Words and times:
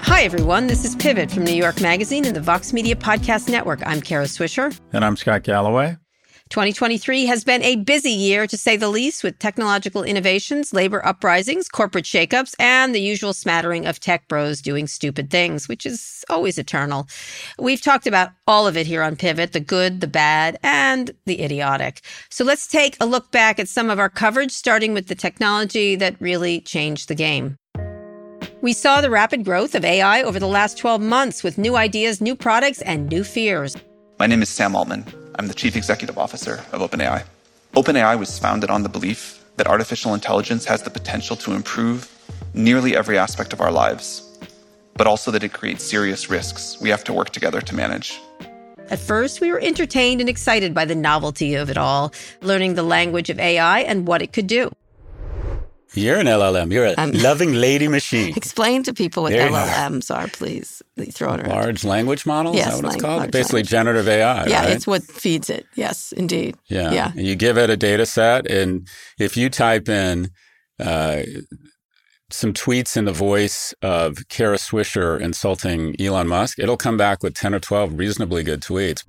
Hi, 0.00 0.22
everyone. 0.22 0.66
This 0.66 0.84
is 0.84 0.96
Pivot 0.96 1.30
from 1.30 1.44
New 1.44 1.54
York 1.54 1.80
Magazine 1.80 2.24
and 2.24 2.34
the 2.34 2.40
Vox 2.40 2.72
Media 2.72 2.96
Podcast 2.96 3.48
Network. 3.48 3.86
I'm 3.86 4.00
Kara 4.00 4.24
Swisher. 4.24 4.78
And 4.92 5.04
I'm 5.04 5.16
Scott 5.16 5.42
Galloway. 5.42 5.96
2023 6.50 7.26
has 7.26 7.42
been 7.42 7.62
a 7.62 7.74
busy 7.74 8.10
year, 8.10 8.46
to 8.46 8.56
say 8.56 8.76
the 8.76 8.88
least, 8.88 9.24
with 9.24 9.38
technological 9.40 10.04
innovations, 10.04 10.72
labor 10.72 11.04
uprisings, 11.04 11.68
corporate 11.68 12.04
shakeups, 12.04 12.54
and 12.60 12.94
the 12.94 13.00
usual 13.00 13.32
smattering 13.32 13.84
of 13.84 13.98
tech 13.98 14.28
bros 14.28 14.62
doing 14.62 14.86
stupid 14.86 15.28
things, 15.28 15.68
which 15.68 15.84
is 15.84 16.24
always 16.30 16.56
eternal. 16.56 17.08
We've 17.58 17.82
talked 17.82 18.06
about 18.06 18.30
all 18.46 18.68
of 18.68 18.76
it 18.76 18.86
here 18.86 19.02
on 19.02 19.16
Pivot 19.16 19.52
the 19.52 19.60
good, 19.60 20.00
the 20.00 20.06
bad, 20.06 20.56
and 20.62 21.10
the 21.24 21.42
idiotic. 21.42 22.02
So 22.30 22.44
let's 22.44 22.68
take 22.68 22.96
a 23.00 23.06
look 23.06 23.32
back 23.32 23.58
at 23.58 23.68
some 23.68 23.90
of 23.90 23.98
our 23.98 24.08
coverage, 24.08 24.52
starting 24.52 24.94
with 24.94 25.08
the 25.08 25.16
technology 25.16 25.96
that 25.96 26.20
really 26.20 26.60
changed 26.60 27.08
the 27.08 27.16
game. 27.16 27.56
We 28.62 28.72
saw 28.72 29.00
the 29.00 29.10
rapid 29.10 29.44
growth 29.44 29.74
of 29.74 29.84
AI 29.84 30.22
over 30.22 30.38
the 30.38 30.46
last 30.46 30.78
12 30.78 31.00
months 31.00 31.42
with 31.42 31.58
new 31.58 31.76
ideas, 31.76 32.20
new 32.20 32.36
products, 32.36 32.82
and 32.82 33.08
new 33.08 33.24
fears. 33.24 33.76
My 34.18 34.26
name 34.26 34.42
is 34.42 34.48
Sam 34.48 34.76
Altman. 34.76 35.04
I'm 35.38 35.48
the 35.48 35.54
Chief 35.54 35.76
Executive 35.76 36.16
Officer 36.16 36.64
of 36.72 36.80
OpenAI. 36.80 37.22
OpenAI 37.74 38.18
was 38.18 38.38
founded 38.38 38.70
on 38.70 38.82
the 38.82 38.88
belief 38.88 39.44
that 39.58 39.66
artificial 39.66 40.14
intelligence 40.14 40.64
has 40.64 40.82
the 40.82 40.88
potential 40.88 41.36
to 41.36 41.52
improve 41.52 42.10
nearly 42.54 42.96
every 42.96 43.18
aspect 43.18 43.52
of 43.52 43.60
our 43.60 43.70
lives, 43.70 44.38
but 44.94 45.06
also 45.06 45.30
that 45.30 45.44
it 45.44 45.52
creates 45.52 45.84
serious 45.84 46.30
risks 46.30 46.80
we 46.80 46.88
have 46.88 47.04
to 47.04 47.12
work 47.12 47.30
together 47.30 47.60
to 47.60 47.74
manage. 47.74 48.18
At 48.88 48.98
first, 48.98 49.42
we 49.42 49.52
were 49.52 49.60
entertained 49.60 50.22
and 50.22 50.30
excited 50.30 50.72
by 50.72 50.86
the 50.86 50.94
novelty 50.94 51.54
of 51.54 51.68
it 51.68 51.76
all, 51.76 52.14
learning 52.40 52.74
the 52.74 52.82
language 52.82 53.28
of 53.28 53.38
AI 53.38 53.80
and 53.80 54.06
what 54.06 54.22
it 54.22 54.32
could 54.32 54.46
do. 54.46 54.70
You're 55.96 56.18
an 56.18 56.26
LLM. 56.26 56.72
You're 56.72 56.86
a 56.86 56.94
um, 56.96 57.12
loving 57.14 57.54
lady 57.54 57.88
machine. 57.88 58.34
Explain 58.36 58.82
to 58.84 58.94
people 58.94 59.22
what 59.22 59.32
there 59.32 59.48
LLMs 59.50 60.14
are, 60.14 60.28
please. 60.28 60.82
Throw 61.10 61.34
it 61.34 61.40
around. 61.40 61.50
Large 61.50 61.84
language 61.84 62.26
models? 62.26 62.56
Yes, 62.56 62.74
is 62.74 62.80
that 62.80 62.86
what 62.86 62.94
it's 62.94 63.02
called? 63.02 63.30
Basically 63.30 63.58
language. 63.58 63.70
generative 63.70 64.08
AI. 64.08 64.46
Yeah, 64.46 64.60
right? 64.62 64.70
it's 64.70 64.86
what 64.86 65.02
feeds 65.02 65.50
it. 65.50 65.66
Yes, 65.74 66.12
indeed. 66.12 66.56
Yeah. 66.68 66.92
yeah. 66.92 67.12
And 67.12 67.26
you 67.26 67.34
give 67.34 67.58
it 67.58 67.70
a 67.70 67.76
data 67.76 68.06
set, 68.06 68.50
and 68.50 68.86
if 69.18 69.36
you 69.36 69.50
type 69.50 69.88
in 69.88 70.30
uh, 70.78 71.22
some 72.30 72.52
tweets 72.52 72.96
in 72.96 73.04
the 73.04 73.12
voice 73.12 73.72
of 73.82 74.28
Kara 74.28 74.56
Swisher 74.56 75.20
insulting 75.20 76.00
Elon 76.00 76.28
Musk, 76.28 76.58
it'll 76.58 76.76
come 76.76 76.96
back 76.96 77.22
with 77.22 77.34
10 77.34 77.54
or 77.54 77.60
12 77.60 77.98
reasonably 77.98 78.42
good 78.42 78.60
tweets. 78.60 79.04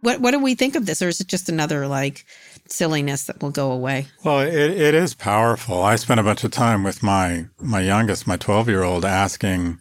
What 0.00 0.20
what 0.20 0.30
do 0.30 0.38
we 0.38 0.54
think 0.54 0.76
of 0.76 0.86
this, 0.86 1.02
or 1.02 1.08
is 1.08 1.20
it 1.20 1.26
just 1.26 1.48
another 1.48 1.86
like 1.86 2.24
silliness 2.66 3.24
that 3.24 3.42
will 3.42 3.50
go 3.50 3.70
away? 3.72 4.06
Well, 4.24 4.40
it, 4.40 4.54
it 4.54 4.94
is 4.94 5.14
powerful. 5.14 5.82
I 5.82 5.96
spent 5.96 6.20
a 6.20 6.22
bunch 6.22 6.44
of 6.44 6.50
time 6.50 6.82
with 6.84 7.02
my 7.02 7.46
my 7.60 7.80
youngest, 7.80 8.26
my 8.26 8.36
twelve 8.36 8.68
year 8.68 8.82
old, 8.82 9.04
asking 9.04 9.78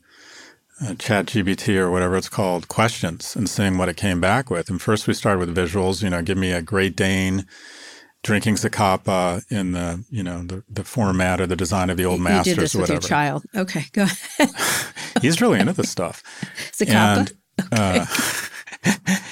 uh, 0.82 0.96
Chat 0.96 1.28
GPT 1.28 1.78
or 1.78 1.90
whatever 1.90 2.18
it's 2.18 2.30
called 2.30 2.68
questions 2.68 3.36
and 3.36 3.50
seeing 3.50 3.78
what 3.78 3.90
it 3.90 3.98
came 3.98 4.20
back 4.20 4.50
with. 4.50 4.70
And 4.70 4.82
first, 4.82 5.08
we 5.08 5.14
started 5.14 5.40
with 5.40 5.56
visuals. 5.56 6.04
You 6.04 6.10
know, 6.10 6.22
give 6.22 6.38
me 6.38 6.52
a 6.52 6.62
Great 6.62 6.96
Dane 6.96 7.46
drinking 8.22 8.56
Zacapa 8.56 9.44
in 9.50 9.72
the 9.72 10.04
you 10.10 10.24
know 10.24 10.44
the, 10.44 10.64
the 10.70 10.84
format 10.84 11.40
or 11.40 11.48
the 11.48 11.56
design 11.56 11.90
of 11.90 11.98
the 11.98 12.06
old 12.06 12.18
you 12.18 12.24
masters 12.24 12.56
did 12.56 12.62
this 12.64 12.76
or 12.76 12.80
whatever. 12.82 12.98
With 12.98 13.04
your 13.04 13.10
child, 13.10 13.44
okay, 13.56 13.86
go 13.94 14.04
ahead. 14.04 14.50
He's 15.22 15.42
really 15.42 15.60
into 15.60 15.74
this 15.74 15.90
stuff. 15.90 16.24
Zacapa. 16.74 17.18
And, 17.18 17.32
okay. 17.74 18.00
uh, 18.02 18.06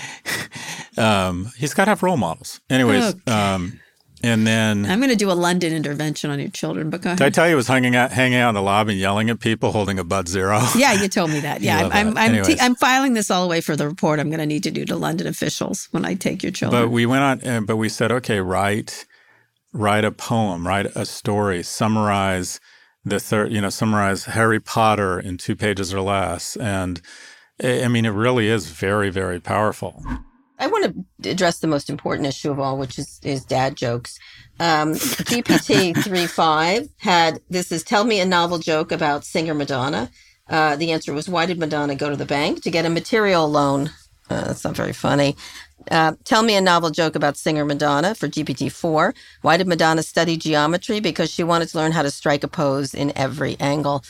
um, 0.97 1.51
he's 1.57 1.73
got 1.73 1.85
to 1.85 1.91
have 1.91 2.03
role 2.03 2.17
models. 2.17 2.61
Anyways, 2.69 3.03
okay. 3.03 3.31
um, 3.31 3.79
and 4.23 4.47
then 4.47 4.85
I'm 4.85 4.99
going 4.99 5.11
to 5.11 5.15
do 5.15 5.31
a 5.31 5.33
London 5.33 5.73
intervention 5.73 6.31
on 6.31 6.39
your 6.39 6.49
children. 6.49 6.89
But 6.89 7.01
go 7.01 7.09
ahead. 7.09 7.19
Did 7.19 7.25
I 7.25 7.29
tell 7.29 7.47
you 7.47 7.53
I 7.53 7.55
was 7.55 7.67
hanging 7.67 7.95
out, 7.95 8.11
hanging 8.11 8.39
out 8.39 8.49
in 8.49 8.55
the 8.55 8.61
lobby, 8.61 8.95
yelling 8.95 9.29
at 9.29 9.39
people, 9.39 9.71
holding 9.71 9.99
a 9.99 10.03
Bud 10.03 10.27
Zero? 10.27 10.61
Yeah, 10.75 10.93
you 10.93 11.07
told 11.07 11.31
me 11.31 11.39
that. 11.41 11.61
Yeah, 11.67 11.89
I'm 11.91 12.17
I'm, 12.17 12.35
I'm, 12.35 12.45
t- 12.45 12.59
I'm, 12.59 12.75
filing 12.75 13.13
this 13.13 13.29
all 13.29 13.43
the 13.43 13.49
way 13.49 13.61
for 13.61 13.75
the 13.75 13.87
report. 13.87 14.19
I'm 14.19 14.29
going 14.29 14.39
to 14.39 14.45
need 14.45 14.63
to 14.63 14.71
do 14.71 14.85
to 14.85 14.95
London 14.95 15.27
officials 15.27 15.87
when 15.91 16.05
I 16.05 16.13
take 16.13 16.43
your 16.43 16.51
children. 16.51 16.83
But 16.83 16.89
we 16.89 17.05
went 17.05 17.23
on, 17.23 17.47
uh, 17.47 17.61
but 17.61 17.77
we 17.77 17.89
said, 17.89 18.11
okay, 18.11 18.39
write 18.39 19.05
write 19.73 20.05
a 20.05 20.11
poem, 20.11 20.65
write 20.65 20.87
a 20.95 21.05
story, 21.05 21.61
summarize 21.61 22.59
the 23.05 23.19
third, 23.19 23.51
you 23.51 23.61
know, 23.61 23.69
summarize 23.69 24.25
Harry 24.25 24.59
Potter 24.59 25.19
in 25.19 25.37
two 25.37 25.55
pages 25.55 25.93
or 25.93 26.01
less, 26.01 26.55
and 26.57 27.01
I 27.63 27.87
mean, 27.87 28.05
it 28.05 28.09
really 28.09 28.47
is 28.47 28.67
very, 28.67 29.09
very 29.09 29.39
powerful. 29.39 30.03
I 30.59 30.67
want 30.67 31.05
to 31.23 31.29
address 31.29 31.59
the 31.59 31.67
most 31.67 31.89
important 31.89 32.27
issue 32.27 32.51
of 32.51 32.59
all, 32.59 32.77
which 32.77 32.97
is, 32.97 33.19
is 33.23 33.45
dad 33.45 33.75
jokes. 33.75 34.19
Um, 34.59 34.93
GPT 34.93 35.93
3.5 35.95 36.89
had 36.97 37.39
this 37.49 37.71
is 37.71 37.83
tell 37.83 38.03
me 38.03 38.19
a 38.19 38.25
novel 38.25 38.57
joke 38.57 38.91
about 38.91 39.23
singer 39.25 39.53
Madonna. 39.53 40.09
Uh, 40.49 40.75
the 40.75 40.91
answer 40.91 41.13
was 41.13 41.29
why 41.29 41.45
did 41.45 41.59
Madonna 41.59 41.95
go 41.95 42.09
to 42.09 42.15
the 42.15 42.25
bank 42.25 42.63
to 42.63 42.71
get 42.71 42.85
a 42.85 42.89
material 42.89 43.49
loan? 43.49 43.91
Uh, 44.29 44.45
that's 44.45 44.63
not 44.63 44.75
very 44.75 44.93
funny. 44.93 45.35
Uh, 45.91 46.13
tell 46.25 46.43
me 46.43 46.55
a 46.55 46.61
novel 46.61 46.89
joke 46.89 47.15
about 47.15 47.37
singer 47.37 47.63
Madonna 47.63 48.13
for 48.15 48.27
GPT 48.27 48.71
4. 48.71 49.13
Why 49.41 49.57
did 49.57 49.67
Madonna 49.67 50.03
study 50.03 50.35
geometry? 50.37 50.99
Because 50.99 51.31
she 51.31 51.43
wanted 51.43 51.69
to 51.69 51.77
learn 51.77 51.93
how 51.93 52.01
to 52.01 52.11
strike 52.11 52.43
a 52.43 52.47
pose 52.47 52.93
in 52.93 53.13
every 53.15 53.57
angle. 53.59 54.03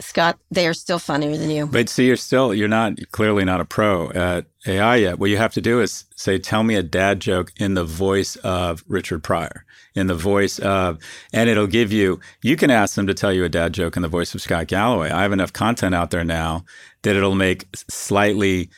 Scott, 0.00 0.38
they 0.50 0.66
are 0.66 0.74
still 0.74 0.98
funnier 0.98 1.36
than 1.36 1.50
you. 1.50 1.66
But 1.66 1.88
see, 1.88 2.06
you're 2.06 2.16
still 2.16 2.54
you're 2.54 2.68
not 2.68 2.98
clearly 3.12 3.44
not 3.44 3.60
a 3.60 3.64
pro 3.64 4.10
at 4.10 4.46
AI 4.66 4.96
yet. 4.96 5.18
What 5.18 5.30
you 5.30 5.36
have 5.36 5.54
to 5.54 5.60
do 5.60 5.80
is 5.80 6.04
say, 6.16 6.38
"Tell 6.38 6.62
me 6.62 6.74
a 6.74 6.82
dad 6.82 7.20
joke 7.20 7.52
in 7.56 7.74
the 7.74 7.84
voice 7.84 8.36
of 8.36 8.84
Richard 8.86 9.22
Pryor." 9.22 9.64
In 9.96 10.06
the 10.06 10.14
voice 10.14 10.60
of, 10.60 10.98
and 11.32 11.50
it'll 11.50 11.66
give 11.66 11.92
you. 11.92 12.20
You 12.42 12.56
can 12.56 12.70
ask 12.70 12.94
them 12.94 13.08
to 13.08 13.14
tell 13.14 13.32
you 13.32 13.44
a 13.44 13.48
dad 13.48 13.72
joke 13.72 13.96
in 13.96 14.02
the 14.02 14.08
voice 14.08 14.34
of 14.34 14.40
Scott 14.40 14.68
Galloway. 14.68 15.10
I 15.10 15.22
have 15.22 15.32
enough 15.32 15.52
content 15.52 15.96
out 15.96 16.12
there 16.12 16.22
now 16.22 16.64
that 17.02 17.16
it'll 17.16 17.34
make 17.34 17.66
slightly 17.88 18.70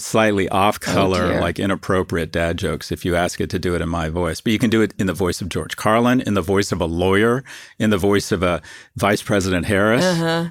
slightly 0.00 0.48
off 0.48 0.78
oh, 0.82 0.92
color, 0.92 1.34
oh 1.34 1.40
like 1.40 1.58
inappropriate 1.58 2.32
dad 2.32 2.58
jokes 2.58 2.92
if 2.92 3.04
you 3.04 3.16
ask 3.16 3.40
it 3.40 3.50
to 3.50 3.58
do 3.58 3.74
it 3.74 3.82
in 3.82 3.88
my 3.88 4.08
voice. 4.08 4.40
But 4.40 4.52
you 4.52 4.58
can 4.58 4.70
do 4.70 4.82
it 4.82 4.94
in 4.98 5.06
the 5.06 5.12
voice 5.12 5.40
of 5.40 5.48
George 5.48 5.76
Carlin, 5.76 6.20
in 6.20 6.34
the 6.34 6.42
voice 6.42 6.72
of 6.72 6.80
a 6.80 6.86
lawyer, 6.86 7.44
in 7.78 7.90
the 7.90 7.98
voice 7.98 8.32
of 8.32 8.42
a 8.42 8.62
Vice 8.96 9.22
President 9.22 9.66
Harris. 9.66 10.04
Uh-huh. 10.04 10.50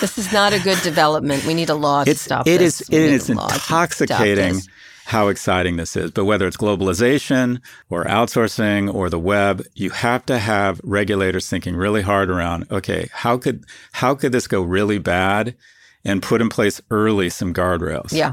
This 0.00 0.18
is 0.18 0.32
not 0.32 0.52
a 0.52 0.60
good 0.60 0.80
development. 0.82 1.44
We 1.44 1.54
need 1.54 1.70
a 1.70 1.74
law 1.74 2.04
to 2.04 2.10
it's, 2.10 2.22
stop 2.22 2.46
it 2.46 2.58
this. 2.58 2.80
Is, 2.80 2.88
it 2.88 3.00
is 3.00 3.30
intoxicating 3.30 4.60
how 5.04 5.28
exciting 5.28 5.76
this 5.76 5.96
is. 5.96 6.10
But 6.10 6.24
whether 6.24 6.46
it's 6.46 6.56
globalization 6.56 7.60
or 7.90 8.04
outsourcing 8.04 8.92
or 8.92 9.10
the 9.10 9.18
web, 9.18 9.64
you 9.74 9.90
have 9.90 10.24
to 10.26 10.38
have 10.38 10.80
regulators 10.82 11.48
thinking 11.48 11.76
really 11.76 12.02
hard 12.02 12.30
around, 12.30 12.66
okay, 12.70 13.08
how 13.12 13.36
could 13.36 13.64
how 13.92 14.14
could 14.14 14.32
this 14.32 14.46
go 14.46 14.62
really 14.62 14.98
bad 14.98 15.54
and 16.04 16.22
put 16.22 16.40
in 16.40 16.48
place 16.48 16.80
early 16.90 17.28
some 17.28 17.52
guardrails? 17.52 18.12
Yeah. 18.12 18.32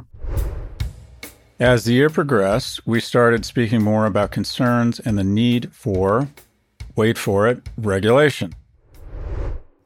As 1.60 1.84
the 1.84 1.94
year 1.94 2.10
progressed, 2.10 2.88
we 2.88 3.00
started 3.00 3.46
speaking 3.46 3.84
more 3.84 4.06
about 4.06 4.32
concerns 4.32 5.00
and 5.00 5.18
the 5.18 5.24
need 5.24 5.72
for, 5.72 6.30
wait 6.96 7.20
for 7.20 7.48
it, 7.48 7.62
regulation. 7.78 8.56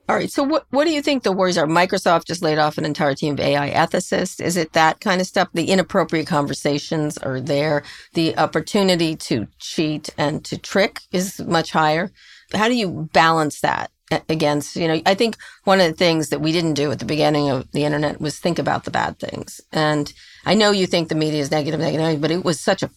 All 0.07 0.15
right. 0.15 0.31
So 0.31 0.43
what 0.43 0.67
what 0.69 0.85
do 0.85 0.91
you 0.91 1.01
think 1.01 1.23
the 1.23 1.31
worries 1.31 1.57
are? 1.57 1.65
Microsoft 1.65 2.25
just 2.27 2.43
laid 2.43 2.59
off 2.59 2.77
an 2.77 2.85
entire 2.85 3.15
team 3.15 3.33
of 3.35 3.39
AI 3.39 3.71
ethicists. 3.71 4.39
Is 4.39 4.55
it 4.55 4.73
that 4.73 4.99
kind 5.01 5.19
of 5.19 5.25
stuff? 5.25 5.49
The 5.53 5.71
inappropriate 5.71 6.27
conversations 6.27 7.17
are 7.17 7.41
there. 7.41 7.83
The 8.13 8.37
opportunity 8.37 9.15
to 9.15 9.47
cheat 9.59 10.09
and 10.17 10.45
to 10.45 10.59
trick 10.59 11.01
is 11.11 11.39
much 11.41 11.71
higher. 11.71 12.11
How 12.53 12.67
do 12.67 12.75
you 12.75 13.09
balance 13.13 13.61
that 13.61 13.89
against, 14.29 14.75
you 14.75 14.87
know, 14.87 15.01
I 15.07 15.15
think 15.15 15.37
one 15.63 15.81
of 15.81 15.87
the 15.87 15.97
things 15.97 16.29
that 16.29 16.39
we 16.39 16.51
didn't 16.51 16.75
do 16.75 16.91
at 16.91 16.99
the 16.99 17.05
beginning 17.05 17.49
of 17.49 17.71
the 17.71 17.85
internet 17.85 18.21
was 18.21 18.37
think 18.37 18.59
about 18.59 18.83
the 18.83 18.91
bad 18.91 19.17
things. 19.17 19.59
And 19.73 20.13
I 20.45 20.53
know 20.53 20.69
you 20.69 20.85
think 20.85 21.09
the 21.09 21.15
media 21.15 21.41
is 21.41 21.49
negative, 21.49 21.79
negative, 21.79 22.21
but 22.21 22.29
it 22.31 22.45
was 22.45 22.59
such 22.59 22.83
a 22.83 22.91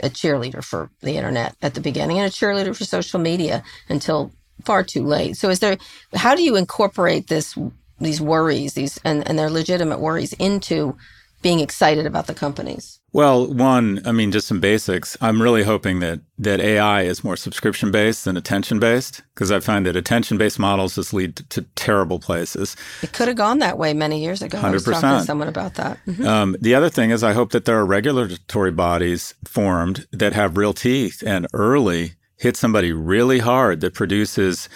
a 0.00 0.08
cheerleader 0.10 0.62
for 0.64 0.90
the 1.02 1.16
internet 1.16 1.56
at 1.62 1.74
the 1.74 1.80
beginning 1.80 2.20
and 2.20 2.28
a 2.28 2.30
cheerleader 2.30 2.76
for 2.76 2.84
social 2.84 3.20
media 3.20 3.64
until 3.90 4.32
far 4.64 4.82
too 4.82 5.04
late. 5.04 5.36
So 5.36 5.50
is 5.50 5.60
there 5.60 5.76
how 6.14 6.34
do 6.34 6.42
you 6.42 6.56
incorporate 6.56 7.28
this 7.28 7.56
these 8.00 8.20
worries, 8.20 8.74
these 8.74 8.98
and, 9.04 9.26
and 9.28 9.38
their 9.38 9.50
legitimate 9.50 10.00
worries 10.00 10.32
into 10.34 10.96
being 11.42 11.60
excited 11.60 12.06
about 12.06 12.26
the 12.26 12.34
companies? 12.34 12.98
Well, 13.12 13.52
one, 13.52 14.02
I 14.04 14.12
mean, 14.12 14.32
just 14.32 14.46
some 14.46 14.60
basics. 14.60 15.16
I'm 15.20 15.40
really 15.40 15.62
hoping 15.62 16.00
that 16.00 16.20
that 16.38 16.60
AI 16.60 17.02
is 17.02 17.24
more 17.24 17.36
subscription 17.36 17.90
based 17.90 18.24
than 18.24 18.36
attention 18.36 18.78
based 18.78 19.22
because 19.34 19.50
I 19.50 19.60
find 19.60 19.86
that 19.86 19.96
attention 19.96 20.36
based 20.36 20.58
models 20.58 20.96
just 20.96 21.14
lead 21.14 21.36
to, 21.36 21.44
to, 21.44 21.62
terrible 21.74 22.18
places. 22.18 22.76
It 23.02 23.12
could 23.12 23.28
have 23.28 23.36
gone 23.36 23.60
that 23.60 23.78
way 23.78 23.94
many 23.94 24.22
years 24.22 24.42
ago. 24.42 24.58
100%. 24.58 24.64
I 24.64 24.70
was 24.70 24.84
talking 24.84 25.00
to 25.00 25.24
someone 25.24 25.48
about 25.48 25.74
that. 25.74 25.98
Mm-hmm. 26.06 26.26
Um, 26.26 26.56
the 26.60 26.74
other 26.74 26.90
thing 26.90 27.10
is, 27.10 27.24
I 27.24 27.32
hope 27.32 27.52
that 27.52 27.64
there 27.64 27.78
are 27.78 27.86
regulatory 27.86 28.72
bodies 28.72 29.34
formed 29.44 30.06
that 30.12 30.34
have 30.34 30.56
real 30.56 30.74
teeth 30.74 31.22
and 31.26 31.46
early 31.54 32.12
hit 32.38 32.56
somebody 32.56 32.92
really 32.92 33.40
hard 33.40 33.80
that 33.80 33.94
produces 33.94 34.68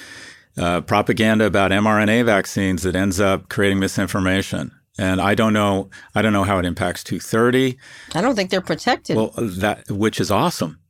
uh, 0.59 0.81
propaganda 0.83 1.47
about 1.47 1.71
mRNA 1.71 2.25
vaccines 2.27 2.83
that 2.83 2.95
ends 2.95 3.21
up 3.21 3.49
creating 3.49 3.79
misinformation 3.79 4.71
and 4.99 5.21
I 5.21 5.35
don't 5.35 5.53
know. 5.53 5.91
I 6.15 6.23
don't 6.23 6.33
know 6.33 6.45
how 6.45 6.59
it 6.59 6.65
impacts 6.65 7.03
230. 7.05 7.79
I 8.15 8.21
don't 8.21 8.35
think 8.35 8.51
they're 8.51 8.61
protected. 8.61 9.17
Well, 9.17 9.33
that 9.37 9.91
which 9.91 10.21
is 10.21 10.31
awesome, 10.31 10.81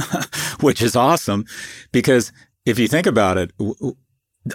which 0.60 0.80
is 0.80 0.96
awesome, 0.96 1.44
because 1.92 2.32
if 2.64 2.78
you 2.78 2.88
think 2.88 3.06
about 3.06 3.38
it, 3.38 3.52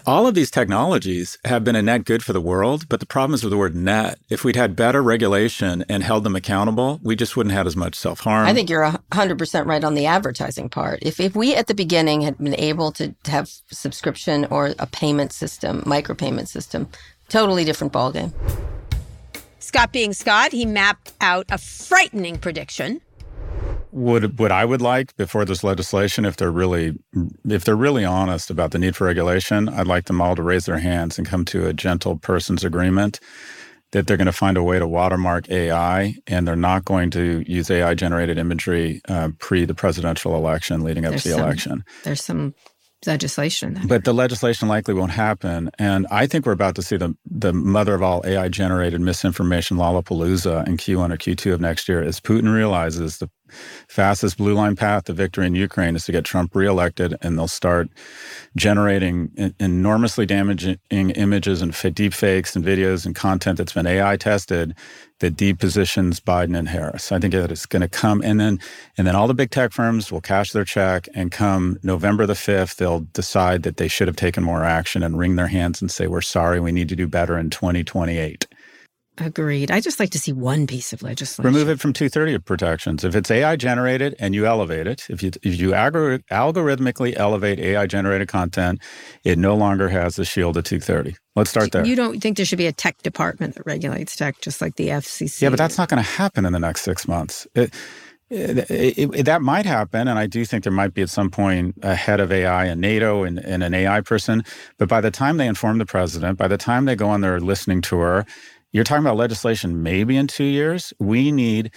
all 0.06 0.28
of 0.28 0.36
these 0.36 0.52
technologies 0.52 1.38
have 1.46 1.64
been 1.64 1.76
a 1.76 1.82
net 1.82 2.04
good 2.06 2.24
for 2.24 2.34
the 2.34 2.42
world. 2.42 2.90
But 2.90 3.00
the 3.00 3.06
problem 3.06 3.34
is 3.34 3.44
with 3.44 3.52
the 3.52 3.58
word 3.58 3.76
net. 3.76 4.20
If 4.30 4.44
we'd 4.44 4.56
had 4.56 4.76
better 4.76 5.02
regulation 5.02 5.86
and 5.88 6.04
held 6.04 6.24
them 6.24 6.36
accountable, 6.36 7.00
we 7.04 7.16
just 7.16 7.38
wouldn't 7.38 7.54
have 7.54 7.68
as 7.68 7.76
much 7.76 7.96
self 7.96 8.22
harm. 8.22 8.48
I 8.48 8.54
think 8.54 8.70
you're 8.70 8.84
100% 8.84 9.66
right 9.66 9.84
on 9.84 9.94
the 9.94 10.06
advertising 10.06 10.70
part. 10.70 11.00
If, 11.02 11.20
if 11.20 11.36
we 11.36 11.56
at 11.56 11.68
the 11.68 11.74
beginning 11.74 12.22
had 12.22 12.38
been 12.38 12.56
able 12.56 12.92
to 12.94 13.16
have 13.26 13.50
subscription 13.72 14.46
or 14.46 14.74
a 14.80 14.88
payment 14.88 15.32
system, 15.32 15.82
micropayment 15.84 16.48
system, 16.48 16.90
totally 17.30 17.64
different 17.64 17.94
ballgame. 17.94 18.34
Scott 19.60 19.92
being 19.92 20.14
Scott, 20.14 20.52
he 20.52 20.66
mapped 20.66 21.14
out 21.20 21.46
a 21.50 21.58
frightening 21.58 22.38
prediction. 22.38 23.02
Would 23.92 24.38
what 24.38 24.52
I 24.52 24.66
would 24.66 24.82
like 24.82 25.16
before 25.16 25.46
this 25.46 25.64
legislation, 25.64 26.26
if 26.26 26.38
they're 26.38 26.52
really 26.52 26.94
if 27.48 27.64
they're 27.64 27.76
really 27.76 28.06
honest 28.06 28.50
about 28.50 28.72
the 28.72 28.80
need 28.80 28.96
for 28.96 29.06
regulation, 29.06 29.70
I'd 29.70 29.88
like 29.88 30.06
them 30.06 30.22
all 30.22 30.36
to 30.36 30.44
raise 30.44 30.66
their 30.66 30.80
hands 30.80 31.18
and 31.18 31.28
come 31.28 31.46
to 31.46 31.68
a 31.68 31.74
gentle 31.74 32.18
person's 32.18 32.64
agreement 32.64 33.20
that 33.92 34.06
they're 34.06 34.18
going 34.18 34.26
to 34.26 34.34
find 34.34 34.58
a 34.58 34.64
way 34.64 34.80
to 34.80 34.88
watermark 34.88 35.50
AI 35.50 36.16
and 36.28 36.48
they're 36.48 36.56
not 36.56 36.84
going 36.86 37.10
to 37.12 37.44
use 37.48 37.72
AI 37.72 37.94
generated 37.94 38.38
imagery 38.38 39.02
uh, 39.08 39.30
pre 39.40 39.66
the 39.66 39.74
presidential 39.74 40.36
election 40.36 40.84
leading 40.84 41.06
up 41.06 41.12
there's 41.12 41.24
to 41.24 41.30
the 41.30 41.36
some, 41.36 41.44
election. 41.44 41.84
There's 42.04 42.24
some 42.24 42.54
legislation. 43.06 43.80
But 43.88 44.04
the 44.04 44.14
legislation 44.14 44.68
likely 44.68 44.94
won't 44.94 45.12
happen. 45.12 45.70
And 45.78 46.08
I 46.10 46.26
think 46.28 46.46
we're 46.46 46.52
about 46.52 46.76
to 46.76 46.82
see 46.82 46.98
the, 46.98 47.16
the 47.26 47.54
mother 47.54 47.94
of 47.94 48.02
all 48.02 48.24
AI 48.26 48.50
generated 48.50 49.02
misinformation 49.02 49.78
lollapalooza 49.78 50.68
in 50.68 50.78
Q1 50.78 51.14
or 51.14 51.18
Q2 51.18 51.54
of 51.54 51.62
next 51.62 51.88
year 51.88 52.02
as 52.02 52.20
Putin 52.20 52.54
realizes 52.54 53.20
the 53.20 53.30
fastest 53.88 54.38
blue 54.38 54.54
line 54.54 54.76
path 54.76 55.06
to 55.06 55.14
victory 55.14 55.46
in 55.46 55.56
Ukraine 55.56 55.96
is 55.96 56.06
to 56.06 56.12
get 56.12 56.26
Trump 56.26 56.56
reelected, 56.56 57.16
and 57.22 57.38
they'll 57.38 57.48
start 57.48 57.90
generating 58.56 59.54
enormously 59.60 60.26
damaging 60.26 60.78
images 60.90 61.62
and 61.62 61.76
deep 61.96 62.14
fakes 62.14 62.56
and 62.56 62.66
videos 62.66 63.06
and 63.06 63.16
content 63.16 63.58
that's 63.58 63.74
been 63.74 63.88
AI 63.88 64.18
tested 64.18 64.76
that 65.20 65.36
depositions 65.36 66.20
Biden 66.20 66.58
and 66.58 66.70
Harris. 66.70 67.12
I 67.12 67.20
think 67.20 67.34
that 67.34 67.52
it's 67.52 67.66
going 67.66 67.82
to 67.82 67.88
come, 67.88 68.22
and 68.22 68.40
then 68.40 68.60
and 68.98 69.08
then 69.08 69.16
all 69.16 69.28
the 69.28 69.34
big 69.34 69.50
tech 69.50 69.72
firms 69.72 70.12
will 70.12 70.22
cash 70.22 70.52
their 70.52 70.66
check, 70.66 71.08
and 71.16 71.32
come 71.32 71.78
November 71.84 72.26
the 72.26 72.36
fifth, 72.36 72.78
they'll 72.78 73.02
decide 73.02 73.64
that 73.64 73.78
they 73.78 73.88
should 73.88 74.08
have 74.08 74.16
taken 74.16 74.44
more 74.44 74.64
action 74.64 75.04
and 75.04 75.18
wring 75.18 75.36
their 75.36 75.48
hands 75.48 75.82
and 75.82 75.90
say, 75.90 76.08
"We're 76.08 76.22
sorry, 76.22 76.60
we 76.60 76.72
need 76.72 76.90
to 76.90 76.96
do 76.96 77.08
better 77.08 77.38
in 77.38 77.50
2028." 77.50 78.48
Agreed. 79.20 79.72
I 79.72 79.80
just 79.80 80.00
like 80.00 80.12
to 80.12 80.20
see 80.20 80.32
one 80.32 80.68
piece 80.68 80.94
of 80.94 81.02
legislation. 81.02 81.52
Remove 81.52 81.70
it 81.70 81.80
from 81.80 81.92
230 81.92 82.38
protections. 82.40 83.04
If 83.04 83.16
it's 83.16 83.32
AI 83.32 83.56
generated 83.56 84.16
and 84.20 84.36
you 84.36 84.46
elevate 84.46 84.86
it, 84.86 85.10
if 85.10 85.24
you 85.24 85.32
if 85.42 85.60
you 85.60 85.72
algorithmically 85.72 87.18
elevate 87.18 87.60
AI 87.60 87.88
generated 87.88 88.28
content, 88.28 88.80
it 89.24 89.40
no 89.40 89.56
longer 89.56 89.90
has 89.90 90.18
the 90.18 90.26
shield 90.26 90.56
of 90.58 90.66
230. 90.66 91.16
Let's 91.36 91.50
start 91.50 91.72
there. 91.72 91.86
You 91.86 91.96
don't 91.96 92.20
think 92.22 92.38
there 92.38 92.46
should 92.46 92.58
be 92.58 92.68
a 92.68 92.72
tech 92.72 93.02
department 93.02 93.56
that 93.56 93.66
regulates 93.66 94.16
tech, 94.16 94.40
just 94.42 94.62
like 94.62 94.76
the 94.76 94.90
FCC? 94.90 95.42
Yeah, 95.42 95.50
but 95.50 95.58
that's 95.58 95.78
not 95.78 95.90
going 95.90 96.04
to 96.04 96.10
happen 96.10 96.46
in 96.46 96.54
the 96.54 96.60
next 96.60 96.82
six 96.82 97.08
months. 97.08 97.48
It, 97.56 97.74
it, 98.30 98.70
it, 98.70 99.24
that 99.24 99.42
might 99.42 99.66
happen, 99.66 100.08
and 100.08 100.20
I 100.20 100.28
do 100.28 100.44
think 100.44 100.64
there 100.64 100.74
might 100.74 100.94
be 100.94 101.02
at 101.02 101.10
some 101.10 101.32
point 101.32 101.76
a 101.82 101.96
head 101.96 102.20
of 102.20 102.32
AI 102.32 102.66
in 102.66 102.82
NATO 102.82 103.24
and, 103.24 103.40
and 103.40 103.64
an 103.64 103.74
AI 103.74 104.02
person. 104.02 104.44
But 104.78 104.90
by 104.90 105.00
the 105.00 105.12
time 105.12 105.38
they 105.38 105.48
inform 105.48 105.78
the 105.78 105.86
president, 105.86 106.38
by 106.38 106.50
the 106.50 106.58
time 106.58 106.86
they 106.86 106.96
go 106.96 107.10
on 107.10 107.22
their 107.22 107.40
listening 107.40 107.82
tour, 107.82 108.26
you're 108.72 108.84
talking 108.84 109.04
about 109.04 109.18
legislation 109.18 109.82
maybe 109.82 110.18
in 110.18 110.28
two 110.28 110.44
years. 110.44 110.94
We 111.00 111.32
need 111.32 111.72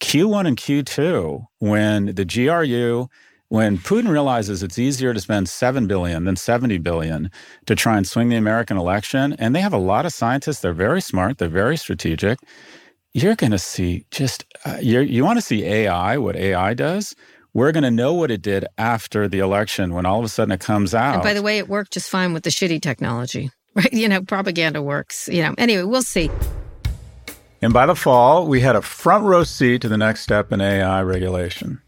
Q1 0.00 0.46
and 0.46 0.56
Q2 0.56 1.46
when 1.58 2.06
the 2.14 2.24
GRU, 2.24 3.08
when 3.48 3.78
Putin 3.78 4.08
realizes 4.08 4.62
it's 4.62 4.78
easier 4.78 5.14
to 5.14 5.20
spend 5.20 5.48
7 5.48 5.86
billion 5.86 6.24
than 6.24 6.36
70 6.36 6.78
billion 6.78 7.30
to 7.66 7.74
try 7.74 7.96
and 7.96 8.06
swing 8.06 8.28
the 8.28 8.36
American 8.36 8.76
election, 8.76 9.34
and 9.38 9.54
they 9.54 9.60
have 9.60 9.72
a 9.72 9.78
lot 9.78 10.06
of 10.06 10.12
scientists, 10.12 10.60
they're 10.60 10.72
very 10.72 11.00
smart, 11.00 11.38
they're 11.38 11.48
very 11.48 11.76
strategic. 11.76 12.38
You're 13.14 13.36
going 13.36 13.52
to 13.52 13.58
see 13.58 14.04
just, 14.10 14.44
uh, 14.66 14.78
you 14.80 15.24
want 15.24 15.38
to 15.38 15.42
see 15.42 15.64
AI, 15.64 16.18
what 16.18 16.36
AI 16.36 16.74
does. 16.74 17.14
We're 17.54 17.72
going 17.72 17.84
to 17.84 17.90
know 17.90 18.12
what 18.12 18.30
it 18.30 18.42
did 18.42 18.66
after 18.76 19.28
the 19.28 19.38
election 19.38 19.94
when 19.94 20.04
all 20.04 20.18
of 20.18 20.24
a 20.26 20.28
sudden 20.28 20.52
it 20.52 20.60
comes 20.60 20.94
out. 20.94 21.14
And 21.14 21.22
by 21.22 21.32
the 21.32 21.40
way, 21.40 21.56
it 21.56 21.68
worked 21.68 21.92
just 21.92 22.10
fine 22.10 22.34
with 22.34 22.42
the 22.42 22.50
shitty 22.50 22.82
technology 22.82 23.50
right? 23.76 23.92
You 23.92 24.08
know, 24.08 24.22
propaganda 24.22 24.82
works. 24.82 25.28
You 25.28 25.42
know, 25.42 25.54
anyway, 25.58 25.84
we'll 25.84 26.02
see. 26.02 26.30
And 27.62 27.72
by 27.72 27.86
the 27.86 27.94
fall, 27.94 28.46
we 28.46 28.60
had 28.60 28.76
a 28.76 28.82
front 28.82 29.24
row 29.24 29.44
seat 29.44 29.82
to 29.82 29.88
the 29.88 29.96
next 29.96 30.20
step 30.20 30.52
in 30.52 30.60
AI 30.60 31.02
regulation. 31.02 31.80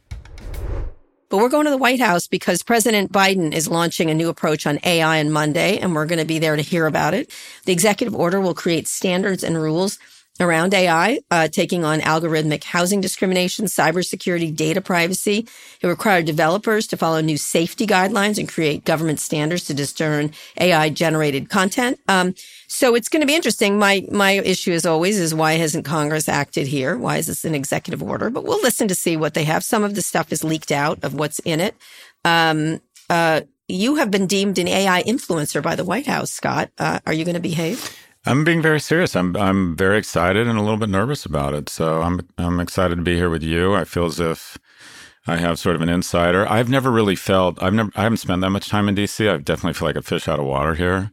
But 1.30 1.38
we're 1.38 1.50
going 1.50 1.66
to 1.66 1.70
the 1.70 1.76
White 1.76 2.00
House 2.00 2.26
because 2.26 2.62
President 2.62 3.12
Biden 3.12 3.52
is 3.52 3.68
launching 3.68 4.10
a 4.10 4.14
new 4.14 4.30
approach 4.30 4.66
on 4.66 4.78
AI 4.82 5.20
on 5.20 5.30
Monday, 5.30 5.78
and 5.78 5.94
we're 5.94 6.06
going 6.06 6.20
to 6.20 6.24
be 6.24 6.38
there 6.38 6.56
to 6.56 6.62
hear 6.62 6.86
about 6.86 7.12
it. 7.12 7.30
The 7.66 7.72
executive 7.72 8.14
order 8.14 8.40
will 8.40 8.54
create 8.54 8.88
standards 8.88 9.44
and 9.44 9.60
rules 9.60 9.98
around 10.40 10.74
AI, 10.74 11.20
uh, 11.30 11.48
taking 11.48 11.84
on 11.84 12.00
algorithmic 12.00 12.64
housing 12.64 13.00
discrimination, 13.00 13.66
cybersecurity, 13.66 14.54
data 14.54 14.80
privacy. 14.80 15.46
It 15.80 15.86
required 15.86 16.26
developers 16.26 16.86
to 16.88 16.96
follow 16.96 17.20
new 17.20 17.38
safety 17.38 17.86
guidelines 17.86 18.38
and 18.38 18.48
create 18.48 18.84
government 18.84 19.20
standards 19.20 19.64
to 19.66 19.74
discern 19.74 20.32
AI 20.60 20.90
generated 20.90 21.50
content. 21.50 22.00
Um, 22.08 22.34
so 22.68 22.94
it's 22.94 23.08
going 23.08 23.22
to 23.22 23.26
be 23.26 23.34
interesting. 23.34 23.78
My 23.78 24.06
my 24.10 24.32
issue, 24.32 24.72
as 24.72 24.86
always, 24.86 25.18
is 25.18 25.34
why 25.34 25.54
hasn't 25.54 25.84
Congress 25.84 26.28
acted 26.28 26.66
here? 26.66 26.96
Why 26.96 27.18
is 27.18 27.26
this 27.26 27.44
an 27.44 27.54
executive 27.54 28.02
order? 28.02 28.30
But 28.30 28.44
we'll 28.44 28.62
listen 28.62 28.88
to 28.88 28.94
see 28.94 29.16
what 29.16 29.34
they 29.34 29.44
have. 29.44 29.64
Some 29.64 29.84
of 29.84 29.94
the 29.94 30.02
stuff 30.02 30.32
is 30.32 30.44
leaked 30.44 30.72
out 30.72 31.02
of 31.04 31.14
what's 31.14 31.40
in 31.40 31.60
it. 31.60 31.74
Um, 32.24 32.80
uh, 33.10 33.42
you 33.68 33.96
have 33.96 34.10
been 34.10 34.26
deemed 34.26 34.58
an 34.58 34.68
AI 34.68 35.02
influencer 35.04 35.62
by 35.62 35.76
the 35.76 35.84
White 35.84 36.06
House, 36.06 36.30
Scott. 36.32 36.70
Uh, 36.78 37.00
are 37.06 37.12
you 37.12 37.24
going 37.24 37.34
to 37.34 37.40
behave? 37.40 37.96
I'm 38.28 38.44
being 38.44 38.60
very 38.60 38.78
serious. 38.78 39.16
I'm 39.16 39.34
I'm 39.36 39.74
very 39.74 39.96
excited 39.96 40.46
and 40.46 40.58
a 40.58 40.62
little 40.62 40.76
bit 40.76 40.90
nervous 40.90 41.24
about 41.24 41.54
it. 41.54 41.70
So 41.70 42.02
I'm 42.02 42.28
I'm 42.36 42.60
excited 42.60 42.96
to 42.96 43.02
be 43.02 43.16
here 43.16 43.30
with 43.30 43.42
you. 43.42 43.74
I 43.74 43.84
feel 43.84 44.04
as 44.04 44.20
if 44.20 44.58
I 45.26 45.36
have 45.36 45.58
sort 45.58 45.76
of 45.76 45.82
an 45.82 45.88
insider. 45.88 46.46
I've 46.46 46.68
never 46.68 46.90
really 46.90 47.16
felt 47.16 47.62
I've 47.62 47.72
never 47.72 47.90
I 47.96 48.02
haven't 48.02 48.18
spent 48.18 48.42
that 48.42 48.50
much 48.50 48.68
time 48.68 48.86
in 48.86 48.94
DC. 48.96 49.32
I 49.32 49.38
definitely 49.38 49.72
feel 49.72 49.88
like 49.88 49.96
a 49.96 50.02
fish 50.02 50.28
out 50.28 50.38
of 50.38 50.44
water 50.44 50.74
here. 50.74 51.10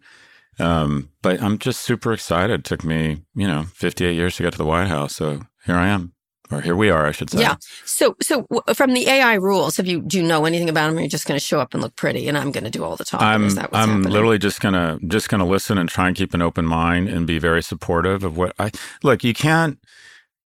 Um, 0.60 1.10
but 1.22 1.42
I'm 1.42 1.58
just 1.58 1.82
super 1.82 2.12
excited. 2.12 2.62
It 2.62 2.64
took 2.66 2.84
me, 2.84 3.24
you 3.34 3.48
know, 3.48 3.64
58 3.64 4.14
years 4.14 4.36
to 4.36 4.44
get 4.44 4.52
to 4.52 4.58
the 4.58 4.66
White 4.66 4.88
House. 4.88 5.16
So 5.16 5.42
here 5.66 5.76
I 5.76 5.88
am 5.88 6.15
or 6.52 6.62
here 6.62 6.76
we 6.76 6.90
are, 6.90 7.06
I 7.06 7.12
should 7.12 7.30
say. 7.30 7.42
Yeah. 7.42 7.56
So, 7.86 8.16
so 8.22 8.46
from 8.74 8.94
the 8.94 9.08
AI 9.08 9.36
rules, 9.36 9.78
have 9.78 9.88
you 9.88 10.02
do 10.02 10.18
you 10.18 10.24
know 10.24 10.46
anything 10.46 10.70
about 10.70 10.88
them? 10.88 10.98
Or 10.98 11.02
are 11.02 11.08
just 11.08 11.26
going 11.26 11.40
to 11.40 11.46
show 11.46 11.60
up 11.60 11.74
and 11.74 11.82
look 11.82 11.96
pretty, 11.96 12.28
and 12.28 12.38
I'm 12.38 12.52
going 12.52 12.64
to 12.64 12.70
do 12.70 12.84
all 12.84 12.96
the 12.96 13.06
talking? 13.06 13.28
I'm 13.28 13.44
I'm 13.44 13.58
happening? 13.58 14.12
literally 14.12 14.38
just 14.38 14.62
gonna 14.62 15.00
just 15.08 15.30
gonna 15.30 15.46
listen 15.46 15.78
and 15.78 15.90
try 15.90 16.08
and 16.08 16.16
keep 16.16 16.34
an 16.34 16.42
open 16.42 16.66
mind 16.66 17.10
and 17.10 17.26
be 17.26 17.40
very 17.40 17.64
supportive 17.64 18.24
of 18.24 18.38
what 18.38 18.54
I 18.60 18.72
look. 19.04 19.24
You 19.24 19.34
can't 19.34 19.80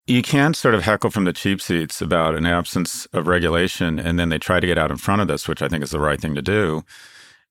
you 0.08 0.22
can 0.22 0.54
sort 0.54 0.74
of 0.74 0.84
heckle 0.84 1.10
from 1.10 1.26
the 1.26 1.34
cheap 1.34 1.62
seats 1.62 2.02
about 2.02 2.36
an 2.36 2.46
absence 2.46 3.06
of 3.08 3.28
regulation, 3.28 4.00
and 4.00 4.18
then 4.18 4.30
they 4.30 4.40
try 4.40 4.60
to 4.60 4.68
get 4.68 4.78
out 4.78 4.92
in 4.92 4.98
front 4.98 5.22
of 5.22 5.28
this, 5.28 5.48
which 5.48 5.62
I 5.62 5.68
think 5.68 5.84
is 5.84 5.92
the 5.92 6.00
right 6.00 6.20
thing 6.20 6.36
to 6.36 6.42
do. 6.42 6.84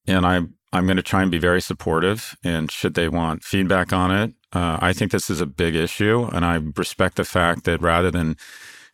And 0.06 0.24
I 0.26 0.42
I'm 0.72 0.86
going 0.86 0.96
to 0.96 1.02
try 1.02 1.22
and 1.22 1.30
be 1.30 1.38
very 1.38 1.60
supportive. 1.60 2.36
And 2.42 2.70
should 2.70 2.94
they 2.94 3.08
want 3.08 3.44
feedback 3.44 3.92
on 3.92 4.10
it, 4.10 4.34
uh, 4.52 4.78
I 4.80 4.92
think 4.92 5.12
this 5.12 5.30
is 5.30 5.40
a 5.40 5.46
big 5.46 5.74
issue, 5.74 6.28
and 6.32 6.44
I 6.44 6.56
respect 6.76 7.16
the 7.16 7.24
fact 7.24 7.64
that 7.64 7.80
rather 7.80 8.10
than 8.10 8.36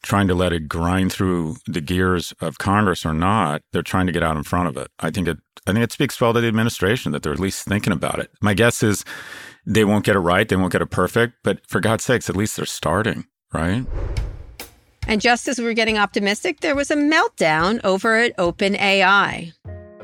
trying 0.02 0.26
to 0.28 0.34
let 0.34 0.52
it 0.52 0.68
grind 0.68 1.12
through 1.12 1.56
the 1.66 1.80
gears 1.80 2.32
of 2.40 2.58
Congress 2.58 3.06
or 3.06 3.14
not, 3.14 3.62
they're 3.72 3.82
trying 3.82 4.06
to 4.06 4.12
get 4.12 4.22
out 4.22 4.36
in 4.36 4.42
front 4.42 4.68
of 4.68 4.76
it. 4.76 4.90
I 4.98 5.10
think 5.10 5.28
it. 5.28 5.38
I 5.66 5.72
think 5.72 5.84
it 5.84 5.92
speaks 5.92 6.20
well 6.20 6.32
to 6.32 6.40
the 6.40 6.48
administration 6.48 7.12
that 7.12 7.22
they're 7.22 7.32
at 7.32 7.38
least 7.38 7.66
thinking 7.66 7.92
about 7.92 8.18
it. 8.18 8.30
My 8.40 8.52
guess 8.52 8.82
is 8.82 9.04
they 9.64 9.84
won't 9.84 10.04
get 10.04 10.16
it 10.16 10.20
right, 10.20 10.48
they 10.48 10.56
won't 10.56 10.72
get 10.72 10.82
it 10.82 10.90
perfect, 10.90 11.34
but 11.44 11.60
for 11.68 11.80
God's 11.80 12.02
sakes, 12.02 12.28
at 12.28 12.36
least 12.36 12.56
they're 12.56 12.66
starting, 12.66 13.26
right? 13.52 13.86
And 15.06 15.20
just 15.20 15.48
as 15.48 15.58
we 15.58 15.64
were 15.64 15.74
getting 15.74 15.98
optimistic, 15.98 16.60
there 16.60 16.74
was 16.74 16.90
a 16.90 16.96
meltdown 16.96 17.80
over 17.84 18.16
at 18.16 18.36
OpenAI. 18.38 19.52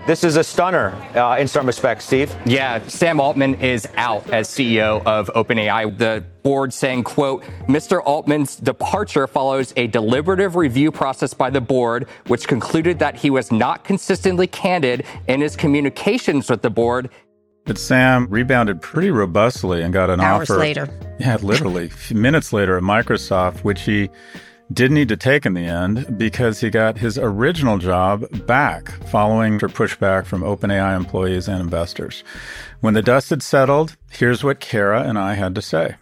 This 0.09 0.25
is 0.25 0.37
a 0.39 0.43
stunner 0.43 0.95
uh, 1.15 1.37
in 1.39 1.47
some 1.47 1.67
respects, 1.67 2.07
Steve. 2.07 2.35
Yeah, 2.47 2.81
Sam 2.89 3.21
Altman 3.21 3.57
is 3.57 3.87
out 3.99 4.31
as 4.31 4.49
CEO 4.49 5.05
of 5.05 5.31
OpenAI. 5.37 5.99
The 5.99 6.25
board 6.43 6.73
saying, 6.73 7.05
quote, 7.05 7.43
Mr. 7.67 8.01
Altman's 8.07 8.57
departure 8.57 9.27
follows 9.27 9.75
a 9.77 9.87
deliberative 9.89 10.57
review 10.57 10.91
process 10.91 11.35
by 11.35 11.51
the 11.51 11.61
board, 11.61 12.09
which 12.27 12.49
concluded 12.49 12.99
that 13.01 13.17
he 13.17 13.29
was 13.29 13.53
not 13.53 13.85
consistently 13.85 14.47
candid 14.47 15.05
in 15.27 15.43
his 15.43 15.57
communications 15.57 16.49
with 16.49 16.63
the 16.63 16.71
board. 16.71 17.11
But 17.67 17.77
Sam 17.77 18.29
rebounded 18.31 18.81
pretty 18.81 19.11
robustly 19.11 19.83
and 19.83 19.93
got 19.93 20.09
an 20.09 20.23
Hours 20.23 20.49
offer. 20.49 20.59
later. 20.59 20.89
Yeah, 21.21 21.37
literally 21.43 21.91
minutes 22.11 22.55
later 22.55 22.79
at 22.79 22.83
Microsoft, 22.83 23.63
which 23.63 23.83
he 23.83 24.09
did 24.73 24.91
need 24.93 25.09
to 25.09 25.17
take 25.17 25.47
in 25.47 25.55
the 25.55 25.65
end 25.65 26.19
because 26.19 26.61
he 26.61 26.71
got 26.71 26.99
his 26.99 27.19
original 27.19 27.79
job 27.79 28.47
back 28.47 28.91
following 29.09 29.59
pushback 29.59 30.27
from 30.27 30.43
OpenAI 30.43 30.97
employees 30.97 31.49
and 31.49 31.61
investors. 31.61 32.23
When 32.81 32.95
the 32.95 33.03
dust 33.03 33.31
had 33.31 33.43
settled, 33.43 33.97
here's 34.11 34.45
what 34.45 34.61
Kara 34.61 35.03
and 35.03 35.19
I 35.19 35.35
had 35.35 35.55
to 35.55 35.63
say. 35.63 35.97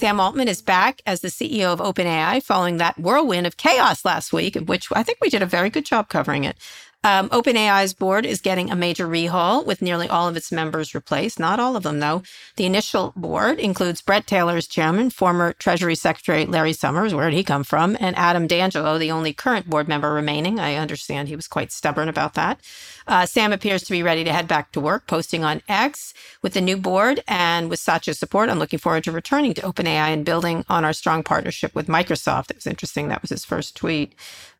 Sam 0.00 0.18
Altman 0.18 0.48
is 0.48 0.62
back 0.62 1.02
as 1.04 1.20
the 1.20 1.28
CEO 1.28 1.66
of 1.66 1.78
OpenAI 1.78 2.42
following 2.42 2.78
that 2.78 2.98
whirlwind 2.98 3.46
of 3.46 3.58
chaos 3.58 4.02
last 4.02 4.32
week, 4.32 4.56
which 4.56 4.88
I 4.92 5.02
think 5.02 5.18
we 5.20 5.28
did 5.28 5.42
a 5.42 5.46
very 5.46 5.68
good 5.68 5.84
job 5.84 6.08
covering 6.08 6.44
it. 6.44 6.56
Um, 7.02 7.30
OpenAI's 7.30 7.94
board 7.94 8.26
is 8.26 8.42
getting 8.42 8.70
a 8.70 8.76
major 8.76 9.06
rehaul 9.06 9.64
with 9.64 9.80
nearly 9.80 10.06
all 10.06 10.28
of 10.28 10.36
its 10.36 10.52
members 10.52 10.94
replaced. 10.94 11.40
Not 11.40 11.58
all 11.58 11.74
of 11.74 11.82
them, 11.82 11.98
though. 11.98 12.22
The 12.56 12.66
initial 12.66 13.14
board 13.16 13.58
includes 13.58 14.02
Bret 14.02 14.26
Taylor 14.26 14.58
as 14.58 14.66
chairman, 14.66 15.08
former 15.08 15.54
Treasury 15.54 15.94
Secretary 15.94 16.44
Larry 16.44 16.74
Summers, 16.74 17.14
where 17.14 17.30
did 17.30 17.36
he 17.36 17.42
come 17.42 17.64
from, 17.64 17.96
and 18.00 18.14
Adam 18.18 18.46
D'Angelo, 18.46 18.98
the 18.98 19.10
only 19.10 19.32
current 19.32 19.70
board 19.70 19.88
member 19.88 20.12
remaining. 20.12 20.60
I 20.60 20.74
understand 20.74 21.28
he 21.28 21.36
was 21.36 21.48
quite 21.48 21.72
stubborn 21.72 22.10
about 22.10 22.34
that. 22.34 22.60
Uh, 23.06 23.24
Sam 23.24 23.54
appears 23.54 23.82
to 23.84 23.92
be 23.92 24.02
ready 24.02 24.22
to 24.24 24.32
head 24.32 24.46
back 24.46 24.70
to 24.72 24.80
work, 24.80 25.06
posting 25.06 25.42
on 25.42 25.62
X 25.68 26.12
with 26.42 26.52
the 26.52 26.60
new 26.60 26.76
board 26.76 27.24
and 27.26 27.70
with 27.70 27.80
Satya's 27.80 28.18
support. 28.18 28.50
I'm 28.50 28.58
looking 28.58 28.78
forward 28.78 29.04
to 29.04 29.12
returning 29.12 29.54
to 29.54 29.62
OpenAI 29.62 30.12
and 30.12 30.24
building 30.24 30.66
on 30.68 30.84
our 30.84 30.92
strong 30.92 31.22
partnership 31.22 31.74
with 31.74 31.86
Microsoft. 31.86 32.50
It 32.50 32.56
was 32.56 32.66
interesting. 32.66 33.08
That 33.08 33.22
was 33.22 33.30
his 33.30 33.46
first 33.46 33.74
tweet. 33.74 34.14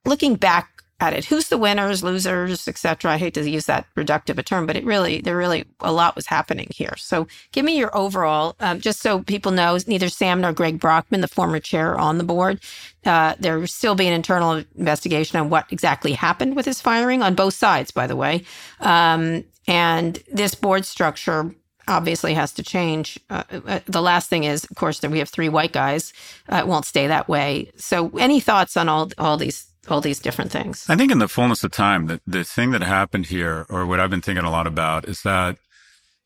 Looking 0.06 0.37
back 0.37 0.80
at 1.00 1.14
it. 1.14 1.25
Who's 1.25 1.49
the 1.49 1.59
winners, 1.59 2.02
losers, 2.04 2.69
etc. 2.69 3.12
I 3.12 3.16
hate 3.16 3.35
to 3.35 3.49
use 3.49 3.66
that 3.66 3.87
reductive 3.97 4.38
a 4.38 4.42
term, 4.42 4.66
but 4.66 4.76
it 4.76 4.85
really, 4.85 5.21
there 5.21 5.37
really 5.37 5.64
a 5.80 5.92
lot 5.92 6.14
was 6.14 6.26
happening 6.26 6.69
here. 6.75 6.95
So 6.97 7.26
give 7.52 7.64
me 7.64 7.76
your 7.76 7.97
overall, 7.97 8.54
um, 8.61 8.80
just 8.80 9.00
so 9.00 9.23
people 9.23 9.50
know, 9.50 9.78
neither 9.87 10.09
Sam 10.09 10.42
nor 10.42 10.52
Greg 10.52 10.78
Brockman, 10.78 11.23
the 11.23 11.28
former 11.28 11.59
chair 11.59 11.99
on 11.99 12.19
the 12.19 12.25
board, 12.25 12.61
uh, 13.07 13.35
there 13.38 13.59
will 13.59 13.66
still 13.66 13.95
be 13.95 14.07
an 14.07 14.12
internal 14.12 14.62
investigation 14.76 15.40
on 15.40 15.49
what 15.50 15.73
exactly 15.73 16.12
happened 16.12 16.54
with 16.54 16.66
his 16.66 16.80
firing 16.80 17.23
on 17.23 17.35
both 17.35 17.54
sides, 17.54 17.90
by 17.90 18.07
the 18.07 18.16
way. 18.16 18.45
Um, 18.80 19.45
and 19.66 20.23
this 20.33 20.54
board 20.54 20.85
structure 20.85 21.54
obviously 21.88 22.35
has 22.35 22.52
to 22.52 22.62
change. 22.62 23.19
Uh, 23.30 23.42
uh, 23.50 23.80
the 23.87 24.02
last 24.02 24.28
thing 24.28 24.45
is, 24.45 24.64
of 24.64 24.76
course, 24.76 25.00
that 25.00 25.11
we 25.11 25.19
have 25.19 25.28
three 25.28 25.49
white 25.49 25.73
guys. 25.73 26.12
Uh, 26.50 26.57
it 26.57 26.66
won't 26.66 26.85
stay 26.85 27.07
that 27.07 27.28
way. 27.28 27.71
So, 27.76 28.11
any 28.19 28.40
thoughts 28.40 28.76
on 28.76 28.88
all 28.88 29.11
all 29.19 29.37
these 29.37 29.70
all 29.89 30.01
these 30.01 30.19
different 30.19 30.53
things. 30.53 30.87
I 30.89 30.97
think 30.97 31.11
in 31.11 31.19
the 31.19 31.29
fullness 31.29 31.65
of 31.65 31.73
time, 31.73 32.07
the, 32.07 32.21
the 32.27 32.45
thing 32.45 32.71
that 32.73 32.83
happened 32.83 33.27
here, 33.27 33.67
or 33.69 33.87
what 33.87 34.01
I've 34.01 34.11
been 34.11 34.21
thinking 34.21 34.45
a 34.45 34.51
lot 34.51 34.67
about, 34.67 35.09
is 35.09 35.23
that 35.23 35.57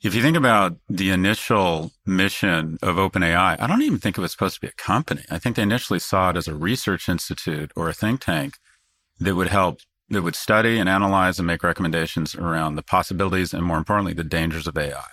if 0.02 0.14
you 0.14 0.20
think 0.20 0.36
about 0.36 0.76
the 0.88 1.10
initial 1.10 1.92
mission 2.04 2.78
of 2.82 2.96
OpenAI, 2.96 3.58
I 3.58 3.66
don't 3.66 3.82
even 3.82 3.98
think 3.98 4.18
it 4.18 4.20
was 4.20 4.32
supposed 4.32 4.56
to 4.56 4.60
be 4.60 4.66
a 4.66 4.72
company. 4.72 5.22
I 5.30 5.38
think 5.38 5.56
they 5.56 5.62
initially 5.62 5.98
saw 5.98 6.30
it 6.30 6.36
as 6.36 6.46
a 6.46 6.54
research 6.54 7.08
institute 7.08 7.72
or 7.74 7.88
a 7.88 7.94
think 7.94 8.20
tank 8.20 8.58
that 9.18 9.34
would 9.34 9.48
help, 9.48 9.78
that 10.10 10.22
would 10.22 10.36
study 10.36 10.78
and 10.78 10.90
analyze 10.90 11.38
and 11.38 11.46
make 11.46 11.62
recommendations 11.62 12.34
around 12.34 12.74
the 12.74 12.82
possibilities 12.82 13.54
and 13.54 13.62
more 13.64 13.78
importantly, 13.78 14.12
the 14.12 14.24
dangers 14.24 14.66
of 14.66 14.76
AI. 14.76 15.06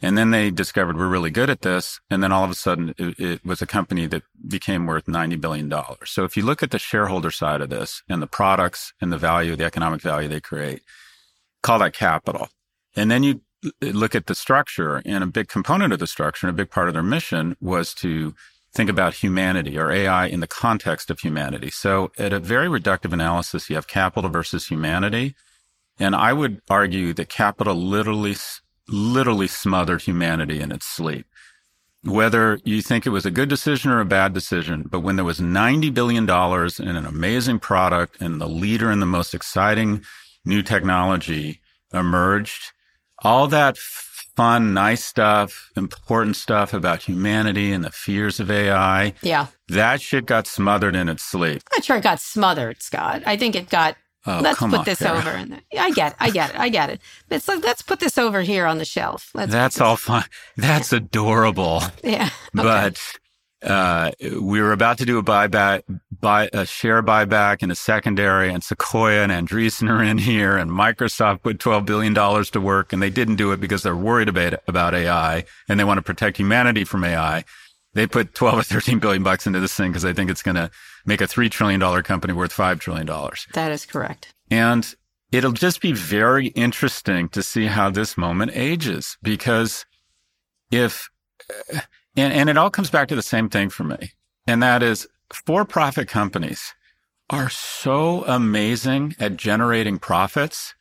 And 0.00 0.16
then 0.16 0.30
they 0.30 0.50
discovered 0.50 0.96
we're 0.96 1.08
really 1.08 1.30
good 1.30 1.50
at 1.50 1.62
this. 1.62 2.00
And 2.08 2.22
then 2.22 2.30
all 2.30 2.44
of 2.44 2.50
a 2.50 2.54
sudden 2.54 2.94
it, 2.98 3.18
it, 3.18 3.44
was 3.44 3.60
a 3.60 3.66
company 3.66 4.06
that 4.06 4.22
became 4.46 4.86
worth 4.86 5.06
$90 5.06 5.40
billion. 5.40 5.72
So 6.04 6.24
if 6.24 6.36
you 6.36 6.44
look 6.44 6.62
at 6.62 6.70
the 6.70 6.78
shareholder 6.78 7.32
side 7.32 7.60
of 7.60 7.70
this 7.70 8.02
and 8.08 8.22
the 8.22 8.28
products 8.28 8.92
and 9.00 9.12
the 9.12 9.18
value, 9.18 9.56
the 9.56 9.64
economic 9.64 10.00
value 10.00 10.28
they 10.28 10.40
create, 10.40 10.82
call 11.62 11.80
that 11.80 11.94
capital. 11.94 12.48
And 12.94 13.10
then 13.10 13.24
you 13.24 13.40
look 13.82 14.14
at 14.14 14.26
the 14.26 14.36
structure 14.36 15.02
and 15.04 15.24
a 15.24 15.26
big 15.26 15.48
component 15.48 15.92
of 15.92 15.98
the 15.98 16.06
structure 16.06 16.46
and 16.46 16.54
a 16.54 16.56
big 16.56 16.70
part 16.70 16.86
of 16.88 16.94
their 16.94 17.02
mission 17.02 17.56
was 17.60 17.92
to 17.94 18.34
think 18.72 18.88
about 18.88 19.14
humanity 19.14 19.78
or 19.78 19.90
AI 19.90 20.26
in 20.26 20.38
the 20.40 20.46
context 20.46 21.10
of 21.10 21.20
humanity. 21.20 21.70
So 21.70 22.12
at 22.18 22.32
a 22.32 22.38
very 22.38 22.68
reductive 22.68 23.12
analysis, 23.12 23.68
you 23.68 23.76
have 23.76 23.88
capital 23.88 24.30
versus 24.30 24.68
humanity. 24.68 25.34
And 25.98 26.14
I 26.14 26.32
would 26.32 26.62
argue 26.70 27.12
that 27.14 27.28
capital 27.28 27.74
literally 27.74 28.36
literally 28.88 29.46
smothered 29.46 30.02
humanity 30.02 30.60
in 30.60 30.72
its 30.72 30.86
sleep. 30.86 31.26
Whether 32.04 32.60
you 32.64 32.80
think 32.80 33.06
it 33.06 33.10
was 33.10 33.26
a 33.26 33.30
good 33.30 33.48
decision 33.48 33.90
or 33.90 34.00
a 34.00 34.04
bad 34.04 34.32
decision, 34.32 34.84
but 34.88 35.00
when 35.00 35.16
there 35.16 35.24
was 35.24 35.40
$90 35.40 35.92
billion 35.92 36.24
in 36.24 36.96
an 36.96 37.06
amazing 37.06 37.58
product 37.58 38.20
and 38.20 38.40
the 38.40 38.48
leader 38.48 38.90
in 38.90 39.00
the 39.00 39.06
most 39.06 39.34
exciting 39.34 40.04
new 40.44 40.62
technology 40.62 41.60
emerged, 41.92 42.72
all 43.22 43.48
that 43.48 43.76
fun, 43.76 44.72
nice 44.72 45.04
stuff, 45.04 45.72
important 45.76 46.36
stuff 46.36 46.72
about 46.72 47.02
humanity 47.02 47.72
and 47.72 47.82
the 47.82 47.90
fears 47.90 48.38
of 48.38 48.48
AI. 48.48 49.12
Yeah. 49.20 49.48
That 49.66 50.00
shit 50.00 50.26
got 50.26 50.46
smothered 50.46 50.94
in 50.94 51.08
its 51.08 51.24
sleep. 51.24 51.62
I'm 51.72 51.78
not 51.78 51.84
sure 51.84 51.96
it 51.96 52.04
got 52.04 52.20
smothered, 52.20 52.80
Scott. 52.80 53.24
I 53.26 53.36
think 53.36 53.56
it 53.56 53.68
got 53.68 53.96
Oh, 54.28 54.40
let's 54.42 54.60
put 54.60 54.84
this 54.84 54.98
Kara. 54.98 55.18
over. 55.18 55.30
And 55.30 55.62
I 55.78 55.90
get, 55.90 56.12
it, 56.12 56.16
I 56.20 56.30
get 56.30 56.50
it, 56.50 56.56
I 56.60 56.68
get 56.68 56.90
it. 56.90 57.00
It's 57.30 57.48
like 57.48 57.64
let's 57.64 57.82
put 57.82 58.00
this 58.00 58.18
over 58.18 58.42
here 58.42 58.66
on 58.66 58.78
the 58.78 58.84
shelf. 58.84 59.30
Let's 59.34 59.50
That's 59.52 59.80
all 59.80 59.96
fine. 59.96 60.24
That's 60.56 60.92
adorable. 60.92 61.80
this- 61.80 61.90
Yeah, 62.04 62.30
but 62.52 63.00
uh, 63.62 64.10
we 64.40 64.60
were 64.60 64.72
about 64.72 64.98
to 64.98 65.04
do 65.06 65.18
a 65.18 65.22
buyback, 65.22 65.82
buy 66.20 66.48
a 66.52 66.66
share 66.66 67.02
buyback 67.02 67.62
in 67.62 67.70
a 67.70 67.74
secondary, 67.74 68.50
and 68.52 68.62
Sequoia 68.62 69.22
and 69.26 69.32
Andreessen 69.32 69.88
are 69.90 70.02
in 70.02 70.18
here, 70.18 70.56
and 70.56 70.70
Microsoft 70.70 71.42
put 71.42 71.58
twelve 71.58 71.86
billion 71.86 72.12
dollars 72.14 72.50
to 72.50 72.60
work, 72.60 72.92
and 72.92 73.02
they 73.02 73.10
didn't 73.10 73.36
do 73.36 73.52
it 73.52 73.60
because 73.60 73.82
they're 73.82 73.96
worried 73.96 74.28
about 74.28 74.54
about 74.68 74.94
AI 74.94 75.44
and 75.68 75.80
they 75.80 75.84
want 75.84 75.98
to 75.98 76.02
protect 76.02 76.36
humanity 76.36 76.84
from 76.84 77.02
AI. 77.02 77.44
They 77.94 78.06
put 78.06 78.34
twelve 78.34 78.58
or 78.58 78.62
thirteen 78.62 78.98
billion 79.00 79.22
bucks 79.22 79.46
into 79.46 79.58
this 79.60 79.74
thing 79.74 79.90
because 79.90 80.02
they 80.02 80.12
think 80.12 80.30
it's 80.30 80.42
going 80.42 80.54
to 80.56 80.70
make 81.06 81.20
a 81.20 81.26
three 81.26 81.48
trillion 81.48 81.80
dollar 81.80 82.02
company 82.02 82.32
worth 82.32 82.52
five 82.52 82.80
trillion 82.80 83.06
dollars. 83.06 83.46
that 83.54 83.72
is 83.72 83.86
correct. 83.86 84.34
And 84.50 84.94
it'll 85.32 85.52
just 85.52 85.80
be 85.80 85.92
very 85.92 86.48
interesting 86.48 87.28
to 87.30 87.42
see 87.42 87.66
how 87.66 87.90
this 87.90 88.16
moment 88.16 88.52
ages 88.54 89.16
because 89.22 89.84
if, 90.70 91.08
and, 92.16 92.32
and 92.32 92.50
it 92.50 92.56
all 92.56 92.70
comes 92.70 92.90
back 92.90 93.08
to 93.08 93.16
the 93.16 93.22
same 93.22 93.48
thing 93.48 93.70
for 93.70 93.84
me. 93.84 94.12
And 94.46 94.62
that 94.62 94.82
is 94.82 95.06
for 95.32 95.64
profit 95.64 96.08
companies 96.08 96.74
are 97.30 97.50
so 97.50 98.24
amazing 98.24 99.14
at 99.18 99.36
generating 99.36 99.98
profits. 99.98 100.74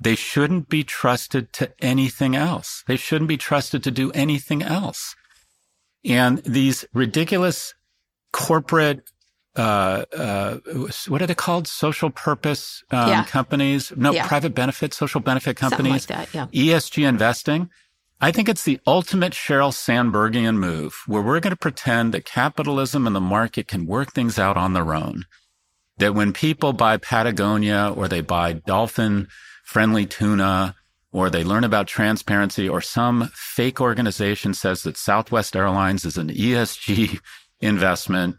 They 0.00 0.16
shouldn't 0.16 0.68
be 0.68 0.82
trusted 0.82 1.52
to 1.54 1.72
anything 1.78 2.34
else. 2.34 2.82
They 2.88 2.96
shouldn't 2.96 3.28
be 3.28 3.36
trusted 3.36 3.84
to 3.84 3.90
do 3.92 4.10
anything 4.10 4.62
else. 4.62 5.14
And 6.04 6.38
these 6.38 6.84
ridiculous 6.92 7.74
corporate 8.32 9.08
uh, 9.56 10.04
uh, 10.16 10.56
what 11.08 11.22
are 11.22 11.26
they 11.26 11.34
called? 11.34 11.66
Social 11.68 12.10
purpose 12.10 12.82
um, 12.90 13.08
Yeah. 13.08 13.24
companies? 13.24 13.92
No, 13.96 14.12
Yeah. 14.12 14.26
private 14.26 14.54
benefit, 14.54 14.92
social 14.94 15.20
benefit 15.20 15.58
Something 15.58 15.76
companies. 15.78 16.08
like 16.10 16.30
that. 16.32 16.34
Yeah. 16.52 16.74
ESG 16.74 17.04
investing. 17.04 17.70
I 18.20 18.30
think 18.32 18.48
it's 18.48 18.62
the 18.64 18.80
ultimate 18.86 19.32
Sheryl 19.32 19.72
Sandbergian 19.72 20.56
move 20.56 21.02
where 21.06 21.22
we're 21.22 21.40
going 21.40 21.50
to 21.50 21.56
pretend 21.56 22.14
that 22.14 22.24
capitalism 22.24 23.06
and 23.06 23.14
the 23.14 23.20
market 23.20 23.68
can 23.68 23.86
work 23.86 24.12
things 24.12 24.38
out 24.38 24.56
on 24.56 24.72
their 24.72 24.94
own. 24.94 25.24
That 25.98 26.14
when 26.14 26.32
people 26.32 26.72
buy 26.72 26.96
Patagonia 26.96 27.92
or 27.94 28.08
they 28.08 28.20
buy 28.20 28.54
dolphin 28.54 29.28
friendly 29.64 30.06
tuna 30.06 30.74
or 31.12 31.30
they 31.30 31.44
learn 31.44 31.62
about 31.64 31.86
transparency 31.86 32.68
or 32.68 32.80
some 32.80 33.30
fake 33.34 33.80
organization 33.80 34.54
says 34.54 34.82
that 34.82 34.96
Southwest 34.96 35.54
Airlines 35.54 36.04
is 36.04 36.16
an 36.16 36.28
ESG 36.30 37.20
investment, 37.60 38.36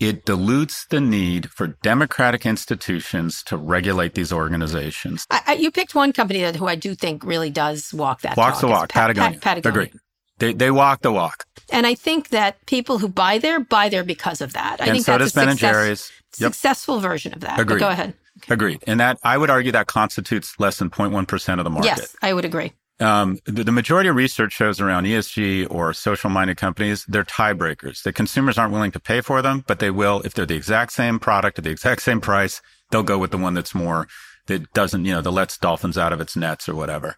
it 0.00 0.24
dilutes 0.24 0.86
the 0.86 1.00
need 1.00 1.50
for 1.50 1.68
democratic 1.82 2.44
institutions 2.44 3.42
to 3.44 3.56
regulate 3.56 4.14
these 4.14 4.32
organizations. 4.32 5.26
I, 5.30 5.42
I, 5.46 5.52
you 5.54 5.70
picked 5.70 5.94
one 5.94 6.12
company 6.12 6.40
that 6.42 6.56
who 6.56 6.66
I 6.66 6.74
do 6.74 6.94
think 6.94 7.24
really 7.24 7.50
does 7.50 7.92
walk 7.94 8.22
that 8.22 8.36
Walks 8.36 8.60
the 8.60 8.66
walk, 8.68 8.88
Pa- 8.90 9.00
Pa- 9.00 9.06
Patagonia. 9.08 9.38
Patagonia. 9.40 9.82
Agreed. 9.84 10.00
They, 10.38 10.52
they 10.52 10.70
walk 10.72 11.02
the 11.02 11.12
walk. 11.12 11.44
And 11.70 11.86
I 11.86 11.94
think 11.94 12.30
that 12.30 12.64
people 12.66 12.98
who 12.98 13.08
buy 13.08 13.38
there 13.38 13.60
buy 13.60 13.88
there 13.88 14.02
because 14.02 14.40
of 14.40 14.52
that. 14.54 14.80
I 14.80 14.86
and 14.86 14.92
think 14.94 15.06
so 15.06 15.12
that's 15.12 15.24
does 15.26 15.32
a 15.32 15.34
Ben 15.36 15.48
and 15.50 15.58
success- 15.58 15.72
Jerry's. 15.72 16.12
Yep. 16.40 16.52
successful 16.52 16.98
version 16.98 17.32
of 17.32 17.40
that. 17.42 17.56
But 17.56 17.62
Agreed. 17.62 17.78
go 17.78 17.88
ahead. 17.88 18.14
Agreed. 18.48 18.82
And 18.88 18.98
that 18.98 19.18
I 19.22 19.38
would 19.38 19.48
argue 19.50 19.70
that 19.70 19.86
constitutes 19.86 20.58
less 20.58 20.78
than 20.78 20.90
0.1% 20.90 21.58
of 21.58 21.64
the 21.64 21.70
market. 21.70 21.86
Yes, 21.86 22.16
I 22.20 22.34
would 22.34 22.44
agree. 22.44 22.72
Um, 23.04 23.38
the, 23.44 23.64
the, 23.64 23.72
majority 23.72 24.08
of 24.08 24.16
research 24.16 24.52
shows 24.52 24.80
around 24.80 25.04
ESG 25.04 25.66
or 25.70 25.92
social 25.92 26.30
minded 26.30 26.56
companies, 26.56 27.04
they're 27.06 27.24
tiebreakers. 27.24 28.02
The 28.02 28.12
consumers 28.12 28.56
aren't 28.56 28.72
willing 28.72 28.92
to 28.92 29.00
pay 29.00 29.20
for 29.20 29.42
them, 29.42 29.64
but 29.66 29.78
they 29.78 29.90
will 29.90 30.22
if 30.24 30.34
they're 30.34 30.46
the 30.46 30.56
exact 30.56 30.92
same 30.92 31.18
product 31.18 31.58
at 31.58 31.64
the 31.64 31.70
exact 31.70 32.02
same 32.02 32.20
price. 32.20 32.62
They'll 32.90 33.02
go 33.02 33.18
with 33.18 33.30
the 33.30 33.38
one 33.38 33.54
that's 33.54 33.74
more 33.74 34.08
that 34.46 34.72
doesn't, 34.72 35.04
you 35.04 35.12
know, 35.12 35.20
that 35.20 35.30
lets 35.30 35.58
dolphins 35.58 35.98
out 35.98 36.12
of 36.12 36.20
its 36.20 36.36
nets 36.36 36.68
or 36.68 36.74
whatever. 36.74 37.16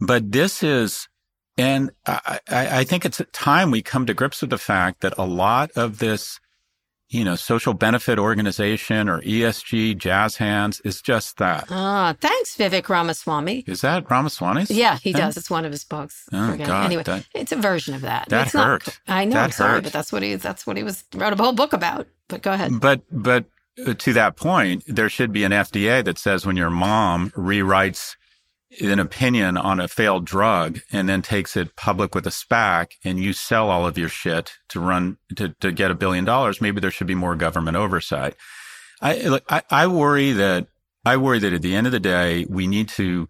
But 0.00 0.32
this 0.32 0.62
is, 0.62 1.08
and 1.56 1.90
I, 2.06 2.40
I, 2.48 2.78
I 2.80 2.84
think 2.84 3.04
it's 3.04 3.22
time 3.32 3.70
we 3.70 3.82
come 3.82 4.06
to 4.06 4.14
grips 4.14 4.40
with 4.40 4.50
the 4.50 4.58
fact 4.58 5.00
that 5.00 5.16
a 5.16 5.24
lot 5.24 5.70
of 5.76 5.98
this 5.98 6.38
you 7.08 7.24
know, 7.24 7.36
social 7.36 7.74
benefit 7.74 8.18
organization 8.18 9.08
or 9.08 9.20
ESG 9.22 9.96
jazz 9.98 10.36
hands 10.36 10.80
is 10.80 11.00
just 11.00 11.36
that. 11.38 11.66
Ah, 11.70 12.14
thanks, 12.20 12.56
Vivek 12.56 12.88
Ramaswamy. 12.88 13.64
Is 13.66 13.82
that 13.82 14.10
Ramaswamy's? 14.10 14.70
Yeah, 14.70 14.98
he 14.98 15.12
thing? 15.12 15.20
does. 15.20 15.36
It's 15.36 15.50
one 15.50 15.64
of 15.64 15.72
his 15.72 15.84
books. 15.84 16.28
Oh, 16.32 16.56
God, 16.56 16.86
anyway, 16.86 17.02
that, 17.04 17.26
it's 17.34 17.52
a 17.52 17.56
version 17.56 17.94
of 17.94 18.00
that. 18.02 18.28
That 18.30 18.46
it's 18.46 18.54
hurt. 18.54 18.86
Not, 18.86 18.98
I 19.06 19.24
know. 19.24 19.34
That 19.34 19.44
I'm 19.44 19.50
sorry, 19.52 19.72
hurt. 19.74 19.84
but 19.84 19.92
that's 19.92 20.12
what 20.12 20.22
he 20.22 20.34
that's 20.36 20.66
what 20.66 20.76
he 20.76 20.82
was 20.82 21.04
wrote 21.14 21.32
a 21.32 21.36
whole 21.42 21.52
book 21.52 21.72
about. 21.72 22.06
But 22.28 22.42
go 22.42 22.52
ahead. 22.52 22.80
But 22.80 23.02
but 23.10 23.44
uh, 23.86 23.94
to 23.94 24.12
that 24.14 24.36
point, 24.36 24.84
there 24.86 25.08
should 25.08 25.32
be 25.32 25.44
an 25.44 25.52
FDA 25.52 26.04
that 26.04 26.18
says 26.18 26.46
when 26.46 26.56
your 26.56 26.70
mom 26.70 27.30
rewrites 27.30 28.16
an 28.80 28.98
opinion 28.98 29.56
on 29.56 29.80
a 29.80 29.88
failed 29.88 30.24
drug 30.24 30.80
and 30.92 31.08
then 31.08 31.22
takes 31.22 31.56
it 31.56 31.76
public 31.76 32.14
with 32.14 32.26
a 32.26 32.30
SPAC 32.30 32.92
and 33.04 33.18
you 33.18 33.32
sell 33.32 33.70
all 33.70 33.86
of 33.86 33.98
your 33.98 34.08
shit 34.08 34.54
to 34.68 34.80
run 34.80 35.18
to, 35.36 35.50
to 35.60 35.72
get 35.72 35.90
a 35.90 35.94
billion 35.94 36.24
dollars, 36.24 36.60
maybe 36.60 36.80
there 36.80 36.90
should 36.90 37.06
be 37.06 37.14
more 37.14 37.36
government 37.36 37.76
oversight. 37.76 38.34
I, 39.00 39.20
look, 39.22 39.44
I, 39.48 39.62
I 39.70 39.86
worry 39.86 40.32
that, 40.32 40.68
I 41.04 41.16
worry 41.16 41.38
that 41.40 41.52
at 41.52 41.62
the 41.62 41.74
end 41.74 41.86
of 41.86 41.92
the 41.92 42.00
day, 42.00 42.46
we 42.48 42.66
need 42.66 42.88
to, 42.90 43.28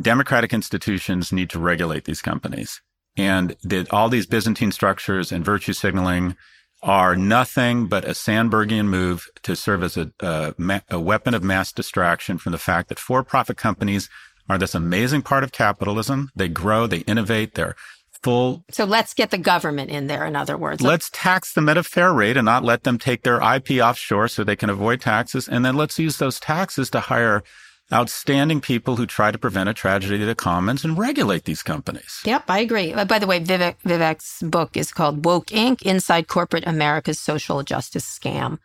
democratic 0.00 0.52
institutions 0.52 1.32
need 1.32 1.50
to 1.50 1.58
regulate 1.58 2.04
these 2.04 2.22
companies 2.22 2.80
and 3.16 3.56
that 3.62 3.92
all 3.92 4.08
these 4.08 4.26
Byzantine 4.26 4.72
structures 4.72 5.32
and 5.32 5.44
virtue 5.44 5.72
signaling 5.72 6.36
are 6.82 7.14
nothing 7.14 7.86
but 7.86 8.04
a 8.04 8.10
Sandbergian 8.10 8.86
move 8.86 9.28
to 9.42 9.54
serve 9.54 9.82
as 9.82 9.96
a, 9.98 10.10
a, 10.20 10.54
a 10.88 11.00
weapon 11.00 11.34
of 11.34 11.44
mass 11.44 11.72
distraction 11.72 12.38
from 12.38 12.52
the 12.52 12.58
fact 12.58 12.88
that 12.88 12.98
for-profit 12.98 13.58
companies 13.58 14.08
are 14.50 14.58
this 14.58 14.74
amazing 14.74 15.22
part 15.22 15.44
of 15.44 15.52
capitalism. 15.52 16.30
They 16.34 16.48
grow, 16.48 16.88
they 16.88 16.98
innovate, 16.98 17.54
they're 17.54 17.76
full. 18.22 18.64
So 18.70 18.84
let's 18.84 19.14
get 19.14 19.30
the 19.30 19.38
government 19.38 19.90
in 19.90 20.08
there, 20.08 20.26
in 20.26 20.34
other 20.34 20.58
words. 20.58 20.82
Let's 20.82 21.08
tax 21.12 21.54
them 21.54 21.68
at 21.68 21.78
a 21.78 21.84
fair 21.84 22.12
rate 22.12 22.36
and 22.36 22.44
not 22.44 22.64
let 22.64 22.82
them 22.82 22.98
take 22.98 23.22
their 23.22 23.40
IP 23.40 23.80
offshore 23.80 24.26
so 24.28 24.42
they 24.42 24.56
can 24.56 24.68
avoid 24.68 25.00
taxes. 25.00 25.48
And 25.48 25.64
then 25.64 25.76
let's 25.76 25.98
use 25.98 26.18
those 26.18 26.40
taxes 26.40 26.90
to 26.90 27.00
hire 27.00 27.44
outstanding 27.92 28.60
people 28.60 28.96
who 28.96 29.06
try 29.06 29.30
to 29.30 29.38
prevent 29.38 29.68
a 29.68 29.74
tragedy 29.74 30.18
to 30.18 30.24
the 30.24 30.34
commons 30.34 30.84
and 30.84 30.98
regulate 30.98 31.44
these 31.44 31.62
companies. 31.62 32.20
Yep, 32.24 32.44
I 32.48 32.60
agree. 32.60 32.92
Uh, 32.92 33.04
by 33.04 33.18
the 33.18 33.26
way, 33.26 33.40
Vivek, 33.40 33.76
Vivek's 33.84 34.42
book 34.42 34.76
is 34.76 34.92
called 34.92 35.24
Woke 35.24 35.46
Inc. 35.46 35.82
Inside 35.82 36.28
Corporate 36.28 36.66
America's 36.66 37.18
Social 37.18 37.62
Justice 37.62 38.06
Scam. 38.06 38.58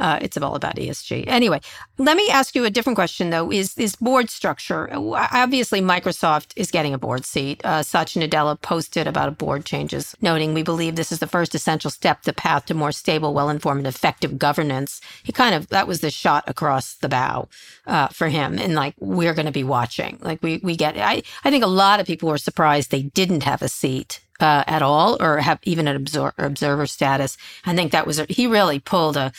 Uh, 0.00 0.18
it's 0.22 0.36
all 0.38 0.56
about 0.56 0.76
ESG. 0.76 1.24
Anyway, 1.28 1.60
let 1.98 2.16
me 2.16 2.28
ask 2.30 2.54
you 2.56 2.64
a 2.64 2.70
different 2.70 2.96
question 2.96 3.30
though. 3.30 3.52
Is 3.52 3.76
is 3.78 3.94
board 3.96 4.30
structure? 4.30 4.88
Obviously, 4.92 5.80
Microsoft 5.82 6.54
is 6.56 6.70
getting 6.70 6.94
a 6.94 6.98
board 6.98 7.26
seat. 7.26 7.60
Uh, 7.64 7.82
Satya 7.82 8.26
Nadella 8.26 8.60
posted 8.60 9.06
about 9.06 9.38
board 9.38 9.64
changes, 9.66 10.16
noting 10.22 10.54
we 10.54 10.62
believe 10.62 10.96
this 10.96 11.12
is 11.12 11.20
the 11.20 11.26
first 11.26 11.54
essential 11.54 11.90
step, 11.90 12.22
the 12.22 12.32
path 12.32 12.66
to 12.66 12.74
more 12.74 12.92
stable, 12.92 13.34
well-informed, 13.34 13.80
and 13.80 13.86
effective 13.86 14.38
governance. 14.38 15.00
He 15.22 15.32
kind 15.32 15.54
of 15.54 15.68
that 15.68 15.86
was 15.86 16.00
the 16.00 16.10
shot 16.10 16.44
across 16.48 16.94
the 16.94 17.08
bow 17.08 17.48
uh, 17.86 18.08
for 18.08 18.28
him, 18.28 18.58
and 18.58 18.74
like 18.74 18.94
we're 18.98 19.34
going 19.34 19.46
to 19.46 19.52
be 19.52 19.64
watching. 19.64 20.18
Like 20.22 20.42
we 20.42 20.60
we 20.62 20.76
get. 20.76 20.96
I 20.96 21.22
I 21.44 21.50
think 21.50 21.62
a 21.64 21.68
lot 21.68 22.00
of 22.00 22.06
people 22.06 22.30
were 22.30 22.38
surprised 22.38 22.90
they 22.90 23.02
didn't 23.02 23.42
have 23.42 23.62
a 23.62 23.68
seat 23.68 24.20
uh, 24.40 24.64
at 24.66 24.82
all 24.82 25.22
or 25.22 25.38
have 25.38 25.58
even 25.64 25.86
an 25.86 25.96
observer, 25.96 26.86
status. 26.86 27.36
I 27.64 27.74
think 27.74 27.92
that 27.92 28.06
was, 28.06 28.18
he 28.28 28.46
really 28.46 28.80
pulled 28.80 29.16
a, 29.16 29.32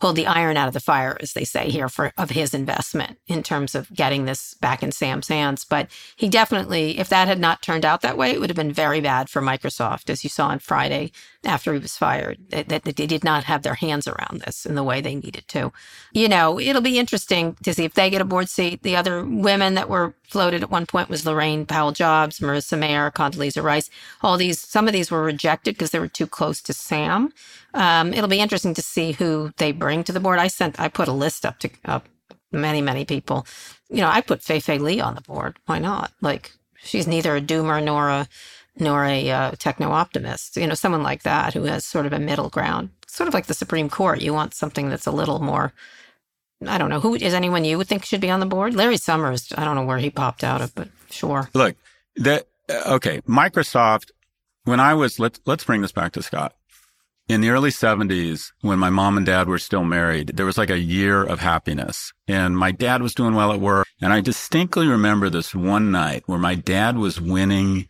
pulled 0.00 0.16
the 0.16 0.26
iron 0.26 0.56
out 0.56 0.68
of 0.68 0.74
the 0.74 0.80
fire, 0.80 1.16
as 1.20 1.32
they 1.32 1.44
say 1.44 1.70
here, 1.70 1.88
for 1.88 2.12
of 2.16 2.30
his 2.30 2.54
investment 2.54 3.18
in 3.26 3.42
terms 3.42 3.74
of 3.74 3.92
getting 3.92 4.24
this 4.24 4.54
back 4.54 4.82
in 4.82 4.92
Sam's 4.92 5.28
hands. 5.28 5.64
But 5.64 5.88
he 6.16 6.28
definitely, 6.28 6.98
if 6.98 7.08
that 7.08 7.28
had 7.28 7.38
not 7.38 7.62
turned 7.62 7.84
out 7.84 8.00
that 8.02 8.16
way, 8.16 8.30
it 8.30 8.40
would 8.40 8.50
have 8.50 8.56
been 8.56 8.72
very 8.72 9.00
bad 9.00 9.28
for 9.28 9.42
Microsoft, 9.42 10.10
as 10.10 10.24
you 10.24 10.30
saw 10.30 10.48
on 10.48 10.58
Friday 10.58 11.12
after 11.44 11.72
he 11.72 11.78
was 11.78 11.96
fired, 11.96 12.38
that, 12.50 12.68
that, 12.68 12.84
they 12.84 13.06
did 13.06 13.22
not 13.22 13.44
have 13.44 13.62
their 13.62 13.74
hands 13.74 14.08
around 14.08 14.40
this 14.40 14.66
in 14.66 14.74
the 14.74 14.82
way 14.82 15.00
they 15.00 15.14
needed 15.14 15.46
to. 15.48 15.72
You 16.12 16.28
know, 16.28 16.58
it'll 16.58 16.82
be 16.82 16.98
interesting 16.98 17.56
to 17.62 17.72
see 17.72 17.84
if 17.84 17.94
they 17.94 18.10
get 18.10 18.20
a 18.20 18.24
board 18.24 18.48
seat. 18.48 18.82
The 18.82 18.96
other 18.96 19.24
women 19.24 19.74
that 19.74 19.88
were 19.88 20.14
floated 20.24 20.62
at 20.62 20.70
one 20.70 20.86
point 20.86 21.08
was 21.08 21.24
Laurene 21.24 21.66
Powell 21.66 21.92
Jobs, 21.92 22.40
Marissa 22.40 22.76
Mayer, 22.76 23.10
Condoleezza 23.10 23.62
Rice. 23.62 23.88
All 24.20 24.36
these, 24.36 24.60
some 24.60 24.88
of 24.88 24.92
these 24.92 25.10
were 25.10 25.22
rejected 25.22 25.76
because 25.76 25.90
they 25.90 26.00
were 26.00 26.08
too 26.08 26.26
close 26.26 26.60
to 26.62 26.72
Sam. 26.72 27.32
Um, 27.72 28.12
it'll 28.12 28.28
be 28.28 28.40
interesting 28.40 28.74
to 28.74 28.82
see 28.82 29.12
who 29.12 29.52
they 29.58 29.70
bring 29.70 30.02
to 30.04 30.12
the 30.12 30.20
board. 30.20 30.40
I 30.40 30.48
sent, 30.48 30.80
I 30.80 30.88
put 30.88 31.08
a 31.08 31.12
list 31.12 31.46
up 31.46 31.60
to 31.60 31.70
up 31.84 32.08
many, 32.50 32.80
many 32.80 33.04
people. 33.04 33.46
You 33.90 33.98
know, 33.98 34.08
I 34.08 34.20
put 34.22 34.42
Fei-Fei 34.42 34.78
Li 34.78 35.00
on 35.00 35.14
the 35.14 35.20
board. 35.20 35.58
Why 35.66 35.78
not? 35.78 36.12
Like, 36.20 36.52
she's 36.82 37.06
neither 37.06 37.36
a 37.36 37.40
doomer 37.40 37.82
nor 37.82 38.08
a 38.08 38.28
nor 38.80 39.04
a 39.04 39.30
uh, 39.30 39.50
techno 39.58 39.90
optimist. 39.90 40.56
You 40.56 40.66
know, 40.66 40.74
someone 40.74 41.02
like 41.02 41.22
that 41.22 41.54
who 41.54 41.64
has 41.64 41.84
sort 41.84 42.06
of 42.06 42.12
a 42.12 42.18
middle 42.18 42.48
ground, 42.48 42.90
sort 43.06 43.28
of 43.28 43.34
like 43.34 43.46
the 43.46 43.54
Supreme 43.54 43.88
Court. 43.88 44.20
You 44.20 44.32
want 44.32 44.54
something 44.54 44.88
that's 44.88 45.06
a 45.06 45.12
little 45.12 45.40
more. 45.40 45.72
I 46.66 46.78
don't 46.78 46.90
know 46.90 47.00
who 47.00 47.14
is 47.14 47.34
anyone 47.34 47.64
you 47.64 47.78
would 47.78 47.86
think 47.86 48.04
should 48.04 48.20
be 48.20 48.30
on 48.30 48.40
the 48.40 48.46
board. 48.46 48.74
Larry 48.74 48.96
Summers. 48.96 49.52
I 49.56 49.64
don't 49.64 49.76
know 49.76 49.84
where 49.84 49.98
he 49.98 50.10
popped 50.10 50.42
out 50.42 50.60
of, 50.60 50.74
but 50.74 50.88
sure. 51.10 51.48
Look, 51.54 51.76
that 52.16 52.46
uh, 52.68 52.94
okay. 52.94 53.20
Microsoft. 53.22 54.10
When 54.64 54.80
I 54.80 54.92
was 54.92 55.18
let's 55.18 55.40
let's 55.46 55.64
bring 55.64 55.82
this 55.82 55.92
back 55.92 56.12
to 56.12 56.22
Scott. 56.22 56.54
In 57.28 57.42
the 57.42 57.50
early 57.50 57.68
70s, 57.68 58.52
when 58.62 58.78
my 58.78 58.88
mom 58.88 59.18
and 59.18 59.26
dad 59.26 59.48
were 59.48 59.58
still 59.58 59.84
married, 59.84 60.28
there 60.28 60.46
was 60.46 60.56
like 60.56 60.70
a 60.70 60.78
year 60.78 61.22
of 61.22 61.40
happiness. 61.40 62.14
And 62.26 62.56
my 62.56 62.70
dad 62.70 63.02
was 63.02 63.14
doing 63.14 63.34
well 63.34 63.52
at 63.52 63.60
work. 63.60 63.86
And 64.00 64.14
I 64.14 64.22
distinctly 64.22 64.86
remember 64.86 65.28
this 65.28 65.54
one 65.54 65.90
night 65.90 66.22
where 66.24 66.38
my 66.38 66.54
dad 66.54 66.96
was 66.96 67.20
winning 67.20 67.86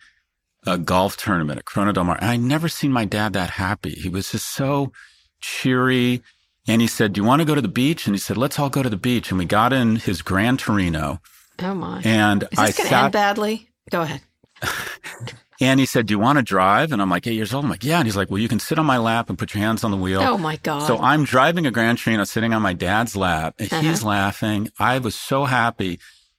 a 0.69 0.79
golf 0.79 1.17
tournament 1.17 1.59
at 1.59 1.65
Corona 1.65 1.93
Del 1.93 2.05
Mar. 2.05 2.19
And 2.21 2.31
I'd 2.31 2.41
never 2.41 2.69
seen 2.69 2.93
my 2.93 3.05
dad 3.05 3.33
that 3.33 3.51
happy. 3.51 3.91
He 3.91 4.09
was 4.09 4.31
just 4.33 4.47
so 4.49 4.93
cheery. 5.41 6.23
And 6.67 6.81
he 6.83 6.87
said, 6.87 7.13
do 7.15 7.21
you 7.21 7.27
want 7.27 7.41
to 7.41 7.47
go 7.47 7.55
to 7.55 7.61
the 7.63 7.69
beach? 7.69 8.07
And 8.07 8.15
he 8.15 8.21
said, 8.21 8.37
let's 8.37 8.59
all 8.59 8.69
go 8.71 8.83
to 8.83 8.91
the 8.91 8.97
beach. 8.97 9.31
And 9.31 9.39
we 9.39 9.45
got 9.47 9.73
in 9.73 9.97
his 9.97 10.21
Gran 10.23 10.57
Torino. 10.59 11.21
Oh 11.61 11.75
my. 11.75 12.03
And 12.05 12.43
Is 12.45 12.49
this 12.51 12.59
I 12.59 12.63
going 12.65 12.73
to 12.75 12.83
sat, 12.83 13.05
end 13.05 13.13
badly? 13.13 13.71
Go 13.91 14.03
ahead. 14.03 14.21
and 15.61 15.81
he 15.81 15.87
said, 15.87 16.07
do 16.07 16.13
you 16.13 16.19
want 16.19 16.39
to 16.39 16.43
drive? 16.43 16.93
And 16.93 17.01
I'm 17.03 17.11
like, 17.11 17.27
eight 17.27 17.35
years 17.35 17.53
old. 17.55 17.65
I'm 17.65 17.71
like, 17.71 17.85
yeah. 17.85 17.99
And 17.99 18.07
he's 18.07 18.17
like, 18.17 18.31
well, 18.31 18.39
you 18.39 18.49
can 18.49 18.59
sit 18.61 18.79
on 18.79 18.87
my 18.87 18.99
lap 18.99 19.29
and 19.29 19.39
put 19.39 19.55
your 19.55 19.63
hands 19.63 19.83
on 19.83 19.91
the 19.91 19.97
wheel. 19.97 20.21
Oh 20.21 20.39
my 20.39 20.57
God. 20.57 20.87
So 20.87 20.99
I'm 20.99 21.25
driving 21.25 21.67
a 21.67 21.71
Gran 21.71 21.97
Torino 21.97 22.25
sitting 22.25 22.53
on 22.53 22.63
my 22.63 22.75
dad's 22.75 23.17
lap 23.17 23.55
and 23.59 23.73
Uh-huh. 23.73 23.83
he's 23.83 24.03
laughing. 24.05 24.71
I 24.79 24.99
was 24.99 25.15
so 25.15 25.47
happy. 25.47 25.99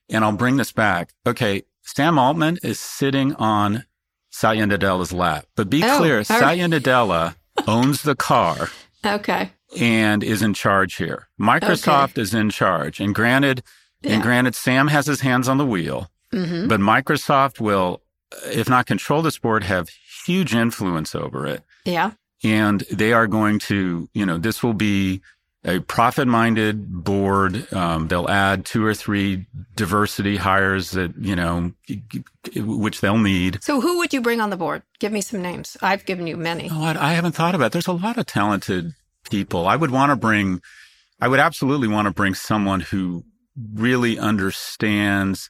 And 0.10 0.24
I'll 0.24 0.32
bring 0.32 0.58
this 0.58 0.72
back. 0.72 1.13
Okay. 1.28 1.63
Sam 1.84 2.18
Altman 2.20 2.60
is 2.63 2.80
sitting 2.80 3.34
on 3.36 3.86
Satya 4.30 4.65
Nadella's 4.65 5.12
lap. 5.13 5.46
But 5.56 5.70
be 5.70 5.84
Oh, 5.84 5.98
clear, 5.98 6.24
Satya 6.24 6.65
Nadella 6.68 7.36
owns 7.68 8.04
the 8.04 8.15
car 8.15 8.70
okay. 9.06 9.52
and 9.80 10.24
is 10.24 10.42
in 10.42 10.54
charge 10.54 10.96
here. 10.96 11.28
Microsoft 11.39 12.18
is 12.18 12.34
in 12.34 12.50
charge. 12.50 13.00
And 13.00 13.13
granted, 13.13 13.63
Yeah. 14.02 14.13
and 14.13 14.22
granted, 14.24 14.56
Sam 14.56 14.88
has 14.88 15.08
his 15.08 15.22
hands 15.22 15.48
on 15.50 15.58
the 15.58 15.65
wheel, 15.65 16.10
hmm 16.32 16.68
but 16.68 16.80
Microsoft 16.80 17.60
will, 17.60 18.02
if 18.46 18.70
not 18.70 18.86
control 18.86 19.22
this 19.22 19.38
board, 19.39 19.63
have 19.63 19.89
huge 20.26 20.54
influence 20.54 21.15
over 21.15 21.46
it. 21.48 21.63
Yeah. 21.86 22.12
And 22.44 22.82
they 22.92 23.12
are 23.13 23.28
going 23.28 23.60
to, 23.60 24.08
you 24.13 24.26
know, 24.26 24.38
this 24.38 24.62
will 24.63 24.74
be 24.76 25.22
a 25.65 25.80
profit 25.82 26.28
minded 26.28 27.04
board. 27.04 27.72
Um, 27.74 28.08
they'll 28.08 28.30
add 28.30 28.63
two 28.63 28.86
or 28.86 28.94
three 28.94 29.46
diversity 29.80 30.36
hires 30.36 30.92
that, 30.92 31.15
you 31.18 31.38
know, 31.38 31.72
which 32.54 33.00
they'll 33.00 33.18
need. 33.18 33.63
So 33.63 33.80
who 33.80 33.98
would 34.00 34.13
you 34.13 34.20
bring 34.20 34.42
on 34.42 34.50
the 34.50 34.58
board? 34.58 34.84
Give 35.00 35.13
me 35.13 35.22
some 35.22 35.42
names. 35.42 35.78
I've 35.82 36.06
given 36.06 36.28
you 36.28 36.36
many. 36.36 36.70
Oh, 36.70 36.84
I, 36.84 37.12
I 37.12 37.13
haven't 37.13 37.32
thought 37.32 37.56
about 37.56 37.68
it. 37.68 37.72
There's 37.72 37.88
a 37.88 37.94
lot 37.94 38.18
of 38.18 38.26
talented 38.26 38.92
people. 39.32 39.68
I 39.68 39.78
would 39.78 39.89
want 39.89 40.10
to 40.10 40.18
bring, 40.18 40.62
I 41.22 41.30
would 41.30 41.39
absolutely 41.39 41.88
want 41.88 42.08
to 42.08 42.13
bring 42.13 42.36
someone 42.36 42.82
who 42.82 43.24
really 43.74 44.20
understands 44.20 45.50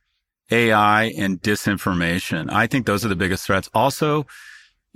AI 0.52 1.06
and 1.18 1.42
disinformation. 1.42 2.52
I 2.52 2.68
think 2.68 2.86
those 2.86 3.04
are 3.04 3.10
the 3.10 3.16
biggest 3.16 3.48
threats. 3.48 3.68
Also, 3.74 4.28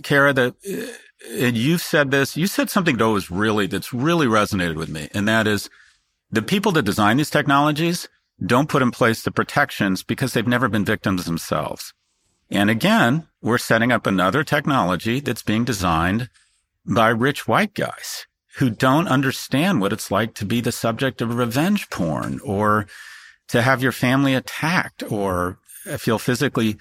Kara, 0.04 0.32
that 0.34 0.54
uh, 0.70 0.94
and 1.40 1.58
you've 1.58 1.82
said 1.82 2.12
this, 2.12 2.38
you 2.38 2.46
said 2.46 2.70
something 2.70 2.98
that 2.98 3.10
was 3.10 3.32
really, 3.32 3.66
that's 3.66 3.94
really 3.94 4.28
resonated 4.28 4.76
with 4.76 4.90
me. 4.90 5.10
And 5.16 5.28
that 5.28 5.48
is 5.48 5.72
the 6.30 6.44
people 6.44 6.72
that 6.74 6.84
design 6.84 7.18
these 7.18 7.32
technologies 7.32 8.08
don't 8.44 8.70
put 8.70 8.82
in 8.82 8.92
place 8.92 9.24
the 9.24 9.32
protections 9.32 10.04
because 10.04 10.34
they've 10.34 10.48
never 10.48 10.68
been 10.68 10.86
victims 10.86 11.26
themselves. 11.26 11.94
And 12.50 12.70
again, 12.70 13.28
we're 13.42 13.58
setting 13.58 13.92
up 13.92 14.06
another 14.06 14.44
technology 14.44 15.20
that's 15.20 15.42
being 15.42 15.64
designed 15.64 16.30
by 16.86 17.10
rich 17.10 17.48
white 17.48 17.74
guys 17.74 18.28
who 18.58 18.70
don't 18.70 19.08
understand 19.08 19.82
what 19.82 19.94
it's 19.94 20.12
like 20.12 20.36
to 20.36 20.46
be 20.46 20.62
the 20.62 20.72
subject 20.72 21.22
of 21.22 21.36
revenge 21.36 21.90
porn 21.90 22.40
or 22.44 22.86
to 23.48 23.62
have 23.62 23.82
your 23.82 23.92
family 23.92 24.36
attacked 24.36 25.04
or 25.12 25.58
feel 25.98 26.20
physically 26.20 26.78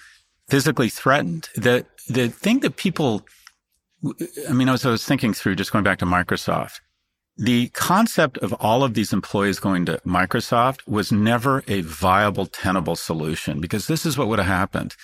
physically 0.49 0.89
threatened. 0.89 1.49
The 1.55 1.87
the 2.09 2.29
thing 2.29 2.61
that 2.61 2.77
people, 2.77 3.25
I 4.49 4.53
mean, 4.53 4.69
as 4.69 4.85
I 4.85 4.91
was 4.91 5.05
thinking 5.05 5.33
through, 5.33 5.55
just 5.55 5.73
going 5.73 5.85
back 5.85 5.99
to 6.01 6.07
Microsoft, 6.07 6.81
the 7.37 7.69
concept 7.69 8.39
of 8.39 8.53
all 8.55 8.85
of 8.85 8.95
these 8.95 9.13
employees 9.13 9.59
going 9.59 9.87
to 9.87 10.01
Microsoft 10.07 10.87
was 10.87 11.11
never 11.11 11.65
a 11.67 11.81
viable, 11.81 12.47
tenable 12.47 12.97
solution 12.97 13.61
because 13.61 13.87
this 13.87 14.05
is 14.05 14.19
what 14.19 14.29
would 14.29 14.39
have 14.39 14.49
happened. 14.49 14.95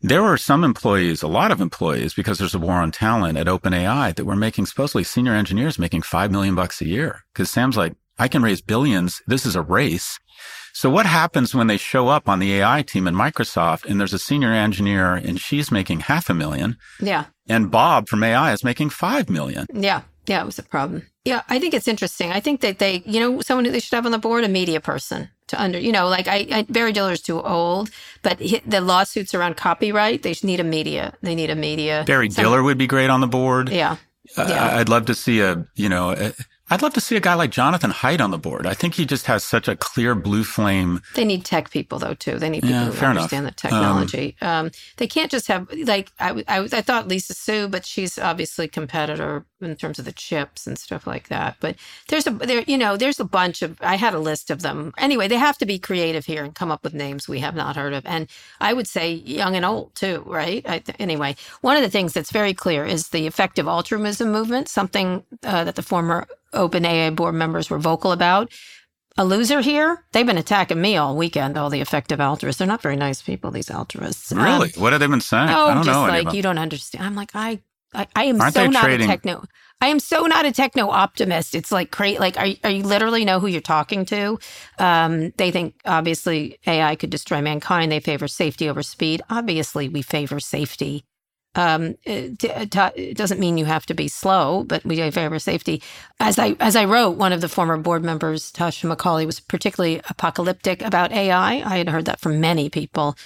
There 0.00 0.22
were 0.22 0.36
some 0.36 0.64
employees, 0.64 1.22
a 1.22 1.28
lot 1.28 1.50
of 1.50 1.60
employees, 1.60 2.12
because 2.12 2.38
there's 2.38 2.54
a 2.54 2.58
war 2.58 2.74
on 2.74 2.90
talent 2.90 3.38
at 3.38 3.46
OpenAI 3.46 4.14
that 4.14 4.26
were 4.26 4.36
making 4.36 4.66
supposedly 4.66 5.02
senior 5.02 5.34
engineers 5.34 5.78
making 5.78 6.02
five 6.02 6.30
million 6.30 6.54
bucks 6.54 6.80
a 6.80 6.86
year. 6.86 7.24
Cause 7.34 7.50
Sam's 7.50 7.76
like, 7.76 7.94
I 8.18 8.28
can 8.28 8.42
raise 8.42 8.60
billions. 8.60 9.22
This 9.26 9.46
is 9.46 9.56
a 9.56 9.62
race. 9.62 10.18
So 10.74 10.90
what 10.90 11.06
happens 11.06 11.54
when 11.54 11.68
they 11.68 11.76
show 11.76 12.08
up 12.08 12.28
on 12.28 12.38
the 12.38 12.52
AI 12.54 12.82
team 12.82 13.06
in 13.06 13.14
Microsoft 13.14 13.84
and 13.84 13.98
there's 13.98 14.12
a 14.12 14.18
senior 14.18 14.52
engineer 14.52 15.14
and 15.14 15.40
she's 15.40 15.70
making 15.70 16.00
half 16.00 16.28
a 16.28 16.34
million? 16.34 16.76
Yeah. 17.00 17.26
And 17.48 17.70
Bob 17.70 18.08
from 18.08 18.22
AI 18.22 18.52
is 18.52 18.64
making 18.64 18.90
five 18.90 19.30
million. 19.30 19.66
Yeah. 19.72 20.02
Yeah. 20.26 20.42
It 20.42 20.46
was 20.46 20.58
a 20.58 20.62
problem. 20.62 21.06
Yeah. 21.24 21.42
I 21.48 21.58
think 21.58 21.74
it's 21.74 21.88
interesting. 21.88 22.30
I 22.32 22.40
think 22.40 22.60
that 22.62 22.78
they, 22.78 23.02
you 23.06 23.20
know, 23.20 23.40
someone 23.40 23.64
who 23.64 23.70
they 23.70 23.80
should 23.80 23.94
have 23.94 24.06
on 24.06 24.12
the 24.12 24.18
board, 24.18 24.44
a 24.44 24.48
media 24.48 24.80
person 24.80 25.28
to 25.48 25.62
under, 25.62 25.78
you 25.78 25.92
know, 25.92 26.08
like 26.08 26.26
I, 26.28 26.46
I 26.50 26.62
Barry 26.68 26.92
Diller's 26.92 27.20
too 27.20 27.40
old, 27.42 27.90
but 28.22 28.40
he, 28.40 28.60
the 28.66 28.80
lawsuits 28.80 29.34
around 29.34 29.56
copyright, 29.56 30.22
they 30.22 30.34
need 30.42 30.60
a 30.60 30.64
media. 30.64 31.14
They 31.22 31.34
need 31.34 31.50
a 31.50 31.54
media. 31.56 32.04
Barry 32.06 32.28
Diller 32.28 32.62
would 32.62 32.78
be 32.78 32.86
great 32.86 33.10
on 33.10 33.20
the 33.20 33.26
board. 33.26 33.68
Yeah. 33.68 33.96
Uh, 34.36 34.46
Yeah. 34.48 34.76
I'd 34.78 34.88
love 34.88 35.04
to 35.06 35.14
see 35.14 35.40
a, 35.40 35.66
you 35.76 35.88
know, 35.90 36.32
I'd 36.70 36.80
love 36.80 36.94
to 36.94 37.00
see 37.00 37.14
a 37.14 37.20
guy 37.20 37.34
like 37.34 37.50
Jonathan 37.50 37.90
Haidt 37.90 38.22
on 38.22 38.30
the 38.30 38.38
board. 38.38 38.66
I 38.66 38.72
think 38.72 38.94
he 38.94 39.04
just 39.04 39.26
has 39.26 39.44
such 39.44 39.68
a 39.68 39.76
clear 39.76 40.14
blue 40.14 40.44
flame. 40.44 41.02
They 41.14 41.26
need 41.26 41.44
tech 41.44 41.70
people 41.70 41.98
though 41.98 42.14
too. 42.14 42.38
They 42.38 42.48
need 42.48 42.62
people 42.62 42.74
Yeah, 42.76 42.84
who 42.86 42.92
fair 42.92 43.10
enough. 43.10 43.24
understand 43.24 43.46
the 43.46 43.50
technology. 43.52 44.34
Um, 44.40 44.70
they 44.96 45.06
can't 45.06 45.30
just 45.30 45.46
have 45.48 45.70
like 45.70 46.10
I, 46.18 46.30
I, 46.48 46.60
I 46.72 46.80
thought 46.80 47.06
Lisa 47.06 47.34
Su, 47.34 47.68
but 47.68 47.84
she's 47.84 48.18
obviously 48.18 48.66
competitor 48.66 49.44
in 49.64 49.76
terms 49.76 49.98
of 49.98 50.04
the 50.04 50.12
chips 50.12 50.66
and 50.66 50.78
stuff 50.78 51.06
like 51.06 51.28
that. 51.28 51.56
But 51.60 51.76
there's 52.08 52.26
a 52.26 52.30
there 52.30 52.62
you 52.66 52.78
know 52.78 52.96
there's 52.96 53.20
a 53.20 53.24
bunch 53.24 53.62
of 53.62 53.78
I 53.80 53.96
had 53.96 54.14
a 54.14 54.18
list 54.18 54.50
of 54.50 54.62
them. 54.62 54.92
Anyway, 54.98 55.28
they 55.28 55.36
have 55.36 55.58
to 55.58 55.66
be 55.66 55.78
creative 55.78 56.26
here 56.26 56.44
and 56.44 56.54
come 56.54 56.70
up 56.70 56.84
with 56.84 56.94
names 56.94 57.28
we 57.28 57.40
have 57.40 57.54
not 57.54 57.76
heard 57.76 57.92
of. 57.94 58.04
And 58.06 58.28
I 58.60 58.72
would 58.72 58.88
say 58.88 59.12
young 59.12 59.56
and 59.56 59.64
old 59.64 59.94
too, 59.94 60.22
right? 60.26 60.64
I, 60.68 60.78
th- 60.80 60.96
anyway, 61.00 61.36
one 61.60 61.76
of 61.76 61.82
the 61.82 61.90
things 61.90 62.12
that's 62.12 62.30
very 62.32 62.54
clear 62.54 62.84
is 62.84 63.08
the 63.08 63.26
effective 63.26 63.66
altruism 63.68 64.30
movement, 64.32 64.68
something 64.68 65.24
uh, 65.42 65.64
that 65.64 65.74
the 65.76 65.82
former 65.82 66.26
OpenAI 66.52 67.14
board 67.14 67.34
members 67.34 67.68
were 67.70 67.78
vocal 67.78 68.12
about 68.12 68.50
a 69.16 69.24
loser 69.24 69.60
here. 69.60 70.04
They've 70.12 70.26
been 70.26 70.38
attacking 70.38 70.80
me 70.80 70.96
all 70.96 71.16
weekend, 71.16 71.56
all 71.56 71.70
the 71.70 71.80
effective 71.80 72.20
altruists. 72.20 72.58
They're 72.58 72.66
not 72.66 72.82
very 72.82 72.96
nice 72.96 73.22
people, 73.22 73.50
these 73.52 73.70
altruists. 73.70 74.32
Um, 74.32 74.38
Really? 74.42 74.70
what 74.76 74.92
have 74.92 75.00
they 75.00 75.06
been 75.06 75.20
saying? 75.20 75.50
oh, 75.50 75.66
I 75.66 75.74
don't 75.74 75.84
just 75.84 75.96
know. 75.96 76.06
like 76.06 76.32
you 76.32 76.42
don't 76.42 76.58
understand. 76.58 77.04
I'm 77.04 77.14
like, 77.14 77.30
I, 77.34 77.60
I, 77.94 78.06
I 78.16 78.24
am 78.24 78.40
Aren't 78.40 78.54
so 78.54 78.66
not 78.66 78.84
trading- 78.84 79.08
a 79.08 79.12
techno. 79.12 79.44
I 79.80 79.88
am 79.88 80.00
so 80.00 80.22
not 80.26 80.46
a 80.46 80.52
techno 80.52 80.88
optimist. 80.88 81.54
It's 81.54 81.70
like 81.70 81.90
great. 81.90 82.18
Like, 82.18 82.38
are, 82.38 82.46
are 82.64 82.70
you 82.70 82.82
literally 82.84 83.24
know 83.24 83.38
who 83.40 83.48
you're 83.48 83.60
talking 83.60 84.06
to? 84.06 84.38
Um, 84.78 85.32
they 85.36 85.50
think 85.50 85.74
obviously 85.84 86.58
AI 86.66 86.96
could 86.96 87.10
destroy 87.10 87.42
mankind. 87.42 87.92
They 87.92 88.00
favor 88.00 88.28
safety 88.28 88.68
over 88.70 88.82
speed. 88.82 89.20
Obviously, 89.28 89.88
we 89.90 90.00
favor 90.02 90.40
safety. 90.40 91.04
Um, 91.56 91.96
it, 92.04 92.42
it- 92.42 92.74
it 92.96 93.16
doesn't 93.16 93.38
mean 93.40 93.58
you 93.58 93.64
have 93.66 93.86
to 93.86 93.94
be 93.94 94.08
slow, 94.08 94.64
but 94.64 94.84
we 94.84 94.96
favor 95.10 95.38
safety. 95.38 95.82
As 96.18 96.38
I 96.38 96.56
as 96.60 96.76
I 96.76 96.84
wrote, 96.86 97.12
one 97.18 97.32
of 97.32 97.40
the 97.42 97.48
former 97.48 97.76
board 97.76 98.02
members, 98.02 98.50
Tasha 98.52 98.92
McCauley, 98.92 99.26
was 99.26 99.38
particularly 99.38 100.00
apocalyptic 100.08 100.82
about 100.82 101.12
AI. 101.12 101.56
I 101.56 101.76
had 101.78 101.88
heard 101.90 102.06
that 102.06 102.20
from 102.20 102.40
many 102.40 102.70
people. 102.70 103.16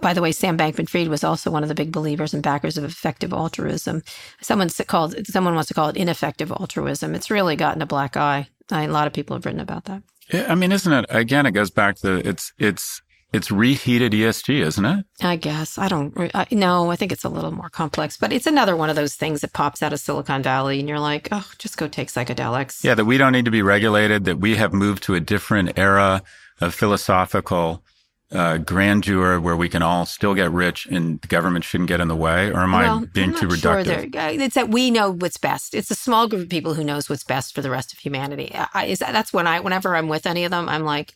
By 0.00 0.12
the 0.12 0.22
way, 0.22 0.32
Sam 0.32 0.58
Bankman-Fried 0.58 1.08
was 1.08 1.24
also 1.24 1.50
one 1.50 1.62
of 1.62 1.68
the 1.68 1.74
big 1.74 1.92
believers 1.92 2.34
and 2.34 2.42
backers 2.42 2.76
of 2.76 2.84
effective 2.84 3.32
altruism. 3.32 4.02
Someone 4.40 4.68
called 4.86 5.14
someone 5.26 5.54
wants 5.54 5.68
to 5.68 5.74
call 5.74 5.88
it 5.88 5.96
ineffective 5.96 6.50
altruism. 6.50 7.14
It's 7.14 7.30
really 7.30 7.56
gotten 7.56 7.82
a 7.82 7.86
black 7.86 8.16
eye. 8.16 8.48
I, 8.70 8.84
a 8.84 8.88
lot 8.88 9.06
of 9.06 9.12
people 9.12 9.36
have 9.36 9.46
written 9.46 9.60
about 9.60 9.84
that. 9.84 10.02
I 10.32 10.54
mean, 10.54 10.72
isn't 10.72 10.92
it? 10.92 11.06
Again, 11.08 11.46
it 11.46 11.52
goes 11.52 11.70
back 11.70 11.96
to 11.96 12.16
it's 12.28 12.52
it's 12.58 13.00
it's 13.32 13.50
reheated 13.50 14.12
ESG, 14.12 14.60
isn't 14.60 14.84
it? 14.84 15.04
I 15.20 15.36
guess 15.36 15.78
I 15.78 15.88
don't. 15.88 16.12
I, 16.34 16.46
no, 16.50 16.90
I 16.90 16.96
think 16.96 17.12
it's 17.12 17.24
a 17.24 17.28
little 17.28 17.52
more 17.52 17.68
complex, 17.68 18.16
but 18.16 18.32
it's 18.32 18.46
another 18.46 18.76
one 18.76 18.90
of 18.90 18.96
those 18.96 19.14
things 19.14 19.40
that 19.40 19.52
pops 19.52 19.82
out 19.82 19.92
of 19.92 20.00
Silicon 20.00 20.42
Valley, 20.42 20.80
and 20.80 20.88
you're 20.88 21.00
like, 21.00 21.28
oh, 21.32 21.48
just 21.58 21.76
go 21.76 21.86
take 21.86 22.08
psychedelics. 22.08 22.82
Yeah, 22.82 22.94
that 22.94 23.04
we 23.04 23.18
don't 23.18 23.32
need 23.32 23.44
to 23.44 23.50
be 23.50 23.62
regulated. 23.62 24.24
That 24.24 24.38
we 24.38 24.56
have 24.56 24.72
moved 24.72 25.02
to 25.04 25.14
a 25.14 25.20
different 25.20 25.78
era 25.78 26.22
of 26.60 26.74
philosophical 26.74 27.84
uh, 28.32 28.58
grandeur 28.58 29.38
where 29.40 29.56
we 29.56 29.68
can 29.68 29.82
all 29.82 30.04
still 30.04 30.34
get 30.34 30.50
rich 30.50 30.86
and 30.86 31.20
the 31.20 31.28
government 31.28 31.64
shouldn't 31.64 31.88
get 31.88 32.00
in 32.00 32.08
the 32.08 32.16
way. 32.16 32.50
Or 32.50 32.60
am 32.60 32.72
Well, 32.72 33.02
I 33.02 33.04
being 33.06 33.32
too 33.32 33.50
sure 33.50 33.84
reductive? 33.84 34.14
uh, 34.16 34.42
it's 34.42 34.54
that 34.54 34.68
we 34.68 34.90
know 34.90 35.10
what's 35.12 35.36
best. 35.36 35.74
It's 35.74 35.90
a 35.90 35.94
small 35.94 36.26
group 36.28 36.42
of 36.42 36.48
people 36.48 36.74
who 36.74 36.84
knows 36.84 37.08
what's 37.08 37.24
best 37.24 37.54
for 37.54 37.62
the 37.62 37.70
rest 37.70 37.92
of 37.92 37.98
humanity. 38.00 38.50
I, 38.54 38.94
that, 38.98 39.12
that's 39.12 39.32
when 39.32 39.46
I, 39.46 39.60
whenever 39.60 39.94
I'm 39.94 40.08
with 40.08 40.26
any 40.26 40.44
of 40.44 40.50
them, 40.50 40.68
I'm 40.68 40.84
like, 40.84 41.14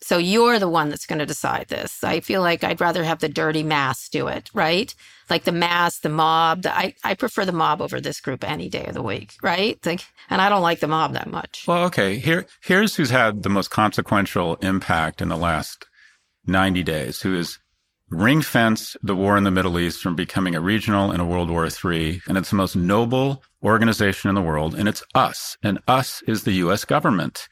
so 0.00 0.18
you're 0.18 0.58
the 0.58 0.68
one 0.68 0.88
that's 0.88 1.06
going 1.06 1.20
to 1.20 1.26
decide 1.26 1.68
this. 1.68 2.02
I 2.02 2.20
feel 2.20 2.40
like 2.40 2.64
I'd 2.64 2.80
rather 2.80 3.04
have 3.04 3.20
the 3.20 3.28
dirty 3.28 3.62
mass 3.62 4.08
do 4.08 4.26
it, 4.26 4.50
right? 4.52 4.92
Like 5.30 5.44
the 5.44 5.52
mass, 5.52 6.00
the 6.00 6.08
mob. 6.08 6.62
The, 6.62 6.76
I, 6.76 6.94
I 7.04 7.14
prefer 7.14 7.44
the 7.44 7.52
mob 7.52 7.80
over 7.80 8.00
this 8.00 8.20
group 8.20 8.42
any 8.42 8.68
day 8.68 8.86
of 8.86 8.94
the 8.94 9.02
week, 9.02 9.34
right? 9.42 9.78
Like, 9.86 10.04
and 10.28 10.40
I 10.42 10.48
don't 10.48 10.62
like 10.62 10.80
the 10.80 10.88
mob 10.88 11.12
that 11.12 11.30
much. 11.30 11.64
Well, 11.68 11.84
okay. 11.84 12.18
Here, 12.18 12.46
here's 12.62 12.96
who's 12.96 13.10
had 13.10 13.44
the 13.44 13.48
most 13.48 13.70
consequential 13.70 14.56
impact 14.56 15.22
in 15.22 15.28
the 15.28 15.36
last 15.36 15.86
90 16.46 16.82
days, 16.82 17.22
who 17.22 17.34
has 17.34 17.58
ring 18.12 18.42
fenced 18.42 18.96
the 19.02 19.16
war 19.16 19.36
in 19.36 19.44
the 19.44 19.50
Middle 19.50 19.78
East 19.78 20.02
from 20.02 20.14
becoming 20.14 20.54
a 20.54 20.60
regional 20.60 21.10
and 21.10 21.20
a 21.20 21.24
World 21.24 21.50
War 21.50 21.66
III. 21.66 22.20
And 22.28 22.36
it's 22.36 22.50
the 22.50 22.56
most 22.56 22.76
noble 22.76 23.42
organization 23.62 24.28
in 24.28 24.34
the 24.34 24.42
world. 24.42 24.74
And 24.74 24.88
it's 24.88 25.02
us. 25.14 25.56
And 25.62 25.78
us 25.88 26.22
is 26.26 26.44
the 26.44 26.52
U.S. 26.52 26.84
government. 26.84 27.48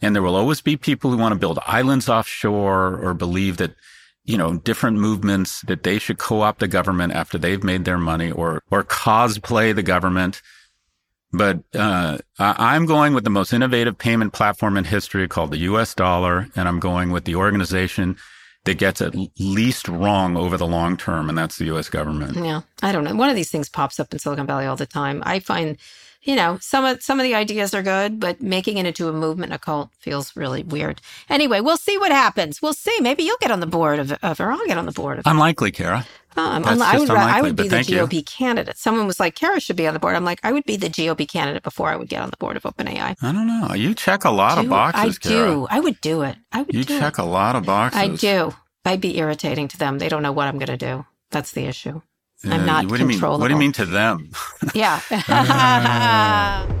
And 0.00 0.14
there 0.14 0.22
will 0.22 0.36
always 0.36 0.62
be 0.62 0.76
people 0.76 1.10
who 1.10 1.18
want 1.18 1.32
to 1.32 1.38
build 1.38 1.58
islands 1.66 2.08
offshore 2.08 2.96
or 2.96 3.12
believe 3.12 3.58
that, 3.58 3.74
you 4.24 4.38
know, 4.38 4.56
different 4.58 4.96
movements 4.96 5.60
that 5.62 5.82
they 5.82 5.98
should 5.98 6.18
co-opt 6.18 6.60
the 6.60 6.68
government 6.68 7.12
after 7.12 7.36
they've 7.36 7.62
made 7.62 7.84
their 7.84 7.98
money 7.98 8.30
or, 8.30 8.62
or 8.70 8.82
cosplay 8.82 9.74
the 9.74 9.82
government. 9.82 10.40
But 11.32 11.60
uh, 11.74 12.18
I- 12.38 12.74
I'm 12.74 12.86
going 12.86 13.14
with 13.14 13.24
the 13.24 13.30
most 13.30 13.52
innovative 13.52 13.98
payment 13.98 14.32
platform 14.32 14.76
in 14.76 14.84
history 14.84 15.28
called 15.28 15.50
the 15.52 15.58
US 15.58 15.94
dollar. 15.94 16.48
And 16.56 16.68
I'm 16.68 16.80
going 16.80 17.10
with 17.10 17.24
the 17.24 17.36
organization 17.36 18.16
that 18.64 18.78
gets 18.78 19.00
at 19.00 19.14
least 19.38 19.88
wrong 19.88 20.36
over 20.36 20.56
the 20.56 20.66
long 20.66 20.96
term. 20.96 21.28
And 21.28 21.38
that's 21.38 21.56
the 21.58 21.66
US 21.76 21.88
government. 21.88 22.36
Yeah, 22.44 22.62
I 22.82 22.92
don't 22.92 23.04
know. 23.04 23.14
One 23.14 23.30
of 23.30 23.36
these 23.36 23.50
things 23.50 23.68
pops 23.68 24.00
up 24.00 24.12
in 24.12 24.18
Silicon 24.18 24.46
Valley 24.46 24.66
all 24.66 24.76
the 24.76 24.86
time. 24.86 25.22
I 25.24 25.38
find, 25.40 25.78
you 26.22 26.36
know, 26.36 26.58
some 26.60 26.84
of 26.84 27.02
some 27.02 27.18
of 27.18 27.24
the 27.24 27.34
ideas 27.34 27.72
are 27.74 27.82
good, 27.82 28.20
but 28.20 28.40
making 28.42 28.78
it 28.78 28.86
into 28.86 29.08
a 29.08 29.12
movement, 29.12 29.52
a 29.52 29.58
cult, 29.58 29.90
feels 29.98 30.36
really 30.36 30.62
weird. 30.62 31.00
Anyway, 31.28 31.60
we'll 31.60 31.76
see 31.76 31.96
what 31.98 32.12
happens. 32.12 32.60
We'll 32.60 32.74
see. 32.74 32.98
Maybe 33.00 33.22
you'll 33.22 33.38
get 33.40 33.50
on 33.50 33.60
the 33.60 33.66
board 33.66 33.98
of, 33.98 34.12
of 34.22 34.40
or 34.40 34.50
I'll 34.52 34.66
get 34.66 34.78
on 34.78 34.86
the 34.86 34.92
board 34.92 35.18
of. 35.18 35.26
Unlikely, 35.26 35.70
Kara. 35.72 36.06
Um, 36.36 36.62
that's 36.62 36.80
I 36.80 36.98
would, 36.98 37.10
I 37.10 37.42
would 37.42 37.56
be 37.56 37.64
the 37.64 37.70
thank 37.70 37.88
you. 37.88 37.98
GOP 37.98 38.24
candidate. 38.24 38.78
Someone 38.78 39.06
was 39.06 39.18
like, 39.18 39.34
Kara 39.34 39.58
should 39.58 39.74
be 39.74 39.88
on 39.88 39.94
the 39.94 40.00
board. 40.00 40.14
I'm 40.14 40.24
like, 40.24 40.38
I 40.44 40.52
would 40.52 40.64
be 40.64 40.76
the 40.76 40.88
GOP 40.88 41.28
candidate 41.28 41.64
before 41.64 41.88
I 41.88 41.96
would 41.96 42.08
get 42.08 42.22
on 42.22 42.30
the 42.30 42.36
board 42.36 42.56
of 42.56 42.62
OpenAI. 42.62 43.16
I 43.20 43.32
don't 43.32 43.46
know. 43.48 43.74
You 43.74 43.94
check 43.94 44.24
a 44.24 44.30
lot 44.30 44.56
of 44.58 44.68
boxes, 44.68 45.18
I 45.24 45.28
do. 45.28 45.66
I 45.68 45.80
would 45.80 46.00
do 46.00 46.22
it. 46.22 46.36
I 46.52 46.62
would 46.62 46.72
You 46.74 46.84
do 46.84 46.98
check 47.00 47.14
it. 47.14 47.22
a 47.22 47.24
lot 47.24 47.56
of 47.56 47.66
boxes. 47.66 48.00
I 48.00 48.08
do. 48.08 48.54
I'd 48.84 49.00
be 49.00 49.18
irritating 49.18 49.66
to 49.68 49.76
them. 49.78 49.98
They 49.98 50.08
don't 50.08 50.22
know 50.22 50.32
what 50.32 50.46
I'm 50.46 50.58
going 50.58 50.68
to 50.68 50.76
do. 50.76 51.04
That's 51.32 51.50
the 51.50 51.64
issue. 51.66 52.00
I'm 52.44 52.52
Uh, 52.52 52.64
not 52.64 52.84
what 52.86 52.96
do 52.96 53.02
you 53.02 53.08
mean? 53.08 53.20
What 53.20 53.48
do 53.48 53.52
you 53.54 53.58
mean 53.58 53.72
to 53.72 53.84
them? 53.86 54.30
Yeah. 54.74 55.00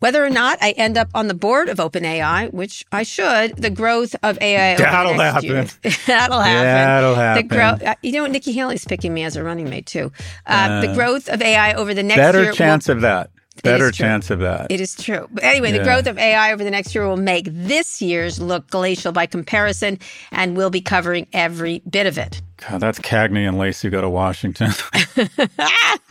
Whether 0.00 0.24
or 0.24 0.30
not 0.30 0.58
I 0.60 0.72
end 0.72 0.98
up 0.98 1.08
on 1.14 1.28
the 1.28 1.34
board 1.34 1.68
of 1.68 1.78
OpenAI, 1.78 2.52
which 2.52 2.84
I 2.90 3.04
should, 3.04 3.56
the 3.56 3.70
growth 3.70 4.16
of 4.24 4.36
AI. 4.40 4.72
over 4.74 4.78
the 4.78 4.82
That'll 4.82 5.14
next 5.14 5.44
year- 5.44 5.64
That'll 6.08 6.40
happen. 6.40 6.64
That'll 6.64 7.14
happen. 7.14 7.46
The 7.48 7.54
growth. 7.54 7.82
uh, 7.84 7.94
You 8.02 8.10
know, 8.10 8.22
what 8.22 8.32
Nikki 8.32 8.50
Haley's 8.52 8.84
picking 8.84 9.14
me 9.14 9.22
as 9.22 9.36
a 9.36 9.44
running 9.44 9.70
mate 9.70 9.86
too. 9.86 10.10
Uh, 10.44 10.80
the 10.80 10.92
growth 10.94 11.28
of 11.28 11.40
AI 11.40 11.74
over 11.74 11.94
the 11.94 12.02
next 12.02 12.18
Better 12.18 12.40
year. 12.40 12.48
will- 12.50 12.56
chance 12.56 12.88
of 12.88 13.02
that. 13.02 13.30
Better 13.62 13.90
true. 13.90 13.92
chance 14.06 14.30
of 14.30 14.40
that. 14.40 14.70
it 14.70 14.80
is 14.80 14.94
true. 14.96 15.28
But 15.30 15.44
anyway, 15.44 15.72
the 15.72 15.84
growth 15.84 16.06
of 16.06 16.16
AI 16.18 16.52
over 16.52 16.64
the 16.64 16.70
next 16.70 16.94
year 16.94 17.06
will 17.06 17.16
make 17.16 17.46
this 17.50 18.00
year's 18.00 18.40
look 18.40 18.68
glacial 18.70 19.12
by 19.12 19.26
comparison, 19.26 19.98
and 20.30 20.56
we'll 20.56 20.70
be 20.70 20.80
covering 20.80 21.26
every 21.32 21.80
bit 21.88 22.06
of 22.06 22.16
it. 22.18 22.40
God, 22.68 22.80
that's 22.80 22.98
Cagney 23.00 23.46
and 23.46 23.58
Lacey 23.58 23.90
go 23.90 24.00
to 24.00 24.08
Washington. 24.08 24.70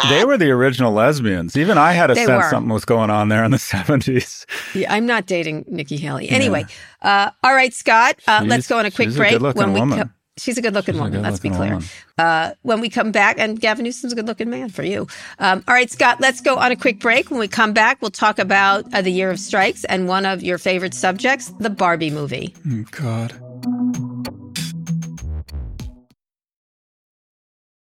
they 0.09 0.25
were 0.25 0.37
the 0.37 0.51
original 0.51 0.91
lesbians. 0.91 1.55
Even 1.57 1.77
I 1.77 1.93
had 1.93 2.11
a 2.11 2.13
They 2.13 2.25
sense 2.25 2.43
were. 2.45 2.49
something 2.49 2.71
was 2.73 2.85
going 2.85 3.09
on 3.09 3.29
there 3.29 3.43
in 3.43 3.51
the 3.51 3.57
70s. 3.57 4.45
Yeah, 4.75 4.93
I'm 4.93 5.05
not 5.05 5.25
dating 5.25 5.65
Nikki 5.67 5.97
Haley. 5.97 6.29
Anyway, 6.29 6.65
uh, 7.01 7.31
all 7.43 7.53
right, 7.55 7.73
Scott, 7.73 8.19
uh, 8.27 8.43
let's 8.45 8.67
go 8.67 8.77
on 8.79 8.85
a 8.85 8.91
quick 8.91 9.13
break. 9.15 9.39
when 9.41 9.73
we 9.73 9.79
co- 9.79 10.09
she's 10.37 10.57
a 10.57 10.61
good-looking 10.61 10.95
She's 10.95 10.99
a 10.99 11.03
woman. 11.03 11.21
let's 11.21 11.39
be 11.39 11.49
clear. 11.49 11.79
Uh, 12.17 12.51
when 12.61 12.79
we 12.81 12.89
come 12.89 13.11
back, 13.11 13.39
and 13.39 13.59
Gavin 13.59 13.83
Newsom's 13.83 14.13
a 14.13 14.15
good-looking 14.15 14.49
man 14.49 14.69
for 14.69 14.83
you. 14.83 15.07
Um, 15.39 15.63
all 15.67 15.73
right, 15.73 15.89
Scott, 15.89 16.19
let's 16.19 16.41
go 16.41 16.57
on 16.57 16.71
a 16.71 16.75
quick 16.75 16.99
break. 16.99 17.29
When 17.31 17.39
we 17.39 17.47
come 17.47 17.73
back, 17.73 18.01
we'll 18.01 18.11
talk 18.11 18.39
about 18.39 18.85
uh, 18.93 19.01
the 19.01 19.11
year 19.11 19.29
of 19.29 19.39
strikes 19.39 19.83
and 19.85 20.07
one 20.07 20.25
of 20.25 20.43
your 20.43 20.57
favorite 20.57 20.93
subjects, 20.93 21.49
the 21.59 21.69
Barbie 21.69 22.09
movie. 22.11 22.53
Oh, 22.69 22.83
God. 22.91 23.33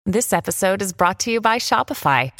This 0.07 0.33
episode 0.33 0.81
is 0.81 0.93
brought 0.95 1.21
to 1.21 1.31
you 1.31 1.41
by 1.41 1.59
Shopify. 1.59 2.33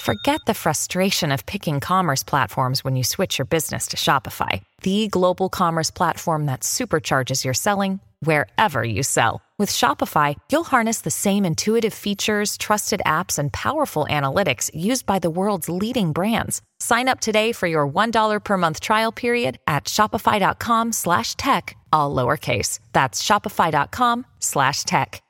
Forget 0.00 0.40
the 0.46 0.54
frustration 0.54 1.30
of 1.30 1.44
picking 1.44 1.78
commerce 1.78 2.22
platforms 2.22 2.82
when 2.82 2.96
you 2.96 3.04
switch 3.04 3.36
your 3.38 3.44
business 3.44 3.88
to 3.88 3.98
Shopify, 3.98 4.62
the 4.80 5.08
global 5.08 5.50
commerce 5.50 5.90
platform 5.90 6.46
that 6.46 6.60
supercharges 6.60 7.44
your 7.44 7.52
selling 7.52 8.00
wherever 8.20 8.82
you 8.82 9.02
sell. 9.02 9.42
With 9.58 9.68
Shopify, 9.68 10.36
you'll 10.50 10.64
harness 10.64 11.02
the 11.02 11.10
same 11.10 11.44
intuitive 11.44 11.92
features, 11.92 12.56
trusted 12.56 13.02
apps, 13.04 13.38
and 13.38 13.52
powerful 13.52 14.06
analytics 14.08 14.70
used 14.74 15.04
by 15.04 15.18
the 15.18 15.28
world's 15.28 15.68
leading 15.68 16.12
brands. 16.12 16.62
Sign 16.78 17.08
up 17.08 17.20
today 17.20 17.52
for 17.52 17.66
your 17.66 17.86
$1 17.86 18.40
per 18.42 18.56
month 18.56 18.80
trial 18.80 19.12
period 19.12 19.58
at 19.66 19.84
shopify.com 19.84 20.92
slash 20.92 21.36
tech, 21.36 21.76
all 21.92 22.14
lowercase. 22.14 22.78
That's 22.92 23.22
shopify.com 23.22 24.24
slash 24.38 24.84
tech. 24.84 25.22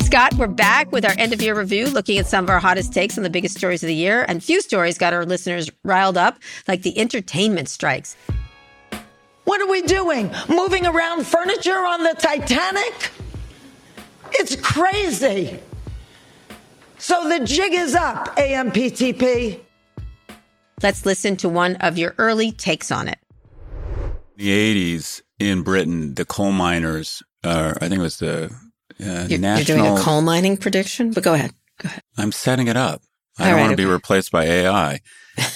Scott, 0.00 0.34
we're 0.34 0.46
back 0.46 0.92
with 0.92 1.04
our 1.04 1.14
end 1.18 1.32
of 1.32 1.42
year 1.42 1.58
review, 1.58 1.88
looking 1.88 2.18
at 2.18 2.26
some 2.26 2.44
of 2.44 2.50
our 2.50 2.60
hottest 2.60 2.92
takes 2.92 3.18
on 3.18 3.24
the 3.24 3.30
biggest 3.30 3.56
stories 3.56 3.82
of 3.82 3.88
the 3.88 3.94
year. 3.94 4.24
And 4.28 4.42
few 4.44 4.60
stories 4.60 4.96
got 4.96 5.12
our 5.12 5.26
listeners 5.26 5.70
riled 5.82 6.16
up, 6.16 6.38
like 6.68 6.82
the 6.82 6.96
entertainment 6.98 7.68
strikes. 7.68 8.16
What 9.44 9.60
are 9.60 9.68
we 9.68 9.82
doing? 9.82 10.30
Moving 10.48 10.86
around 10.86 11.26
furniture 11.26 11.76
on 11.76 12.02
the 12.02 12.14
Titanic? 12.18 13.10
It's 14.32 14.56
crazy. 14.56 15.60
So 16.98 17.28
the 17.28 17.44
jig 17.44 17.74
is 17.74 17.94
up, 17.94 18.36
AMPTP. 18.36 19.60
Let's 20.82 21.06
listen 21.06 21.36
to 21.38 21.48
one 21.48 21.76
of 21.76 21.98
your 21.98 22.14
early 22.18 22.52
takes 22.52 22.90
on 22.90 23.08
it. 23.08 23.18
The 24.36 24.48
80s 24.48 25.22
in 25.38 25.62
Britain, 25.62 26.14
the 26.14 26.24
coal 26.24 26.52
miners, 26.52 27.22
uh, 27.44 27.74
I 27.76 27.88
think 27.88 28.00
it 28.00 28.02
was 28.02 28.18
the 28.18 28.44
uh, 29.00 29.26
You're, 29.28 29.38
national. 29.38 29.78
you're 29.78 29.86
doing 29.86 29.98
a 29.98 30.02
coal 30.02 30.22
mining 30.22 30.56
prediction, 30.56 31.12
but 31.12 31.22
go 31.22 31.34
ahead. 31.34 31.52
Go 31.80 31.88
ahead. 31.88 32.02
I'm 32.16 32.32
setting 32.32 32.68
it 32.68 32.76
up. 32.76 33.02
I 33.38 33.42
All 33.44 33.48
don't 33.50 33.56
right, 33.56 33.60
want 33.62 33.70
to 33.72 33.76
be 33.76 33.84
replaced 33.84 34.32
by 34.32 34.44
AI. 34.44 35.00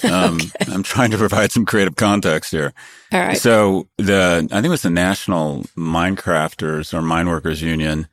Um, 0.03 0.39
I'm 0.67 0.83
trying 0.83 1.11
to 1.11 1.17
provide 1.17 1.51
some 1.51 1.65
creative 1.65 1.95
context 1.95 2.51
here. 2.51 2.73
All 3.11 3.19
right. 3.19 3.37
So 3.37 3.87
the 3.97 4.47
I 4.51 4.55
think 4.55 4.65
it 4.65 4.69
was 4.69 4.81
the 4.81 4.89
National 4.89 5.63
Minecrafters 5.77 6.93
or 6.93 7.01
Mine 7.01 7.27
Workers 7.27 7.61
Union 7.61 8.07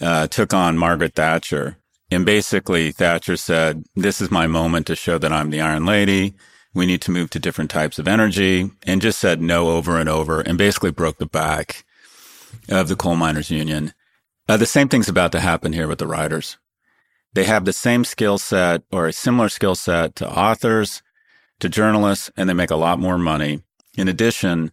uh, 0.00 0.26
took 0.26 0.54
on 0.54 0.78
Margaret 0.78 1.14
Thatcher, 1.14 1.76
and 2.10 2.24
basically 2.24 2.92
Thatcher 2.92 3.36
said, 3.36 3.84
"This 3.94 4.20
is 4.20 4.30
my 4.30 4.46
moment 4.46 4.86
to 4.86 4.96
show 4.96 5.18
that 5.18 5.32
I'm 5.32 5.50
the 5.50 5.60
Iron 5.60 5.84
Lady. 5.84 6.34
We 6.72 6.86
need 6.86 7.02
to 7.02 7.10
move 7.10 7.30
to 7.30 7.40
different 7.40 7.70
types 7.70 7.98
of 7.98 8.08
energy," 8.08 8.70
and 8.86 9.02
just 9.02 9.18
said 9.18 9.42
no 9.42 9.70
over 9.70 9.98
and 9.98 10.08
over, 10.08 10.40
and 10.40 10.56
basically 10.56 10.90
broke 10.92 11.18
the 11.18 11.26
back 11.26 11.84
of 12.68 12.88
the 12.88 12.96
Coal 12.96 13.16
Miners 13.16 13.50
Union. 13.50 13.92
Uh, 14.48 14.56
the 14.56 14.66
same 14.66 14.88
thing's 14.88 15.08
about 15.08 15.32
to 15.32 15.40
happen 15.40 15.72
here 15.72 15.86
with 15.86 15.98
the 15.98 16.06
writers. 16.06 16.56
They 17.34 17.44
have 17.44 17.64
the 17.64 17.72
same 17.72 18.04
skill 18.04 18.38
set 18.38 18.82
or 18.90 19.06
a 19.06 19.12
similar 19.12 19.48
skill 19.48 19.74
set 19.74 20.16
to 20.16 20.28
authors, 20.28 21.02
to 21.60 21.68
journalists, 21.68 22.30
and 22.36 22.48
they 22.48 22.54
make 22.54 22.70
a 22.70 22.76
lot 22.76 22.98
more 22.98 23.18
money. 23.18 23.62
In 23.96 24.08
addition, 24.08 24.72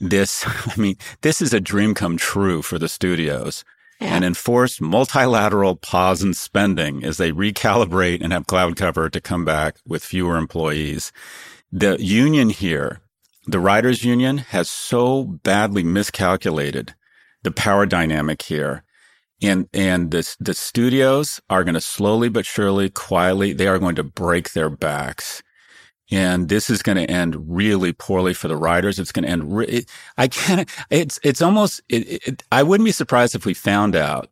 this, 0.00 0.44
I 0.46 0.76
mean, 0.76 0.96
this 1.22 1.42
is 1.42 1.52
a 1.52 1.60
dream 1.60 1.94
come 1.94 2.16
true 2.16 2.62
for 2.62 2.78
the 2.78 2.88
studios. 2.88 3.64
And 4.00 4.24
enforced 4.24 4.80
multilateral 4.80 5.74
pause 5.74 6.22
in 6.22 6.32
spending 6.32 7.02
as 7.02 7.16
they 7.16 7.32
recalibrate 7.32 8.22
and 8.22 8.32
have 8.32 8.46
cloud 8.46 8.76
cover 8.76 9.10
to 9.10 9.20
come 9.20 9.44
back 9.44 9.78
with 9.84 10.04
fewer 10.04 10.36
employees. 10.36 11.10
The 11.72 11.96
union 11.98 12.50
here, 12.50 13.00
the 13.44 13.58
writers 13.58 14.04
union 14.04 14.38
has 14.38 14.70
so 14.70 15.24
badly 15.24 15.82
miscalculated 15.82 16.94
the 17.42 17.50
power 17.50 17.86
dynamic 17.86 18.42
here. 18.42 18.84
And, 19.40 19.68
and 19.72 20.10
the, 20.10 20.34
the 20.40 20.54
studios 20.54 21.40
are 21.48 21.62
going 21.62 21.74
to 21.74 21.80
slowly 21.80 22.28
but 22.28 22.44
surely, 22.44 22.90
quietly, 22.90 23.52
they 23.52 23.68
are 23.68 23.78
going 23.78 23.94
to 23.94 24.02
break 24.02 24.52
their 24.52 24.68
backs. 24.68 25.42
And 26.10 26.48
this 26.48 26.70
is 26.70 26.82
going 26.82 26.96
to 26.96 27.10
end 27.10 27.36
really 27.54 27.92
poorly 27.92 28.32
for 28.32 28.48
the 28.48 28.56
writers. 28.56 28.98
It's 28.98 29.12
going 29.12 29.24
to 29.24 29.30
end. 29.30 29.56
Re- 29.56 29.66
it, 29.66 29.90
I 30.16 30.28
can't. 30.28 30.68
It's 30.90 31.20
it's 31.22 31.42
almost. 31.42 31.82
It, 31.88 32.26
it, 32.26 32.42
I 32.50 32.62
wouldn't 32.62 32.86
be 32.86 32.92
surprised 32.92 33.34
if 33.34 33.44
we 33.44 33.52
found 33.52 33.94
out 33.94 34.30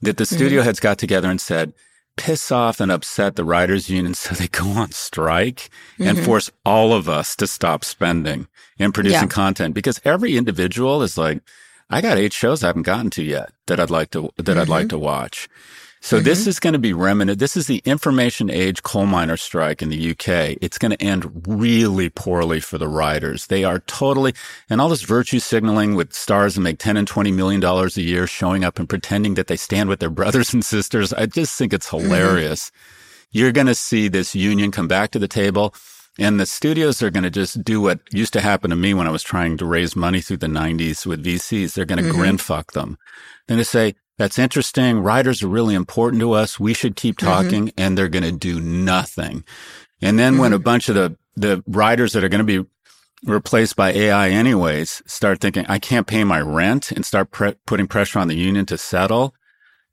that 0.00 0.16
the 0.16 0.24
mm-hmm. 0.24 0.36
studio 0.36 0.62
heads 0.62 0.80
got 0.80 0.96
together 0.96 1.28
and 1.28 1.38
said, 1.40 1.74
"Piss 2.16 2.50
off 2.50 2.80
and 2.80 2.90
upset 2.90 3.36
the 3.36 3.44
writers' 3.44 3.90
union 3.90 4.14
so 4.14 4.34
they 4.34 4.48
go 4.48 4.68
on 4.68 4.92
strike 4.92 5.68
and 5.98 6.16
mm-hmm. 6.16 6.24
force 6.24 6.50
all 6.64 6.94
of 6.94 7.10
us 7.10 7.36
to 7.36 7.46
stop 7.46 7.84
spending 7.84 8.48
and 8.78 8.94
producing 8.94 9.20
Yeah. 9.20 9.26
content." 9.26 9.74
Because 9.74 10.00
every 10.06 10.34
individual 10.34 11.02
is 11.02 11.18
like, 11.18 11.42
"I 11.90 12.00
got 12.00 12.18
eight 12.18 12.32
shows 12.32 12.62
I 12.62 12.68
haven't 12.68 12.82
gotten 12.82 13.10
to 13.10 13.22
yet 13.22 13.52
that 13.66 13.80
I'd 13.80 13.90
like 13.90 14.10
to 14.10 14.30
that 14.36 14.58
I'd 14.58 14.68
like 14.68 14.86
mm-hmm. 14.86 14.88
to 14.88 14.98
watch." 14.98 15.48
So 16.00 16.20
this 16.20 16.42
mm-hmm. 16.42 16.48
is 16.50 16.60
going 16.60 16.72
to 16.74 16.78
be 16.78 16.92
remnant. 16.92 17.38
This 17.38 17.56
is 17.56 17.66
the 17.66 17.82
information 17.84 18.50
age 18.50 18.82
coal 18.82 19.06
miner 19.06 19.36
strike 19.36 19.82
in 19.82 19.88
the 19.88 20.10
UK. 20.12 20.56
It's 20.60 20.78
going 20.78 20.92
to 20.92 21.02
end 21.02 21.46
really 21.46 22.08
poorly 22.08 22.60
for 22.60 22.78
the 22.78 22.88
writers. 22.88 23.46
They 23.46 23.64
are 23.64 23.80
totally, 23.80 24.34
and 24.70 24.80
all 24.80 24.88
this 24.88 25.02
virtue 25.02 25.40
signaling 25.40 25.96
with 25.96 26.14
stars 26.14 26.54
that 26.54 26.60
make 26.60 26.78
10 26.78 26.96
and 26.96 27.08
20 27.08 27.32
million 27.32 27.60
dollars 27.60 27.96
a 27.96 28.02
year 28.02 28.26
showing 28.26 28.64
up 28.64 28.78
and 28.78 28.88
pretending 28.88 29.34
that 29.34 29.48
they 29.48 29.56
stand 29.56 29.88
with 29.88 29.98
their 29.98 30.10
brothers 30.18 30.54
and 30.54 30.64
sisters. 30.64 31.12
I 31.12 31.26
just 31.26 31.58
think 31.58 31.72
it's 31.72 31.88
mm-hmm. 31.88 32.06
hilarious. 32.06 32.70
You're 33.30 33.52
going 33.52 33.66
to 33.66 33.74
see 33.74 34.08
this 34.08 34.34
union 34.34 34.70
come 34.70 34.88
back 34.88 35.10
to 35.10 35.18
the 35.18 35.28
table 35.28 35.74
and 36.18 36.40
the 36.40 36.46
studios 36.46 37.02
are 37.02 37.10
going 37.10 37.22
to 37.22 37.30
just 37.30 37.62
do 37.62 37.80
what 37.80 38.00
used 38.12 38.32
to 38.32 38.40
happen 38.40 38.70
to 38.70 38.76
me 38.76 38.92
when 38.92 39.06
I 39.06 39.10
was 39.10 39.22
trying 39.22 39.56
to 39.58 39.64
raise 39.64 39.94
money 39.94 40.20
through 40.20 40.38
the 40.38 40.48
90s 40.48 41.06
with 41.06 41.24
VCs. 41.24 41.74
They're 41.74 41.84
going 41.84 42.02
to 42.02 42.10
mm-hmm. 42.10 42.18
grin 42.18 42.38
fuck 42.38 42.72
them. 42.72 42.98
They're 43.46 43.56
going 43.56 43.64
to 43.64 43.64
say, 43.64 43.94
that's 44.18 44.38
interesting. 44.38 44.98
Writers 44.98 45.44
are 45.44 45.48
really 45.48 45.76
important 45.76 46.20
to 46.20 46.32
us. 46.32 46.58
We 46.58 46.74
should 46.74 46.96
keep 46.96 47.18
mm-hmm. 47.18 47.26
talking. 47.26 47.72
And 47.78 47.96
they're 47.96 48.08
going 48.08 48.24
to 48.24 48.32
do 48.32 48.60
nothing. 48.60 49.44
And 50.02 50.18
then 50.18 50.38
when 50.38 50.52
a 50.52 50.56
mm-hmm. 50.56 50.64
bunch 50.64 50.88
of 50.88 50.96
the, 50.96 51.16
the 51.36 51.62
writers 51.68 52.14
that 52.14 52.24
are 52.24 52.28
going 52.28 52.44
to 52.44 52.62
be 52.62 52.68
replaced 53.24 53.76
by 53.76 53.92
AI 53.92 54.30
anyways 54.30 55.02
start 55.06 55.40
thinking, 55.40 55.66
I 55.66 55.78
can't 55.78 56.06
pay 56.06 56.24
my 56.24 56.40
rent 56.40 56.90
and 56.90 57.06
start 57.06 57.30
pre- 57.30 57.56
putting 57.64 57.86
pressure 57.86 58.18
on 58.18 58.28
the 58.28 58.36
union 58.36 58.66
to 58.66 58.78
settle, 58.78 59.34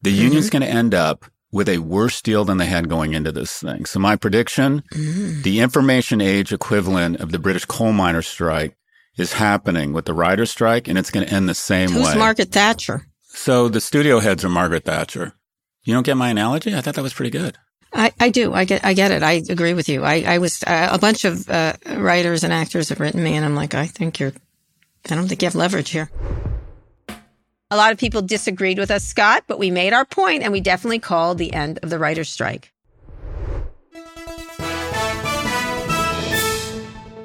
the 0.02 0.12
union's 0.12 0.50
going 0.50 0.62
to 0.62 0.70
end 0.70 0.94
up 0.94 1.26
with 1.56 1.70
a 1.70 1.78
worse 1.78 2.22
deal 2.22 2.44
than 2.44 2.58
they 2.58 2.66
had 2.66 2.90
going 2.90 3.14
into 3.14 3.32
this 3.32 3.62
thing. 3.62 3.86
So 3.86 3.98
my 3.98 4.18
prediction, 4.18 4.84
the 4.92 5.62
information 5.62 6.20
age 6.20 6.52
equivalent 6.52 7.22
of 7.22 7.32
the 7.32 7.40
British 7.40 7.64
coal 7.64 7.94
miner 7.94 8.22
strike 8.22 8.76
is 9.16 9.32
happening 9.32 9.94
with 9.94 10.04
the 10.04 10.14
writer 10.14 10.46
strike 10.46 10.90
and 10.90 10.98
it's 10.98 11.10
going 11.10 11.26
to 11.26 11.34
end 11.34 11.48
the 11.48 11.56
same 11.56 11.92
Who's 11.92 12.08
way. 12.08 12.16
Margaret 12.16 12.52
Thatcher? 12.52 13.08
So 13.24 13.70
the 13.70 13.80
studio 13.80 14.20
heads 14.20 14.44
are 14.44 14.50
Margaret 14.50 14.84
Thatcher. 14.84 15.32
You 15.86 15.94
don't 15.94 16.06
get 16.06 16.18
my 16.18 16.28
analogy? 16.28 16.76
I 16.76 16.82
thought 16.82 16.96
that 16.96 17.02
was 17.02 17.14
pretty 17.14 17.32
good. 17.32 17.58
I, 17.94 18.12
I 18.20 18.32
do. 18.32 18.52
I 18.52 18.66
get. 18.66 18.84
I 18.84 18.92
get 18.92 19.12
it. 19.12 19.24
I 19.24 19.42
agree 19.48 19.74
with 19.74 19.88
you. 19.88 20.04
I, 20.04 20.26
I 20.28 20.38
was 20.40 20.62
uh, 20.64 20.90
a 20.92 21.00
bunch 21.00 21.24
of 21.24 21.50
uh, 21.50 21.74
writers 21.88 22.44
and 22.44 22.52
actors 22.52 22.90
have 22.90 23.00
written 23.00 23.24
me, 23.24 23.36
and 23.36 23.46
I'm 23.46 23.56
like, 23.56 23.74
I 23.74 23.88
think 23.88 24.20
you're. 24.20 24.34
I 25.10 25.16
don't 25.16 25.30
think 25.30 25.42
you 25.42 25.46
have 25.46 25.56
leverage 25.56 25.92
here. 25.92 26.10
A 27.72 27.78
lot 27.78 27.92
of 27.92 27.98
people 27.98 28.22
disagreed 28.22 28.78
with 28.78 28.92
us, 28.92 29.04
Scott, 29.04 29.46
but 29.48 29.58
we 29.58 29.72
made 29.72 29.92
our 29.92 30.06
point, 30.06 30.44
and 30.44 30.54
we 30.54 30.62
definitely 30.62 31.00
called 31.00 31.40
the 31.40 31.52
end 31.52 31.80
of 31.82 31.90
the 31.90 31.98
writers' 31.98 32.30
strike. 32.30 32.72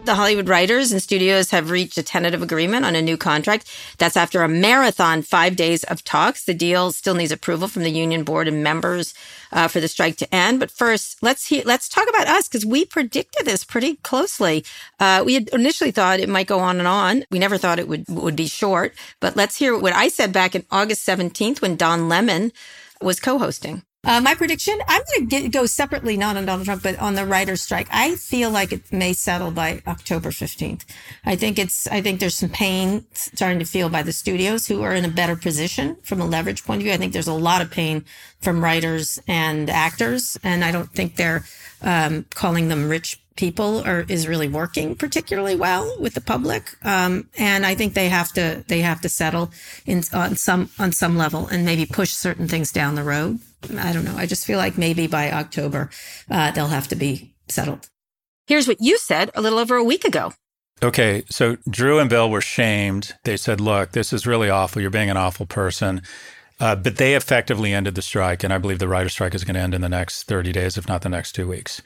The 0.03 0.15
Hollywood 0.17 0.49
writers 0.49 0.91
and 0.91 1.01
studios 1.01 1.51
have 1.51 1.71
reached 1.71 1.97
a 1.97 2.03
tentative 2.03 2.43
agreement 2.43 2.85
on 2.85 2.97
a 2.97 3.03
new 3.03 3.17
contract. 3.17 3.71
That's 3.99 4.17
after 4.17 4.43
a 4.43 4.49
marathon 4.49 5.23
five 5.23 5.55
days 5.55 5.85
of 5.85 6.03
talks. 6.03 6.45
The 6.45 6.55
deal 6.55 6.91
still 6.91 7.15
needs 7.15 7.31
approval 7.31 7.69
from 7.69 7.85
the 7.85 7.91
union 7.91 8.25
board 8.25 8.49
and 8.49 8.65
members 8.65 9.15
uh, 9.53 9.69
for 9.69 9.79
the 9.79 9.87
strike 9.87 10.17
to 10.17 10.35
end. 10.35 10.59
But 10.59 10.73
first, 10.73 11.23
let's 11.23 11.47
hear, 11.47 11.63
let's 11.65 11.89
talk 11.89 12.09
about 12.09 12.27
us 12.27 12.49
because 12.49 12.67
we 12.67 12.85
predicted 12.85 13.47
this 13.47 13.63
pretty 13.63 13.97
closely. 13.97 14.65
Uh, 14.99 15.23
we 15.25 15.35
had 15.35 15.49
initially 15.51 15.93
thought 15.93 16.19
it 16.19 16.29
might 16.29 16.49
go 16.49 16.59
on 16.59 16.79
and 16.79 16.89
on. 16.89 17.25
We 17.31 17.39
never 17.39 17.59
thought 17.59 17.79
it 17.79 17.87
would 17.87 18.07
would 18.09 18.37
be 18.37 18.49
short. 18.49 18.95
But 19.21 19.37
let's 19.37 19.57
hear 19.57 19.79
what 19.79 19.95
I 19.95 20.09
said 20.09 20.33
back 20.33 20.57
in 20.57 20.67
August 20.73 21.05
seventeenth 21.05 21.63
when 21.63 21.77
Don 21.77 22.09
Lemon 22.09 22.53
was 23.01 23.21
co-hosting. 23.21 23.83
Uh, 24.03 24.19
my 24.19 24.35
prediction, 24.35 24.79
I'm 24.89 25.03
going 25.29 25.29
to 25.29 25.49
go 25.51 25.67
separately, 25.67 26.17
not 26.17 26.39
on 26.39 26.47
Donald 26.47 26.65
Trump, 26.65 26.83
but 26.83 26.99
on 26.99 27.17
the 27.17 27.27
writer's 27.27 27.61
strike. 27.61 27.87
I 27.91 28.15
feel 28.17 28.51
like 28.51 28.73
it 28.73 28.91
may 28.91 29.13
settle 29.13 29.51
by 29.51 29.83
October 29.87 30.31
15th. 30.31 30.87
I 31.27 31.37
think 31.37 31.59
it's, 31.59 31.87
I 31.87 32.01
think 32.01 32.19
there's 32.19 32.37
some 32.39 32.49
pain 32.49 33.05
starting 33.13 33.59
to 33.59 33.67
feel 33.67 33.91
by 33.91 34.03
the 34.03 34.13
studios 34.13 34.67
who 34.67 34.83
are 34.83 34.95
in 34.95 35.05
a 35.05 35.09
better 35.09 35.37
position 35.37 35.97
from 36.03 36.19
a 36.19 36.27
leverage 36.27 36.65
point 36.65 36.81
of 36.81 36.85
view. 36.85 36.95
I 36.95 36.97
think 36.97 37.13
there's 37.13 37.29
a 37.29 37.35
lot 37.35 37.61
of 37.61 37.71
pain 37.71 38.07
from 38.41 38.65
writers 38.65 39.21
and 39.29 39.69
actors. 39.69 40.39
And 40.43 40.65
I 40.65 40.73
don't 40.73 40.91
think 40.91 41.17
they're, 41.17 41.45
um, 41.83 42.25
calling 42.35 42.69
them 42.69 42.89
rich 42.89 43.21
people 43.37 43.87
or 43.87 44.07
is 44.09 44.27
really 44.27 44.49
working 44.49 44.95
particularly 44.97 45.57
well 45.57 45.95
with 46.01 46.15
the 46.15 46.21
public. 46.23 46.75
Um, 46.85 47.29
and 47.39 47.67
I 47.67 47.75
think 47.75 47.93
they 47.93 48.09
have 48.09 48.33
to, 48.33 48.65
they 48.67 48.81
have 48.81 49.03
to 49.03 49.11
settle 49.11 49.51
in 49.85 50.05
on 50.15 50.37
some, 50.37 50.71
on 50.79 50.93
some 50.93 51.19
level 51.19 51.47
and 51.49 51.67
maybe 51.67 51.85
push 51.85 52.11
certain 52.13 52.49
things 52.49 52.73
down 52.73 52.95
the 52.95 53.05
road. 53.05 53.41
I 53.79 53.93
don't 53.93 54.05
know. 54.05 54.17
I 54.17 54.27
just 54.27 54.47
feel 54.47 54.59
like 54.59 54.79
maybe 54.79 55.07
by 55.07 55.31
October, 55.31 55.91
uh, 56.31 56.51
they'll 56.53 56.69
have 56.69 56.89
to 56.89 56.97
be 56.97 57.35
settled. 57.49 57.89
Here's 58.47 58.67
what 58.67 58.81
you 58.81 58.99
said 58.99 59.31
a 59.35 59.41
little 59.41 59.59
over 59.59 59.77
a 59.77 59.85
week 59.85 60.05
ago. 60.05 60.33
Okay, 60.83 61.25
so 61.29 61.57
Drew 61.69 61.99
and 61.99 62.09
Bill 62.09 62.31
were 62.31 62.41
shamed. 62.41 63.15
They 63.25 63.37
said, 63.37 63.61
look, 63.61 63.93
this 63.93 64.13
is 64.13 64.27
really 64.27 64.49
awful. 64.49 64.81
You're 64.81 64.91
being 64.91 65.11
an 65.11 65.17
awful 65.17 65.45
person. 65.45 66.03
Uh, 66.59 66.75
but 66.75 66.97
they 66.97 67.15
effectively 67.15 67.73
ended 67.73 67.95
the 67.95 68.03
strike. 68.03 68.43
And 68.43 68.53
I 68.53 68.59
believe 68.59 68.79
the 68.79 68.89
writer's 68.89 69.13
strike 69.13 69.35
is 69.35 69.45
going 69.45 69.55
to 69.55 69.61
end 69.61 69.75
in 69.75 69.83
the 69.83 69.89
next 69.89 70.25
30 70.25 70.53
days, 70.53 70.79
if 70.79 70.89
not 70.89 71.03
the 71.03 71.09
next 71.09 71.33
two 71.33 71.47
weeks. 71.47 71.83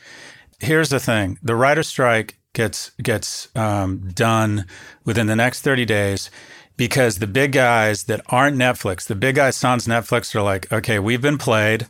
Here's 0.60 0.88
the 0.88 1.00
thing 1.00 1.38
the 1.42 1.56
writer's 1.56 1.88
strike 1.88 2.38
gets, 2.52 2.90
gets 3.02 3.48
um, 3.56 4.10
done 4.12 4.66
within 5.04 5.26
the 5.26 5.36
next 5.36 5.62
30 5.62 5.84
days 5.84 6.30
because 6.76 7.18
the 7.18 7.26
big 7.26 7.52
guys 7.52 8.04
that 8.04 8.20
aren't 8.28 8.56
Netflix, 8.56 9.06
the 9.06 9.14
big 9.14 9.36
guys 9.36 9.56
sans 9.56 9.86
Netflix 9.86 10.34
are 10.34 10.42
like, 10.42 10.72
okay, 10.72 10.98
we've 10.98 11.22
been 11.22 11.38
played. 11.38 11.86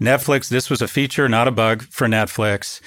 Netflix, 0.00 0.48
this 0.48 0.68
was 0.68 0.82
a 0.82 0.88
feature, 0.88 1.28
not 1.28 1.48
a 1.48 1.52
bug 1.52 1.82
for 1.82 2.06
Netflix 2.06 2.80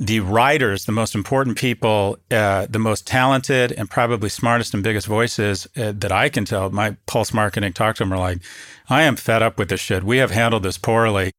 the 0.00 0.18
writers, 0.18 0.86
the 0.86 0.92
most 0.92 1.14
important 1.14 1.58
people, 1.58 2.16
uh, 2.30 2.66
the 2.70 2.78
most 2.78 3.06
talented 3.06 3.70
and 3.70 3.88
probably 3.90 4.30
smartest 4.30 4.72
and 4.72 4.82
biggest 4.82 5.06
voices 5.06 5.68
uh, 5.76 5.92
that 5.94 6.10
I 6.10 6.30
can 6.30 6.46
tell, 6.46 6.70
my 6.70 6.96
pulse 7.06 7.34
marketing 7.34 7.74
talk 7.74 7.96
to 7.96 8.04
them 8.04 8.14
are 8.14 8.18
like, 8.18 8.38
I 8.88 9.02
am 9.02 9.16
fed 9.16 9.42
up 9.42 9.58
with 9.58 9.68
this 9.68 9.80
shit. 9.80 10.02
We 10.02 10.16
have 10.16 10.30
handled 10.30 10.62
this 10.62 10.78
poorly. 10.78 11.32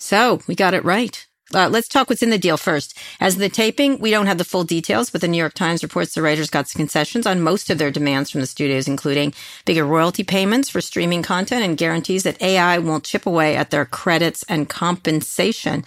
So 0.00 0.40
we 0.46 0.54
got 0.54 0.72
it 0.72 0.84
right. 0.84 1.27
Uh, 1.54 1.68
let's 1.68 1.88
talk 1.88 2.10
what's 2.10 2.22
in 2.22 2.30
the 2.30 2.38
deal 2.38 2.56
first. 2.58 2.96
As 3.20 3.36
the 3.36 3.48
taping, 3.48 3.98
we 3.98 4.10
don't 4.10 4.26
have 4.26 4.38
the 4.38 4.44
full 4.44 4.64
details, 4.64 5.08
but 5.08 5.20
the 5.20 5.28
New 5.28 5.38
York 5.38 5.54
Times 5.54 5.82
reports 5.82 6.14
the 6.14 6.20
writers 6.22 6.50
got 6.50 6.68
some 6.68 6.78
concessions 6.80 7.26
on 7.26 7.40
most 7.40 7.70
of 7.70 7.78
their 7.78 7.90
demands 7.90 8.30
from 8.30 8.42
the 8.42 8.46
studios, 8.46 8.86
including 8.86 9.32
bigger 9.64 9.84
royalty 9.84 10.24
payments 10.24 10.68
for 10.68 10.80
streaming 10.80 11.22
content 11.22 11.64
and 11.64 11.78
guarantees 11.78 12.22
that 12.24 12.40
AI 12.42 12.78
won't 12.78 13.04
chip 13.04 13.24
away 13.24 13.56
at 13.56 13.70
their 13.70 13.86
credits 13.86 14.42
and 14.48 14.68
compensation. 14.68 15.84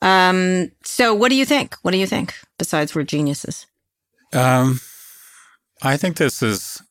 Um, 0.00 0.70
so 0.84 1.14
what 1.14 1.28
do 1.30 1.34
you 1.34 1.44
think? 1.44 1.76
What 1.82 1.90
do 1.90 1.98
you 1.98 2.06
think? 2.06 2.34
Besides, 2.58 2.94
we're 2.94 3.02
geniuses. 3.02 3.66
Um, 4.32 4.80
I 5.82 5.96
think 5.96 6.16
this 6.16 6.42
is 6.42 6.82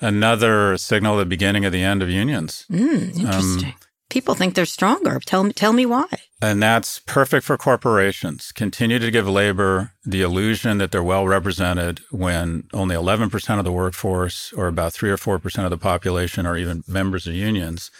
another 0.00 0.76
signal 0.76 1.14
at 1.14 1.20
the 1.20 1.26
beginning 1.26 1.64
of 1.64 1.72
the 1.72 1.82
end 1.82 2.02
of 2.02 2.10
unions. 2.10 2.66
Mm, 2.70 3.16
interesting. 3.18 3.70
Um, 3.70 3.74
People 4.08 4.34
think 4.34 4.54
they're 4.54 4.66
stronger. 4.66 5.18
Tell 5.24 5.42
me, 5.42 5.52
tell 5.52 5.72
me 5.72 5.84
why. 5.86 6.06
And 6.42 6.62
that's 6.62 6.98
perfect 6.98 7.46
for 7.46 7.56
corporations. 7.56 8.52
Continue 8.52 8.98
to 8.98 9.10
give 9.10 9.26
labor 9.26 9.92
the 10.04 10.20
illusion 10.20 10.76
that 10.78 10.92
they're 10.92 11.02
well 11.02 11.26
represented 11.26 12.00
when 12.10 12.64
only 12.74 12.94
11% 12.94 13.58
of 13.58 13.64
the 13.64 13.72
workforce, 13.72 14.52
or 14.52 14.66
about 14.66 14.92
three 14.92 15.10
or 15.10 15.16
four 15.16 15.38
percent 15.38 15.64
of 15.64 15.70
the 15.70 15.78
population, 15.78 16.44
are 16.44 16.58
even 16.58 16.84
members 16.86 17.26
of 17.26 17.34
unions 17.34 17.90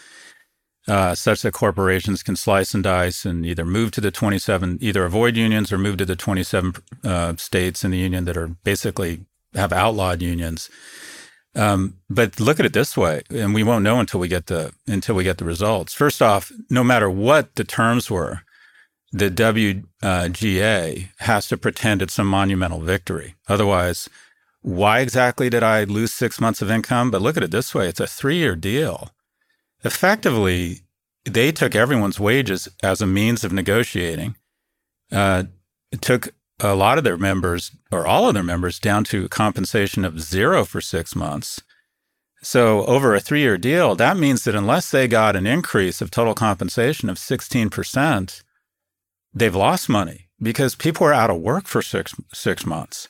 uh, 0.87 1.13
such 1.13 1.41
that 1.41 1.53
corporations 1.53 2.23
can 2.23 2.35
slice 2.35 2.73
and 2.73 2.83
dice 2.83 3.25
and 3.25 3.45
either 3.45 3.65
move 3.65 3.91
to 3.91 4.01
the 4.01 4.11
27, 4.11 4.77
either 4.81 5.03
avoid 5.03 5.35
unions 5.35 5.71
or 5.71 5.77
move 5.77 5.97
to 5.97 6.05
the 6.05 6.15
27 6.15 6.73
uh, 7.03 7.35
states 7.35 7.83
in 7.83 7.91
the 7.91 7.97
union 7.97 8.25
that 8.25 8.37
are 8.37 8.47
basically 8.47 9.25
have 9.53 9.73
outlawed 9.73 10.21
unions. 10.21 10.69
Um, 11.57 11.97
but 12.09 12.39
look 12.39 12.59
at 12.59 12.65
it 12.65 12.73
this 12.73 12.95
way, 12.95 13.23
and 13.29 13.53
we 13.53 13.63
won't 13.63 13.83
know 13.83 13.99
until 13.99 14.19
we 14.19 14.27
get 14.27 14.45
the 14.45 14.73
until 14.87 15.15
we 15.15 15.23
get 15.23 15.39
the 15.39 15.45
results. 15.45 15.93
First 15.93 16.21
off, 16.21 16.51
no 16.69 16.83
matter 16.83 17.09
what 17.09 17.55
the 17.55 17.63
terms 17.63 18.11
were, 18.11 18.41
the 19.11 19.31
WGA 19.31 21.09
has 21.19 21.47
to 21.47 21.57
pretend 21.57 22.01
it's 22.01 22.13
some 22.13 22.27
monumental 22.27 22.81
victory. 22.81 23.35
Otherwise, 23.47 24.07
why 24.61 24.99
exactly 24.99 25.49
did 25.49 25.63
I 25.63 25.83
lose 25.83 26.13
six 26.13 26.39
months 26.39 26.61
of 26.61 26.69
income? 26.69 27.09
But 27.09 27.21
look 27.21 27.37
at 27.37 27.43
it 27.43 27.51
this 27.51 27.73
way: 27.73 27.87
it's 27.87 27.99
a 27.99 28.07
three-year 28.07 28.55
deal 28.55 29.11
effectively, 29.83 30.81
they 31.25 31.51
took 31.51 31.75
everyone's 31.75 32.19
wages 32.19 32.67
as 32.83 33.01
a 33.01 33.07
means 33.07 33.43
of 33.43 33.51
negotiating. 33.51 34.35
Uh, 35.11 35.45
took 36.01 36.33
a 36.59 36.75
lot 36.75 36.97
of 36.97 37.03
their 37.03 37.17
members, 37.17 37.71
or 37.91 38.07
all 38.07 38.27
of 38.27 38.33
their 38.33 38.43
members, 38.43 38.79
down 38.79 39.03
to 39.05 39.29
compensation 39.29 40.03
of 40.03 40.19
zero 40.19 40.65
for 40.65 40.81
six 40.81 41.15
months. 41.15 41.61
So, 42.41 42.85
over 42.85 43.15
a 43.15 43.19
three 43.19 43.41
year 43.41 43.57
deal, 43.57 43.95
that 43.95 44.17
means 44.17 44.43
that 44.43 44.55
unless 44.55 44.91
they 44.91 45.07
got 45.07 45.35
an 45.35 45.47
increase 45.47 46.01
of 46.01 46.11
total 46.11 46.33
compensation 46.33 47.09
of 47.09 47.17
16%, 47.17 48.43
they've 49.33 49.55
lost 49.55 49.89
money 49.89 50.29
because 50.41 50.75
people 50.75 51.05
are 51.07 51.13
out 51.13 51.29
of 51.29 51.41
work 51.41 51.65
for 51.65 51.81
six, 51.81 52.13
six 52.33 52.65
months. 52.65 53.09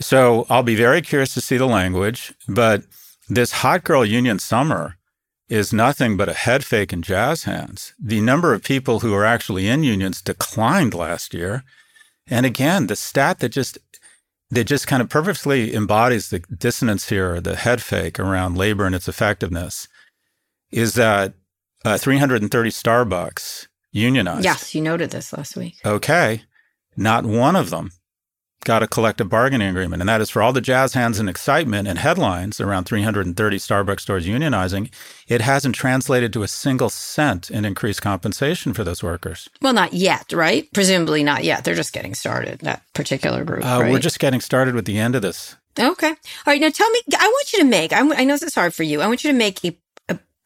So, 0.00 0.46
I'll 0.48 0.62
be 0.62 0.76
very 0.76 1.02
curious 1.02 1.34
to 1.34 1.40
see 1.40 1.56
the 1.56 1.66
language, 1.66 2.34
but 2.48 2.84
this 3.28 3.52
hot 3.52 3.82
girl 3.82 4.04
union 4.04 4.38
summer 4.38 4.96
is 5.48 5.72
nothing 5.72 6.16
but 6.16 6.28
a 6.28 6.34
head 6.34 6.64
fake 6.64 6.92
and 6.92 7.04
jazz 7.04 7.44
hands. 7.44 7.94
The 8.02 8.20
number 8.20 8.52
of 8.52 8.62
people 8.62 9.00
who 9.00 9.14
are 9.14 9.24
actually 9.24 9.68
in 9.68 9.84
unions 9.84 10.20
declined 10.20 10.94
last 10.94 11.34
year. 11.34 11.64
And 12.28 12.44
again, 12.44 12.86
the 12.86 12.96
stat 12.96 13.38
that 13.40 13.50
just 13.50 13.78
that 14.50 14.64
just 14.64 14.86
kind 14.86 15.02
of 15.02 15.08
perfectly 15.08 15.74
embodies 15.74 16.30
the 16.30 16.38
dissonance 16.38 17.08
here, 17.08 17.40
the 17.40 17.56
head 17.56 17.82
fake 17.82 18.18
around 18.20 18.56
labor 18.56 18.84
and 18.86 18.94
its 18.94 19.08
effectiveness, 19.08 19.88
is 20.70 20.94
that 20.94 21.34
uh, 21.84 21.98
330 21.98 22.70
Starbucks 22.70 23.66
unionized. 23.92 24.44
Yes, 24.44 24.74
you 24.74 24.80
noted 24.80 25.10
this 25.10 25.32
last 25.32 25.56
week. 25.56 25.76
Okay. 25.84 26.42
Not 26.96 27.24
one 27.24 27.56
of 27.56 27.70
them 27.70 27.90
got 28.64 28.82
a 28.82 28.88
collective 28.88 29.28
bargaining 29.28 29.68
agreement, 29.68 30.02
and 30.02 30.08
that 30.08 30.20
is 30.20 30.30
for 30.30 30.42
all 30.42 30.52
the 30.52 30.60
jazz 30.60 30.94
hands 30.94 31.18
and 31.18 31.28
excitement 31.28 31.86
and 31.86 31.98
headlines 31.98 32.60
around 32.60 32.84
330 32.84 33.56
Starbucks 33.58 34.00
stores 34.00 34.26
unionizing. 34.26 34.92
It 35.28 35.40
hasn't 35.40 35.74
translated 35.74 36.32
to 36.32 36.42
a 36.42 36.48
single 36.48 36.90
cent 36.90 37.50
in 37.50 37.64
increased 37.64 38.02
compensation 38.02 38.72
for 38.72 38.82
those 38.82 39.02
workers. 39.02 39.48
Well, 39.62 39.72
not 39.72 39.92
yet, 39.92 40.32
right? 40.32 40.68
Presumably 40.72 41.22
not 41.22 41.44
yet. 41.44 41.64
They're 41.64 41.74
just 41.74 41.92
getting 41.92 42.14
started, 42.14 42.60
that 42.60 42.82
particular 42.92 43.44
group. 43.44 43.64
Uh, 43.64 43.82
right? 43.82 43.92
We're 43.92 43.98
just 43.98 44.18
getting 44.18 44.40
started 44.40 44.74
with 44.74 44.84
the 44.84 44.98
end 44.98 45.14
of 45.14 45.22
this. 45.22 45.56
Okay. 45.78 46.08
All 46.08 46.16
right. 46.46 46.60
Now 46.60 46.70
tell 46.70 46.90
me, 46.90 47.00
I 47.18 47.26
want 47.26 47.52
you 47.52 47.58
to 47.60 47.66
make, 47.66 47.92
I, 47.92 47.98
I 47.98 48.24
know 48.24 48.34
this 48.34 48.42
is 48.42 48.54
hard 48.54 48.74
for 48.74 48.82
you. 48.82 49.00
I 49.00 49.06
want 49.06 49.24
you 49.24 49.30
to 49.30 49.36
make 49.36 49.64
a 49.64 49.76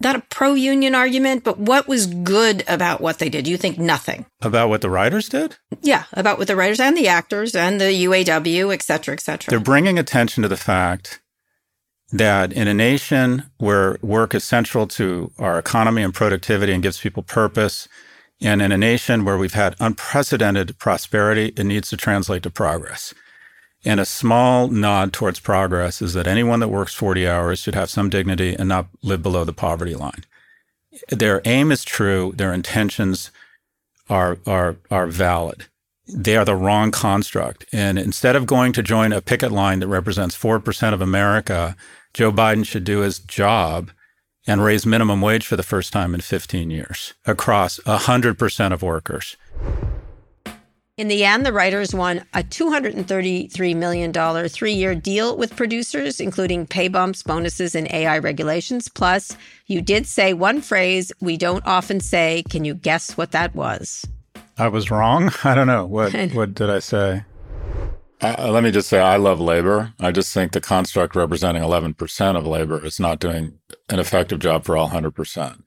not 0.01 0.17
a 0.17 0.21
pro 0.21 0.55
union 0.55 0.95
argument, 0.95 1.45
but 1.45 1.59
what 1.59 1.87
was 1.87 2.07
good 2.07 2.65
about 2.67 3.01
what 3.01 3.19
they 3.19 3.29
did? 3.29 3.47
You 3.47 3.57
think 3.57 3.79
nothing 3.79 4.27
about 4.41 4.69
what 4.69 4.81
the 4.81 4.91
writers 4.91 5.29
did? 5.29 5.57
Yeah, 5.83 6.05
about 6.13 6.39
what 6.39 6.49
the 6.49 6.57
writers 6.57 6.81
and 6.81 6.97
the 6.97 7.09
actors 7.09 7.55
and 7.55 7.81
the 7.81 8.05
UAW, 8.05 8.73
et 8.73 8.83
cetera, 8.83 9.15
et 9.15 9.21
cetera. 9.21 9.51
They're 9.51 9.61
bringing 9.61 9.99
attention 9.99 10.43
to 10.43 10.49
the 10.49 10.57
fact 10.57 11.21
that 12.13 12.53
in 12.53 12.67
a 12.67 12.75
nation 12.75 13.51
where 13.59 13.99
work 14.03 14.35
is 14.35 14.43
central 14.43 14.87
to 14.89 15.31
our 15.39 15.59
economy 15.59 16.03
and 16.03 16.13
productivity 16.13 16.73
and 16.73 16.83
gives 16.83 17.01
people 17.01 17.23
purpose, 17.23 17.89
and 18.41 18.63
in 18.63 18.73
a 18.73 18.79
nation 18.79 19.25
where 19.25 19.37
we've 19.37 19.55
had 19.55 19.77
unprecedented 19.79 20.79
prosperity, 20.79 21.53
it 21.57 21.65
needs 21.65 21.91
to 21.91 21.97
translate 21.97 22.43
to 22.43 22.51
progress. 22.51 23.15
And 23.85 23.99
a 23.99 24.05
small 24.05 24.69
nod 24.69 25.13
towards 25.13 25.41
progress 25.41 26.03
is 26.03 26.13
that 26.15 26.27
anyone 26.27 26.61
that 26.61 26.69
works 26.69 26.95
40 26.95 27.27
hours 27.27 27.61
should 27.61 27.75
have 27.75 27.89
some 27.89 28.11
dignity 28.11 28.55
and 28.59 28.69
not 28.69 28.89
live 29.03 29.23
below 29.23 29.45
the 29.45 29.53
poverty 29.53 29.95
line. 29.95 30.25
Their 31.09 31.41
aim 31.45 31.73
is 31.73 31.85
true, 31.85 32.33
their 32.37 32.53
intentions 32.53 33.31
are, 34.09 34.39
are, 34.47 34.77
are 34.91 35.07
valid. 35.07 35.67
They 36.07 36.37
are 36.37 36.45
the 36.45 36.57
wrong 36.57 36.91
construct. 36.91 37.65
And 37.73 37.99
instead 37.99 38.37
of 38.37 38.47
going 38.47 38.73
to 38.75 38.83
join 38.83 39.13
a 39.13 39.23
picket 39.23 39.53
line 39.53 39.79
that 39.81 39.89
represents 39.89 40.37
4% 40.37 40.93
of 40.93 41.01
America, 41.01 41.77
Joe 42.13 42.33
Biden 42.33 42.67
should 42.67 42.85
do 42.85 42.99
his 42.99 43.21
job 43.21 43.93
and 44.47 44.63
raise 44.63 44.85
minimum 44.85 45.21
wage 45.21 45.47
for 45.47 45.57
the 45.57 45.63
first 45.63 45.93
time 45.93 46.15
in 46.15 46.21
15 46.21 46.71
years 46.71 47.15
across 47.25 47.79
100% 47.81 48.73
of 48.73 48.83
workers. 48.83 49.37
In 50.97 51.09
the 51.09 51.25
end, 51.25 51.47
the 51.47 51.53
writers 51.53 51.95
won 51.95 52.25
a 52.35 52.43
$233 52.43 53.77
million 53.77 54.49
three 54.49 54.73
year 54.73 54.95
deal 54.95 55.37
with 55.37 55.57
producers, 55.57 56.21
including 56.21 56.67
pay 56.67 56.89
bumps, 56.89 57.23
bonuses, 57.23 57.75
and 57.75 57.91
AI 57.91 58.19
regulations. 58.19 58.89
Plus, 58.89 59.37
you 59.67 59.81
did 59.81 60.07
say 60.07 60.35
one 60.35 60.61
phrase 60.61 61.11
we 61.21 61.37
don't 61.37 61.67
often 61.67 62.01
say. 62.01 62.43
Can 62.51 62.65
you 62.65 62.75
guess 62.75 63.17
what 63.17 63.33
that 63.33 63.55
was? 63.55 64.07
I 64.59 64.69
was 64.69 64.91
wrong. 64.91 65.33
I 65.45 65.55
don't 65.55 65.67
know. 65.67 65.87
What, 65.87 66.13
what 66.35 66.55
did 66.55 66.69
I 66.69 66.81
say? 66.81 67.25
Uh, 68.21 68.51
let 68.51 68.63
me 68.63 68.71
just 68.71 68.89
say, 68.89 69.01
I 69.01 69.17
love 69.17 69.41
labor. 69.41 69.95
I 69.99 70.13
just 70.13 70.35
think 70.35 70.53
the 70.53 70.61
construct 70.61 71.17
representing 71.17 71.63
11% 71.63 72.37
of 72.37 72.47
labor 72.47 72.85
is 72.85 73.01
not 73.01 73.19
doing 73.19 73.59
an 73.89 73.99
effective 73.99 74.41
job 74.41 74.65
for 74.65 74.77
all 74.77 74.91
100%. 74.91 75.63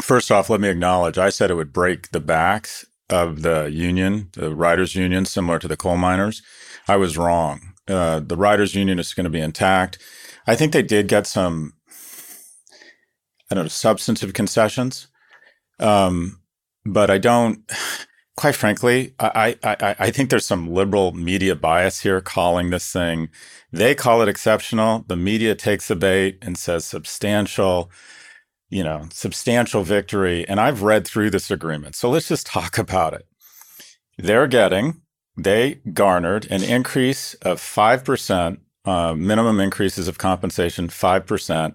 First 0.00 0.32
off, 0.32 0.50
let 0.50 0.60
me 0.60 0.68
acknowledge 0.68 1.18
I 1.18 1.30
said 1.30 1.52
it 1.52 1.54
would 1.54 1.72
break 1.72 2.10
the 2.10 2.18
backs 2.18 2.84
of 3.12 3.42
the 3.42 3.70
union, 3.70 4.30
the 4.32 4.54
writers' 4.54 4.96
union, 4.96 5.26
similar 5.26 5.58
to 5.58 5.68
the 5.68 5.76
coal 5.76 5.96
miners. 5.98 6.42
I 6.88 6.96
was 6.96 7.18
wrong. 7.18 7.74
Uh, 7.86 8.20
the 8.20 8.36
writers' 8.36 8.74
union 8.74 8.98
is 8.98 9.12
going 9.12 9.24
to 9.24 9.30
be 9.30 9.40
intact. 9.40 9.98
I 10.46 10.56
think 10.56 10.72
they 10.72 10.82
did 10.82 11.08
get 11.08 11.26
some, 11.26 11.74
I 13.50 13.54
don't 13.54 13.64
know, 13.64 13.68
substantive 13.68 14.32
concessions, 14.32 15.08
um, 15.78 16.40
but 16.84 17.10
I 17.10 17.18
don't. 17.18 17.70
Quite 18.34 18.56
frankly, 18.56 19.14
I, 19.20 19.56
I 19.62 19.94
I 19.98 20.10
think 20.10 20.30
there's 20.30 20.46
some 20.46 20.72
liberal 20.72 21.12
media 21.12 21.54
bias 21.54 22.00
here 22.00 22.22
calling 22.22 22.70
this 22.70 22.90
thing. 22.90 23.28
They 23.70 23.94
call 23.94 24.22
it 24.22 24.28
exceptional. 24.28 25.04
The 25.06 25.18
media 25.18 25.54
takes 25.54 25.88
the 25.88 25.96
bait 25.96 26.38
and 26.40 26.56
says 26.56 26.86
substantial 26.86 27.90
you 28.72 28.82
know, 28.82 29.06
substantial 29.12 29.82
victory. 29.82 30.48
And 30.48 30.58
I've 30.58 30.82
read 30.82 31.06
through 31.06 31.30
this 31.30 31.50
agreement. 31.50 31.94
So 31.94 32.08
let's 32.08 32.28
just 32.28 32.46
talk 32.46 32.78
about 32.86 33.12
it. 33.12 33.26
They're 34.16 34.46
getting, 34.46 35.02
they 35.36 35.80
garnered 35.92 36.46
an 36.50 36.62
increase 36.62 37.34
of 37.34 37.60
5% 37.60 38.58
uh, 38.84 39.14
minimum 39.14 39.60
increases 39.60 40.08
of 40.08 40.18
compensation, 40.18 40.88
5%, 40.88 41.74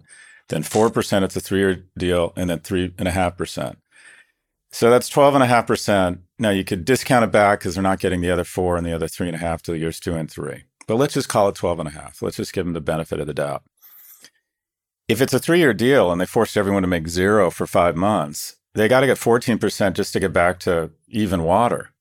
then 0.49 0.63
4%, 0.63 1.23
it's 1.23 1.35
a 1.35 1.39
three 1.41 1.59
year 1.59 1.85
deal, 1.97 2.33
and 2.35 2.49
then 2.49 2.59
3.5%. 2.59 3.75
So 4.71 4.89
that's 4.89 5.09
12.5%. 5.09 6.19
Now 6.39 6.49
you 6.49 6.63
could 6.63 6.83
discount 6.83 7.23
it 7.23 7.31
back 7.31 7.59
because 7.59 7.75
they're 7.75 7.83
not 7.83 7.99
getting 7.99 8.21
the 8.21 8.31
other 8.31 8.43
four 8.43 8.77
and 8.77 8.85
the 8.85 8.93
other 8.93 9.07
three 9.07 9.27
and 9.27 9.35
a 9.35 9.39
half 9.39 9.61
to 9.63 9.77
years 9.77 9.99
two 9.99 10.15
and 10.15 10.29
three. 10.29 10.63
But 10.87 10.95
let's 10.95 11.13
just 11.13 11.29
call 11.29 11.49
it 11.49 11.55
12.5. 11.55 12.21
Let's 12.21 12.37
just 12.37 12.53
give 12.53 12.65
them 12.65 12.73
the 12.73 12.81
benefit 12.81 13.19
of 13.19 13.27
the 13.27 13.33
doubt. 13.33 13.63
If 15.07 15.21
it's 15.21 15.33
a 15.33 15.39
three 15.39 15.59
year 15.59 15.73
deal 15.73 16.11
and 16.11 16.19
they 16.19 16.25
forced 16.25 16.57
everyone 16.57 16.83
to 16.83 16.87
make 16.87 17.07
zero 17.07 17.49
for 17.49 17.65
five 17.65 17.95
months, 17.95 18.57
they 18.73 18.87
got 18.87 18.99
to 19.01 19.07
get 19.07 19.17
14% 19.17 19.93
just 19.93 20.13
to 20.13 20.19
get 20.19 20.33
back 20.33 20.59
to 20.61 20.91
even 21.07 21.43
water. 21.43 21.91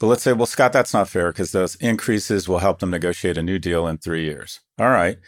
But 0.00 0.08
let's 0.08 0.22
say, 0.22 0.32
well, 0.32 0.46
Scott, 0.46 0.72
that's 0.72 0.92
not 0.92 1.08
fair 1.08 1.32
because 1.32 1.52
those 1.52 1.76
increases 1.76 2.48
will 2.48 2.58
help 2.58 2.80
them 2.80 2.90
negotiate 2.90 3.38
a 3.38 3.42
new 3.42 3.58
deal 3.58 3.86
in 3.86 3.98
three 3.98 4.24
years. 4.24 4.60
All 4.78 4.90
right. 4.90 5.18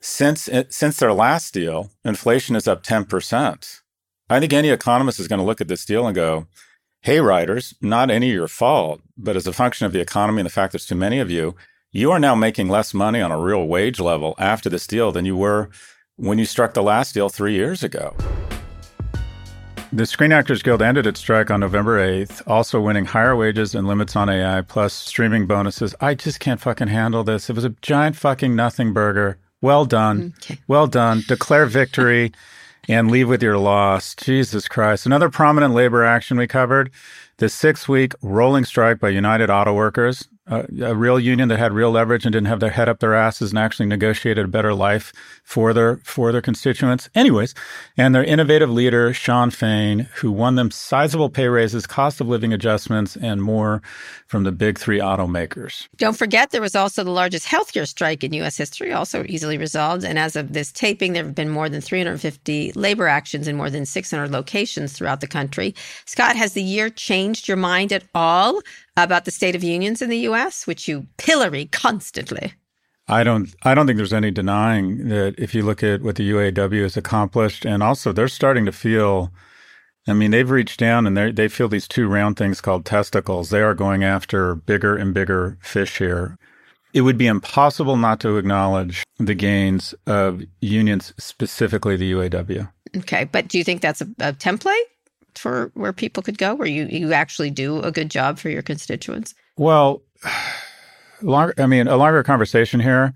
Since, 0.00 0.48
eh, 0.48 0.64
since 0.68 0.98
their 0.98 1.12
last 1.12 1.54
deal, 1.54 1.90
inflation 2.04 2.56
is 2.56 2.68
up 2.68 2.82
10%. 2.82 3.80
I 4.28 4.40
think 4.40 4.52
any 4.52 4.68
economist 4.68 5.20
is 5.20 5.28
going 5.28 5.38
to 5.38 5.44
look 5.44 5.60
at 5.60 5.68
this 5.68 5.84
deal 5.84 6.06
and 6.06 6.14
go, 6.14 6.46
hey, 7.02 7.20
writers, 7.20 7.74
not 7.80 8.10
any 8.10 8.28
of 8.30 8.34
your 8.34 8.48
fault, 8.48 9.00
but 9.16 9.36
as 9.36 9.46
a 9.46 9.52
function 9.52 9.86
of 9.86 9.92
the 9.92 10.00
economy 10.00 10.40
and 10.40 10.46
the 10.46 10.52
fact 10.52 10.72
there's 10.72 10.86
too 10.86 10.94
many 10.94 11.18
of 11.18 11.30
you, 11.30 11.54
you 11.92 12.10
are 12.10 12.18
now 12.18 12.34
making 12.34 12.68
less 12.68 12.92
money 12.92 13.20
on 13.20 13.30
a 13.30 13.40
real 13.40 13.66
wage 13.66 14.00
level 14.00 14.34
after 14.38 14.68
this 14.68 14.86
deal 14.86 15.12
than 15.12 15.24
you 15.24 15.36
were 15.36 15.70
when 16.16 16.38
you 16.38 16.44
struck 16.44 16.74
the 16.74 16.82
last 16.82 17.14
deal 17.14 17.28
three 17.28 17.54
years 17.54 17.82
ago. 17.82 18.14
The 19.92 20.04
Screen 20.04 20.32
Actors 20.32 20.62
Guild 20.62 20.82
ended 20.82 21.06
its 21.06 21.20
strike 21.20 21.50
on 21.50 21.60
November 21.60 21.98
8th, 21.98 22.42
also 22.46 22.80
winning 22.80 23.04
higher 23.04 23.36
wages 23.36 23.74
and 23.74 23.86
limits 23.86 24.16
on 24.16 24.28
AI 24.28 24.62
plus 24.62 24.92
streaming 24.92 25.46
bonuses. 25.46 25.94
I 26.00 26.14
just 26.14 26.40
can't 26.40 26.60
fucking 26.60 26.88
handle 26.88 27.22
this. 27.22 27.48
It 27.48 27.54
was 27.54 27.64
a 27.64 27.74
giant 27.82 28.16
fucking 28.16 28.56
nothing 28.56 28.92
burger. 28.92 29.38
Well 29.60 29.84
done. 29.84 30.34
Okay. 30.42 30.58
Well 30.66 30.86
done. 30.86 31.22
Declare 31.28 31.66
victory 31.66 32.32
and 32.88 33.10
leave 33.10 33.28
with 33.28 33.42
your 33.42 33.58
loss. 33.58 34.14
Jesus 34.14 34.68
Christ. 34.68 35.06
Another 35.06 35.30
prominent 35.30 35.72
labor 35.72 36.04
action 36.04 36.36
we 36.36 36.46
covered 36.46 36.90
the 37.38 37.48
six 37.48 37.88
week 37.88 38.12
rolling 38.22 38.64
strike 38.64 38.98
by 38.98 39.08
United 39.10 39.50
Auto 39.50 39.72
Workers 39.72 40.28
a, 40.48 40.64
a, 40.82 40.94
real 40.94 41.18
union 41.18 41.48
that 41.48 41.58
had 41.58 41.72
real 41.72 41.90
leverage 41.90 42.24
and 42.24 42.32
didn't 42.32 42.46
have 42.46 42.60
their 42.60 42.70
head 42.70 42.88
up 42.88 43.00
their 43.00 43.14
asses 43.14 43.50
and 43.50 43.58
actually 43.58 43.86
negotiated 43.86 44.44
a 44.44 44.48
better 44.48 44.74
life 44.74 45.12
for 45.42 45.72
their 45.72 45.96
for 45.98 46.30
their 46.32 46.40
constituents. 46.40 47.08
Anyways, 47.14 47.54
and 47.96 48.14
their 48.14 48.22
innovative 48.24 48.70
leader 48.70 49.12
Shawn 49.12 49.50
Fain, 49.50 50.08
who 50.16 50.30
won 50.30 50.54
them 50.54 50.70
sizable 50.70 51.30
pay 51.30 51.48
raises, 51.48 51.86
cost 51.86 52.20
of 52.20 52.28
living 52.28 52.52
adjustments, 52.52 53.16
and 53.16 53.42
more 53.42 53.82
from 54.26 54.44
the 54.44 54.52
big 54.52 54.78
three 54.78 54.98
automakers. 54.98 55.88
Don't 55.96 56.16
forget, 56.16 56.50
there 56.50 56.60
was 56.60 56.76
also 56.76 57.02
the 57.02 57.10
largest 57.10 57.46
healthcare 57.46 57.86
strike 57.86 58.22
in 58.22 58.32
U.S. 58.34 58.56
history, 58.56 58.92
also 58.92 59.24
easily 59.28 59.58
resolved. 59.58 60.04
And 60.04 60.18
as 60.18 60.36
of 60.36 60.52
this 60.52 60.72
taping, 60.72 61.12
there 61.12 61.24
have 61.24 61.34
been 61.34 61.48
more 61.48 61.68
than 61.68 61.80
350 61.80 62.72
labor 62.72 63.08
actions 63.08 63.48
in 63.48 63.56
more 63.56 63.70
than 63.70 63.86
600 63.86 64.30
locations 64.30 64.92
throughout 64.92 65.20
the 65.20 65.26
country. 65.26 65.74
Scott, 66.04 66.36
has 66.36 66.52
the 66.52 66.62
year 66.62 66.90
changed 66.90 67.48
your 67.48 67.56
mind 67.56 67.92
at 67.92 68.04
all 68.14 68.60
about 68.96 69.24
the 69.24 69.30
state 69.30 69.54
of 69.54 69.62
unions 69.62 70.02
in 70.02 70.10
the 70.10 70.18
U.S., 70.18 70.66
which 70.66 70.88
you 70.88 71.06
pillory 71.16 71.66
constantly. 71.66 72.54
I 73.08 73.22
don't. 73.22 73.54
I 73.62 73.74
don't 73.74 73.86
think 73.86 73.98
there's 73.98 74.12
any 74.12 74.30
denying 74.30 75.08
that 75.08 75.36
if 75.38 75.54
you 75.54 75.62
look 75.62 75.82
at 75.82 76.02
what 76.02 76.16
the 76.16 76.28
UAW 76.30 76.82
has 76.82 76.96
accomplished, 76.96 77.64
and 77.64 77.82
also 77.82 78.12
they're 78.12 78.28
starting 78.28 78.64
to 78.66 78.72
feel. 78.72 79.32
I 80.08 80.12
mean, 80.12 80.30
they've 80.30 80.48
reached 80.48 80.78
down 80.80 81.06
and 81.06 81.16
they 81.16 81.30
they 81.30 81.48
feel 81.48 81.68
these 81.68 81.88
two 81.88 82.08
round 82.08 82.36
things 82.36 82.60
called 82.60 82.84
testicles. 82.84 83.50
They 83.50 83.62
are 83.62 83.74
going 83.74 84.02
after 84.02 84.54
bigger 84.54 84.96
and 84.96 85.14
bigger 85.14 85.56
fish 85.60 85.98
here. 85.98 86.36
It 86.92 87.02
would 87.02 87.18
be 87.18 87.26
impossible 87.26 87.96
not 87.96 88.20
to 88.20 88.38
acknowledge 88.38 89.04
the 89.18 89.34
gains 89.34 89.94
of 90.06 90.42
unions, 90.60 91.12
specifically 91.18 91.96
the 91.96 92.12
UAW. 92.12 92.70
Okay, 92.96 93.24
but 93.24 93.48
do 93.48 93.58
you 93.58 93.64
think 93.64 93.82
that's 93.82 94.00
a, 94.00 94.06
a 94.18 94.32
template? 94.32 94.80
For 95.46 95.70
where 95.74 95.92
people 95.92 96.24
could 96.24 96.38
go, 96.38 96.54
where 96.56 96.66
you 96.66 96.86
you 96.86 97.12
actually 97.12 97.50
do 97.50 97.80
a 97.80 97.92
good 97.92 98.10
job 98.10 98.38
for 98.38 98.48
your 98.48 98.62
constituents? 98.62 99.32
Well, 99.56 100.02
longer. 101.22 101.54
I 101.58 101.66
mean, 101.66 101.86
a 101.86 101.96
longer 101.96 102.22
conversation 102.24 102.80
here. 102.80 103.14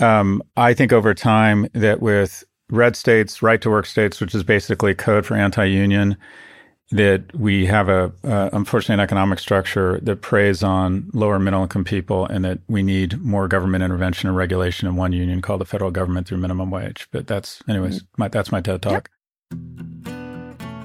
Um, 0.00 0.42
I 0.56 0.74
think 0.74 0.92
over 0.92 1.14
time 1.14 1.68
that 1.74 2.00
with 2.00 2.42
red 2.70 2.96
states, 2.96 3.40
right 3.40 3.60
to 3.62 3.70
work 3.70 3.86
states, 3.86 4.20
which 4.20 4.34
is 4.34 4.42
basically 4.42 4.94
code 4.94 5.26
for 5.26 5.36
anti-union, 5.36 6.16
that 6.90 7.32
we 7.36 7.66
have 7.66 7.88
a 7.88 8.12
uh, 8.24 8.50
unfortunately 8.52 8.94
an 8.94 9.00
economic 9.00 9.38
structure 9.38 10.00
that 10.02 10.22
preys 10.22 10.64
on 10.64 11.08
lower 11.12 11.38
middle 11.38 11.62
income 11.62 11.84
people, 11.84 12.26
and 12.26 12.44
that 12.44 12.58
we 12.66 12.82
need 12.82 13.20
more 13.22 13.46
government 13.46 13.84
intervention 13.84 14.28
and 14.28 14.36
regulation 14.36 14.88
in 14.88 14.96
one 14.96 15.12
union 15.12 15.40
called 15.40 15.60
the 15.60 15.64
federal 15.64 15.92
government 15.92 16.26
through 16.26 16.38
minimum 16.38 16.72
wage. 16.72 17.06
But 17.12 17.28
that's, 17.28 17.62
anyways, 17.68 17.98
mm-hmm. 17.98 18.22
my, 18.22 18.28
that's 18.28 18.50
my 18.50 18.60
TED 18.60 18.82
talk. 18.82 19.08
Yep. 19.52 19.86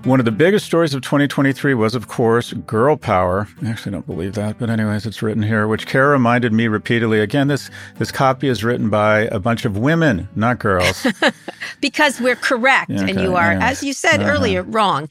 One 0.05 0.19
of 0.19 0.25
the 0.25 0.31
biggest 0.31 0.67
stories 0.67 0.93
of 0.93 1.01
2023 1.01 1.73
was, 1.73 1.95
of 1.95 2.07
course, 2.07 2.53
girl 2.53 2.95
power. 2.95 3.47
I 3.63 3.69
actually 3.69 3.93
don't 3.93 4.05
believe 4.05 4.35
that, 4.35 4.59
but 4.59 4.69
anyways, 4.69 5.07
it's 5.07 5.23
written 5.23 5.41
here, 5.41 5.67
which 5.67 5.87
Kara 5.87 6.11
reminded 6.11 6.53
me 6.53 6.67
repeatedly. 6.67 7.21
Again, 7.21 7.47
this 7.47 7.71
this 7.97 8.11
copy 8.11 8.47
is 8.47 8.63
written 8.63 8.91
by 8.91 9.21
a 9.31 9.39
bunch 9.39 9.65
of 9.65 9.79
women, 9.79 10.29
not 10.35 10.59
girls. 10.59 11.07
because 11.81 12.21
we're 12.21 12.35
correct, 12.35 12.91
okay, 12.91 13.09
and 13.09 13.19
you 13.19 13.35
are, 13.35 13.53
yeah. 13.53 13.67
as 13.67 13.81
you 13.81 13.93
said 13.93 14.21
uh-huh. 14.21 14.29
earlier, 14.29 14.61
wrong. 14.61 15.09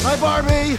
Hi, 0.00 0.20
Barbie. 0.20 0.76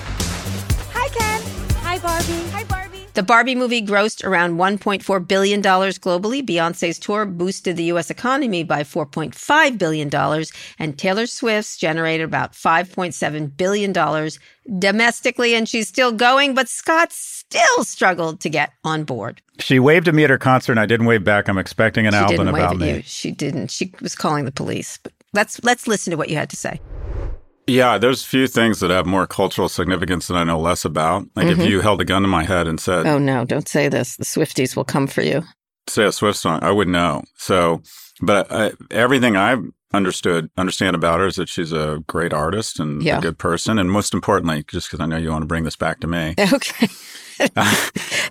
Hi, 0.93 1.09
Ken. 1.09 1.41
Hi, 1.81 1.97
Barbie. 1.97 2.51
Hi, 2.51 2.63
Barbie. 2.65 2.86
The 3.17 3.23
Barbie 3.23 3.55
movie 3.55 3.81
grossed 3.81 4.23
around 4.23 4.57
$1.4 4.57 5.27
billion 5.27 5.59
globally. 5.59 6.45
Beyonce's 6.45 6.99
tour 6.99 7.25
boosted 7.25 7.75
the 7.75 7.85
U.S. 7.85 8.11
economy 8.11 8.63
by 8.63 8.83
$4.5 8.83 9.77
billion, 9.79 10.45
and 10.77 10.99
Taylor 10.99 11.25
Swift's 11.25 11.77
generated 11.77 12.25
about 12.25 12.53
$5.7 12.53 13.57
billion 13.57 14.29
domestically, 14.79 15.55
and 15.55 15.67
she's 15.67 15.87
still 15.87 16.11
going, 16.11 16.53
but 16.53 16.69
Scott 16.69 17.11
still 17.11 17.83
struggled 17.83 18.39
to 18.41 18.51
get 18.51 18.73
on 18.83 19.03
board. 19.03 19.41
She 19.57 19.79
waved 19.79 20.07
at 20.07 20.13
me 20.13 20.23
at 20.23 20.29
her 20.29 20.37
concert, 20.37 20.73
and 20.73 20.79
I 20.79 20.85
didn't 20.85 21.07
wave 21.07 21.23
back. 21.23 21.49
I'm 21.49 21.57
expecting 21.57 22.05
an 22.05 22.13
she 22.13 22.17
album 22.17 22.47
about 22.49 22.77
me. 22.77 22.97
You. 22.97 23.01
She 23.01 23.31
didn't. 23.31 23.71
She 23.71 23.91
was 23.99 24.13
calling 24.13 24.45
the 24.45 24.51
police. 24.51 24.99
But 25.01 25.13
let's 25.33 25.63
let's 25.63 25.87
listen 25.87 26.11
to 26.11 26.17
what 26.17 26.29
you 26.29 26.35
had 26.35 26.51
to 26.51 26.55
say. 26.55 26.79
Yeah, 27.67 27.97
there's 27.97 28.23
a 28.23 28.25
few 28.25 28.47
things 28.47 28.79
that 28.79 28.89
have 28.89 29.05
more 29.05 29.27
cultural 29.27 29.67
significance 29.67 30.27
that 30.27 30.35
I 30.35 30.45
know 30.45 30.57
less 30.57 30.85
about. 30.85 31.27
Like 31.35 31.47
mm-hmm. 31.47 31.61
if 31.61 31.69
you 31.69 31.81
held 31.81 31.99
a 31.99 32.05
gun 32.05 32.21
to 32.21 32.27
my 32.27 32.45
head 32.45 32.65
and 32.65 32.79
said, 32.79 33.05
"Oh 33.05 33.19
no, 33.19 33.43
don't 33.43 33.67
say 33.67 33.89
this. 33.89 34.15
The 34.15 34.23
Swifties 34.23 34.75
will 34.75 34.85
come 34.85 35.05
for 35.05 35.21
you." 35.21 35.43
Say 35.87 36.05
a 36.05 36.11
Swift 36.11 36.39
song, 36.39 36.59
I 36.63 36.71
would 36.71 36.87
know. 36.87 37.23
So, 37.37 37.81
but 38.21 38.51
I, 38.51 38.71
everything 38.89 39.35
I've 39.35 39.63
understood 39.93 40.49
understand 40.57 40.95
about 40.95 41.19
her 41.19 41.27
is 41.27 41.35
that 41.35 41.49
she's 41.49 41.73
a 41.73 42.03
great 42.07 42.33
artist 42.33 42.79
and 42.79 43.03
yeah. 43.03 43.17
a 43.17 43.21
good 43.21 43.37
person, 43.37 43.77
and 43.77 43.91
most 43.91 44.13
importantly, 44.13 44.63
just 44.67 44.87
because 44.87 45.01
I 45.01 45.05
know 45.05 45.17
you 45.17 45.29
want 45.29 45.43
to 45.43 45.47
bring 45.47 45.65
this 45.65 45.75
back 45.75 45.99
to 46.01 46.07
me. 46.07 46.35
Okay. 46.53 46.87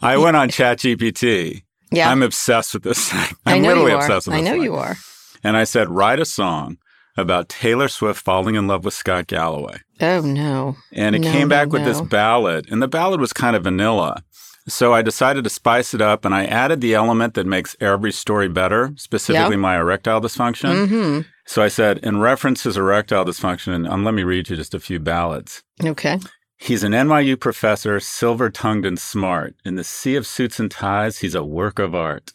I 0.03 0.17
went 0.17 0.37
on 0.37 0.49
ChatGPT. 0.49 1.63
Yeah, 1.93 2.11
I'm 2.11 2.23
obsessed 2.25 2.75
with 2.75 2.83
this 2.83 3.09
thing. 3.09 3.37
I'm 3.47 3.63
literally 3.63 3.93
obsessed 3.93 4.27
with 4.27 4.35
this. 4.35 4.41
I 4.41 4.45
know 4.45 4.55
thing. 4.55 4.63
you 4.63 4.75
are. 4.75 4.97
And 5.45 5.57
I 5.57 5.63
said, 5.63 5.89
write 5.89 6.19
a 6.19 6.25
song 6.25 6.79
about 7.17 7.49
Taylor 7.49 7.89
Swift 7.89 8.23
falling 8.23 8.55
in 8.55 8.67
love 8.67 8.85
with 8.85 8.95
Scott 8.95 9.27
Galloway. 9.27 9.79
Oh, 10.01 10.21
no. 10.21 10.77
And 10.93 11.15
it 11.15 11.21
no, 11.21 11.33
came 11.33 11.49
back 11.49 11.69
no, 11.69 11.73
with 11.73 11.83
no. 11.83 11.89
this 11.89 12.01
ballad, 12.01 12.67
and 12.71 12.83
the 12.83 12.89
ballad 12.89 13.21
was 13.21 13.33
kind 13.33 13.57
of 13.57 13.65
vanilla. 13.65 14.23
So 14.69 14.93
I 14.93 15.03
decided 15.03 15.45
to 15.45 15.51
spice 15.51 15.95
it 15.95 16.01
up 16.01 16.25
and 16.25 16.35
I 16.35 16.45
added 16.45 16.81
the 16.81 16.95
element 16.95 17.35
that 17.35 17.47
makes 17.47 17.77
every 17.81 18.11
story 18.11 18.49
better, 18.49 18.93
specifically 18.97 19.55
yep. 19.55 19.61
my 19.61 19.77
erectile 19.77 20.21
dysfunction. 20.21 20.89
Mm-hmm. 20.89 21.21
So 21.47 21.63
I 21.63 21.69
said, 21.69 21.99
in 21.99 22.19
reference 22.19 22.65
to 22.65 22.71
his 22.71 22.77
erectile 22.77 23.25
dysfunction, 23.25 23.73
and 23.75 23.87
um, 23.87 24.03
let 24.03 24.15
me 24.15 24.25
read 24.25 24.51
you 24.51 24.57
just 24.57 24.75
a 24.75 24.81
few 24.81 24.99
ballads. 24.99 25.63
Okay. 25.83 26.19
He's 26.59 26.83
an 26.83 26.93
NYU 26.93 27.39
professor, 27.39 28.01
silver 28.01 28.51
tongued 28.51 28.87
and 28.87 28.99
smart. 28.99 29.55
In 29.65 29.77
the 29.77 29.85
sea 29.85 30.17
of 30.17 30.27
suits 30.27 30.59
and 30.59 30.71
ties, 30.71 31.19
he's 31.19 31.35
a 31.37 31.45
work 31.45 31.79
of 31.79 31.95
art. 31.95 32.33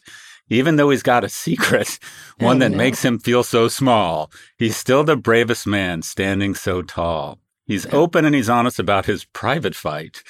Even 0.52 0.76
though 0.76 0.90
he's 0.90 1.02
got 1.02 1.24
a 1.24 1.30
secret, 1.30 1.98
one 2.38 2.56
oh, 2.56 2.68
that 2.68 2.76
makes 2.76 3.02
him 3.02 3.18
feel 3.18 3.42
so 3.42 3.68
small, 3.68 4.30
he's 4.58 4.76
still 4.76 5.02
the 5.02 5.16
bravest 5.16 5.66
man 5.66 6.02
standing 6.02 6.54
so 6.54 6.82
tall. 6.82 7.38
He's 7.64 7.86
open 7.86 8.26
and 8.26 8.34
he's 8.34 8.50
honest 8.50 8.78
about 8.78 9.06
his 9.06 9.24
private 9.24 9.74
fight, 9.74 10.22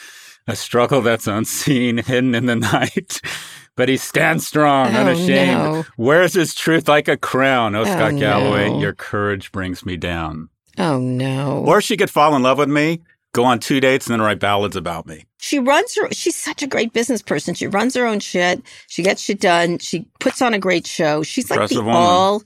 a 0.46 0.54
struggle 0.54 1.02
that's 1.02 1.26
unseen, 1.26 1.98
hidden 2.06 2.36
in 2.36 2.46
the 2.46 2.54
night. 2.54 3.20
but 3.76 3.88
he 3.88 3.96
stands 3.96 4.46
strong, 4.46 4.94
oh, 4.94 5.00
unashamed, 5.00 5.58
no. 5.58 5.84
wears 5.96 6.34
his 6.34 6.54
truth 6.54 6.86
like 6.86 7.08
a 7.08 7.16
crown. 7.16 7.74
Oh, 7.74 7.80
oh 7.80 7.84
Scott 7.84 8.16
Galloway, 8.16 8.68
no. 8.68 8.80
your 8.80 8.94
courage 8.94 9.50
brings 9.50 9.84
me 9.84 9.96
down. 9.96 10.50
Oh, 10.78 11.00
no. 11.00 11.64
Or 11.66 11.80
she 11.80 11.96
could 11.96 12.10
fall 12.10 12.36
in 12.36 12.44
love 12.44 12.58
with 12.58 12.70
me, 12.70 13.02
go 13.32 13.44
on 13.44 13.58
two 13.58 13.80
dates, 13.80 14.06
and 14.06 14.14
then 14.14 14.20
write 14.20 14.38
ballads 14.38 14.76
about 14.76 15.06
me. 15.06 15.24
She 15.38 15.58
runs 15.58 15.94
her, 15.96 16.08
she's 16.12 16.36
such 16.36 16.62
a 16.62 16.66
great 16.66 16.92
business 16.92 17.22
person. 17.22 17.54
She 17.54 17.66
runs 17.66 17.94
her 17.94 18.06
own 18.06 18.20
shit. 18.20 18.62
She 18.86 19.02
gets 19.02 19.22
shit 19.22 19.40
done. 19.40 19.78
She 19.78 20.06
puts 20.20 20.40
on 20.40 20.54
a 20.54 20.58
great 20.58 20.86
show. 20.86 21.22
She's 21.22 21.50
like 21.50 21.58
Impressive 21.58 21.76
the 21.78 21.82
woman. 21.82 21.96
all, 22.00 22.42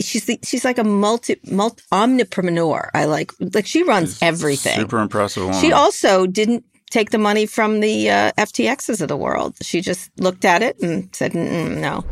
she's 0.00 0.24
the, 0.24 0.38
she's 0.42 0.64
like 0.64 0.78
a 0.78 0.84
multi, 0.84 1.36
multi, 1.50 1.82
omnipreneur. 1.92 2.88
I 2.94 3.04
like, 3.04 3.32
like 3.40 3.66
she 3.66 3.82
runs 3.82 4.14
She's 4.14 4.22
everything. 4.22 4.78
Super 4.78 4.98
impressive 5.00 5.44
woman. 5.44 5.60
She 5.60 5.72
also 5.72 6.26
didn't 6.26 6.64
take 6.90 7.10
the 7.10 7.18
money 7.18 7.44
from 7.44 7.80
the 7.80 8.08
uh, 8.10 8.32
FTXs 8.38 9.02
of 9.02 9.08
the 9.08 9.16
world. 9.16 9.56
She 9.62 9.80
just 9.80 10.10
looked 10.18 10.44
at 10.44 10.62
it 10.62 10.80
and 10.80 11.14
said, 11.14 11.34
no. 11.34 12.04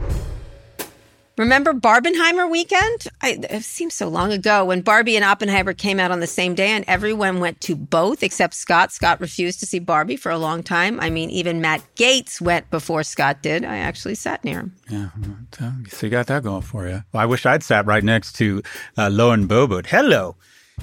Remember 1.36 1.74
Barbenheimer 1.74 2.50
weekend? 2.50 3.08
I, 3.20 3.38
it 3.50 3.62
seems 3.62 3.92
so 3.92 4.08
long 4.08 4.32
ago 4.32 4.64
when 4.64 4.80
Barbie 4.80 5.16
and 5.16 5.24
Oppenheimer 5.24 5.74
came 5.74 6.00
out 6.00 6.10
on 6.10 6.20
the 6.20 6.26
same 6.26 6.54
day 6.54 6.68
and 6.68 6.82
everyone 6.88 7.40
went 7.40 7.60
to 7.62 7.76
both 7.76 8.22
except 8.22 8.54
Scott. 8.54 8.90
Scott 8.90 9.20
refused 9.20 9.60
to 9.60 9.66
see 9.66 9.78
Barbie 9.78 10.16
for 10.16 10.32
a 10.32 10.38
long 10.38 10.62
time. 10.62 10.98
I 10.98 11.10
mean, 11.10 11.28
even 11.28 11.60
Matt 11.60 11.82
Gaetz 11.94 12.40
went 12.40 12.70
before 12.70 13.02
Scott 13.02 13.42
did. 13.42 13.66
I 13.66 13.76
actually 13.76 14.14
sat 14.14 14.44
near 14.44 14.60
him. 14.60 14.74
Yeah, 14.88 15.10
so 15.88 16.06
you 16.06 16.10
got 16.10 16.26
that 16.28 16.42
going 16.42 16.62
for 16.62 16.88
you. 16.88 17.04
Well, 17.12 17.22
I 17.22 17.26
wish 17.26 17.44
I'd 17.44 17.62
sat 17.62 17.84
right 17.84 18.02
next 18.02 18.32
to 18.36 18.62
uh, 18.96 19.10
Lauren 19.10 19.46
Boebert. 19.46 19.86
Hello. 19.86 20.36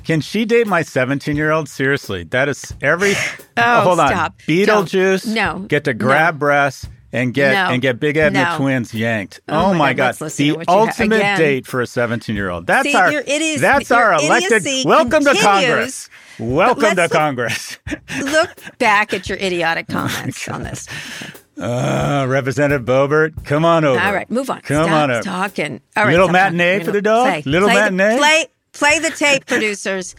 Can 0.04 0.22
she 0.22 0.46
date 0.46 0.68
my 0.68 0.84
17 0.84 1.36
year 1.36 1.52
old? 1.52 1.68
Seriously, 1.68 2.26
that 2.26 2.48
is 2.48 2.74
every. 2.82 3.14
oh, 3.58 3.82
hold 3.82 4.00
on. 4.00 4.10
stop. 4.10 4.40
Beetlejuice. 4.48 5.26
Don't. 5.26 5.34
No. 5.34 5.66
Get 5.68 5.86
to 5.86 5.94
grab 5.96 6.36
no. 6.36 6.40
breasts 6.40 6.88
and 7.14 7.34
get 7.34 7.54
No. 7.54 7.72
and 7.74 7.82
get 7.82 8.00
Big 8.02 8.18
Edna 8.18 8.44
No. 8.52 8.58
twins 8.58 8.94
yanked. 8.94 9.40
Oh 9.48 9.68
Oh, 9.68 9.74
my 9.74 9.94
God, 9.94 10.18
God, 10.20 10.30
the 10.32 10.44
you 10.44 10.56
ha- 10.56 10.64
ultimate 10.68 11.20
date 11.38 11.66
for 11.66 11.80
a 11.82 11.88
17 11.88 12.36
year 12.36 12.50
old. 12.50 12.68
That's 12.68 12.90
See, 12.90 12.96
our 12.96 13.12
your 13.12 13.22
idiocy- 13.22 13.62
that's 13.62 13.92
our 13.92 14.14
elected. 14.16 14.66
Welcome 14.86 15.24
to. 15.24 15.34
Congress. 15.36 16.10
Welcome 16.40 16.96
to 16.98 17.08
Congress. 17.08 17.78
Look 18.22 18.50
back 18.80 19.14
at 19.14 19.30
your 19.30 19.38
idiotic 19.38 19.88
comments 19.88 20.48
on 20.50 20.64
this. 20.64 20.88
Uh, 21.56 22.26
Representative 22.28 22.84
Boebert, 22.84 23.46
come 23.46 23.64
on 23.64 23.86
over. 23.86 24.00
All 24.00 24.12
right, 24.12 24.30
move 24.32 24.50
on. 24.50 24.62
Come 24.62 24.86
Stop 24.86 24.92
on 25.04 25.12
over. 25.12 25.22
talking. 25.22 25.82
All 25.96 26.04
right, 26.06 26.12
Little 26.12 26.28
matinee 26.30 26.84
for 26.84 26.92
the 26.92 27.02
dog? 27.02 27.28
Play, 27.28 27.44
Little 27.46 27.70
play 27.70 27.76
the- 27.86 27.92
matinee? 27.92 28.18
play, 28.18 28.46
play 28.74 28.98
the 29.00 29.12
tape, 29.12 29.46
producers. 29.46 30.16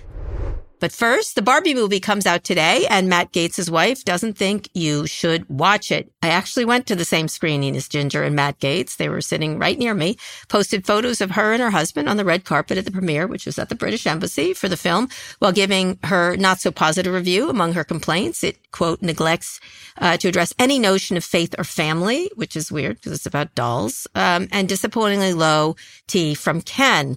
But 0.84 0.92
first, 0.92 1.34
the 1.34 1.40
Barbie 1.40 1.72
movie 1.72 1.98
comes 1.98 2.26
out 2.26 2.44
today, 2.44 2.86
and 2.90 3.08
Matt 3.08 3.32
Gaetz' 3.32 3.70
wife 3.70 4.04
doesn't 4.04 4.36
think 4.36 4.68
you 4.74 5.06
should 5.06 5.48
watch 5.48 5.90
it. 5.90 6.12
I 6.22 6.28
actually 6.28 6.66
went 6.66 6.86
to 6.88 6.94
the 6.94 7.06
same 7.06 7.26
screening 7.26 7.74
as 7.74 7.88
Ginger 7.88 8.22
and 8.22 8.36
Matt 8.36 8.60
Gaetz. 8.60 8.98
They 8.98 9.08
were 9.08 9.22
sitting 9.22 9.58
right 9.58 9.78
near 9.78 9.94
me, 9.94 10.18
posted 10.50 10.86
photos 10.86 11.22
of 11.22 11.30
her 11.30 11.54
and 11.54 11.62
her 11.62 11.70
husband 11.70 12.06
on 12.06 12.18
the 12.18 12.24
red 12.26 12.44
carpet 12.44 12.76
at 12.76 12.84
the 12.84 12.90
premiere, 12.90 13.26
which 13.26 13.46
was 13.46 13.58
at 13.58 13.70
the 13.70 13.74
British 13.74 14.06
Embassy 14.06 14.52
for 14.52 14.68
the 14.68 14.76
film, 14.76 15.08
while 15.38 15.52
giving 15.52 15.98
her 16.02 16.36
not 16.36 16.60
so 16.60 16.70
positive 16.70 17.14
review. 17.14 17.48
Among 17.48 17.72
her 17.72 17.84
complaints, 17.84 18.44
it, 18.44 18.58
quote, 18.70 19.00
neglects 19.00 19.60
uh, 19.96 20.18
to 20.18 20.28
address 20.28 20.52
any 20.58 20.78
notion 20.78 21.16
of 21.16 21.24
faith 21.24 21.54
or 21.56 21.64
family, 21.64 22.30
which 22.34 22.56
is 22.56 22.70
weird 22.70 22.96
because 22.96 23.12
it's 23.12 23.24
about 23.24 23.54
dolls, 23.54 24.06
um, 24.14 24.48
and 24.52 24.68
disappointingly 24.68 25.32
low 25.32 25.76
T 26.08 26.34
from 26.34 26.60
Ken. 26.60 27.16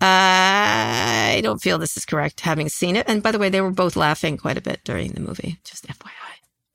I 0.00 1.40
don't 1.42 1.62
feel 1.62 1.78
this 1.78 1.96
is 1.96 2.04
correct 2.04 2.40
having 2.40 2.68
seen 2.68 2.96
it. 2.96 3.08
And 3.08 3.22
by 3.22 3.32
the 3.32 3.38
way, 3.38 3.48
they 3.48 3.60
were 3.60 3.70
both 3.70 3.96
laughing 3.96 4.36
quite 4.36 4.58
a 4.58 4.62
bit 4.62 4.80
during 4.84 5.12
the 5.12 5.20
movie. 5.20 5.58
Just 5.64 5.86
FYI. 5.86 6.10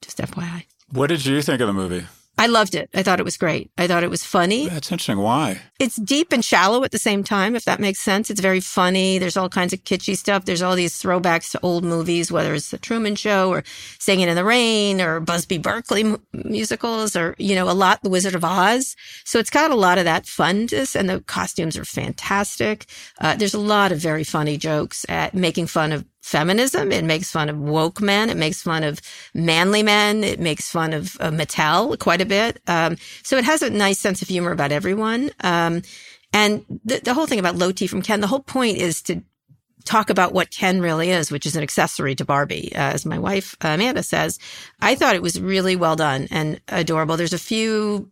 Just 0.01 0.17
FYI. 0.17 0.65
What 0.91 1.07
did 1.07 1.25
you 1.25 1.41
think 1.41 1.61
of 1.61 1.67
the 1.67 1.73
movie? 1.73 2.05
I 2.37 2.47
loved 2.47 2.73
it. 2.73 2.89
I 2.95 3.03
thought 3.03 3.19
it 3.19 3.23
was 3.23 3.37
great. 3.37 3.69
I 3.77 3.85
thought 3.87 4.03
it 4.03 4.09
was 4.09 4.23
funny. 4.23 4.67
That's 4.67 4.91
interesting. 4.91 5.19
Why? 5.19 5.61
It's 5.79 5.97
deep 5.97 6.31
and 6.31 6.43
shallow 6.43 6.83
at 6.83 6.91
the 6.91 6.97
same 6.97 7.23
time, 7.23 7.55
if 7.55 7.65
that 7.65 7.79
makes 7.79 7.99
sense. 7.99 8.29
It's 8.29 8.41
very 8.41 8.59
funny. 8.59 9.19
There's 9.19 9.37
all 9.37 9.49
kinds 9.49 9.73
of 9.73 9.83
kitschy 9.83 10.17
stuff. 10.17 10.45
There's 10.45 10.61
all 10.61 10.75
these 10.75 10.99
throwbacks 10.99 11.51
to 11.51 11.59
old 11.61 11.83
movies, 11.83 12.31
whether 12.31 12.53
it's 12.55 12.71
The 12.71 12.79
Truman 12.79 13.15
Show 13.15 13.49
or 13.51 13.63
Singing 13.99 14.27
in 14.27 14.35
the 14.35 14.45
Rain 14.45 15.01
or 15.01 15.19
Busby 15.19 15.59
Berkeley 15.59 16.03
mu- 16.03 16.17
musicals 16.33 17.15
or, 17.15 17.35
you 17.37 17.53
know, 17.53 17.69
a 17.69 17.73
lot 17.73 18.01
The 18.01 18.09
Wizard 18.09 18.33
of 18.33 18.43
Oz. 18.43 18.95
So 19.23 19.37
it's 19.37 19.49
got 19.51 19.69
a 19.69 19.75
lot 19.75 19.97
of 19.99 20.05
that 20.05 20.25
funness 20.25 20.95
and 20.95 21.09
the 21.09 21.21
costumes 21.21 21.77
are 21.77 21.85
fantastic. 21.85 22.85
Uh, 23.19 23.35
there's 23.35 23.53
a 23.53 23.59
lot 23.59 23.91
of 23.91 23.99
very 23.99 24.23
funny 24.23 24.57
jokes 24.57 25.05
at 25.09 25.35
making 25.35 25.67
fun 25.67 25.91
of 25.91 26.05
feminism. 26.21 26.91
It 26.91 27.03
makes 27.03 27.31
fun 27.31 27.49
of 27.49 27.57
woke 27.57 27.99
men. 28.01 28.29
It 28.29 28.37
makes 28.37 28.61
fun 28.61 28.83
of 28.83 29.01
manly 29.33 29.83
men. 29.83 30.23
It 30.23 30.39
makes 30.39 30.69
fun 30.69 30.93
of 30.93 31.17
uh, 31.19 31.31
Mattel 31.31 31.97
quite 31.99 32.21
a 32.21 32.25
bit. 32.25 32.61
Um, 32.67 32.97
so 33.23 33.37
it 33.37 33.43
has 33.43 33.61
a 33.61 33.69
nice 33.69 33.99
sense 33.99 34.21
of 34.21 34.27
humor 34.27 34.51
about 34.51 34.71
everyone. 34.71 35.31
Um, 35.41 35.81
and 36.33 36.65
the, 36.85 37.01
the 37.03 37.13
whole 37.13 37.25
thing 37.25 37.39
about 37.39 37.55
low 37.55 37.71
T 37.71 37.87
from 37.87 38.01
Ken, 38.01 38.21
the 38.21 38.27
whole 38.27 38.39
point 38.39 38.77
is 38.77 39.01
to 39.03 39.21
talk 39.83 40.09
about 40.09 40.33
what 40.33 40.51
Ken 40.51 40.79
really 40.79 41.09
is, 41.09 41.31
which 41.31 41.45
is 41.45 41.55
an 41.55 41.63
accessory 41.63 42.15
to 42.15 42.25
Barbie. 42.25 42.71
Uh, 42.75 42.93
as 42.93 43.05
my 43.05 43.17
wife 43.17 43.57
Amanda 43.61 44.03
says, 44.03 44.39
I 44.79 44.95
thought 44.95 45.15
it 45.15 45.21
was 45.23 45.41
really 45.41 45.75
well 45.75 45.95
done 45.95 46.27
and 46.29 46.61
adorable. 46.67 47.17
There's 47.17 47.33
a 47.33 47.39
few, 47.39 48.11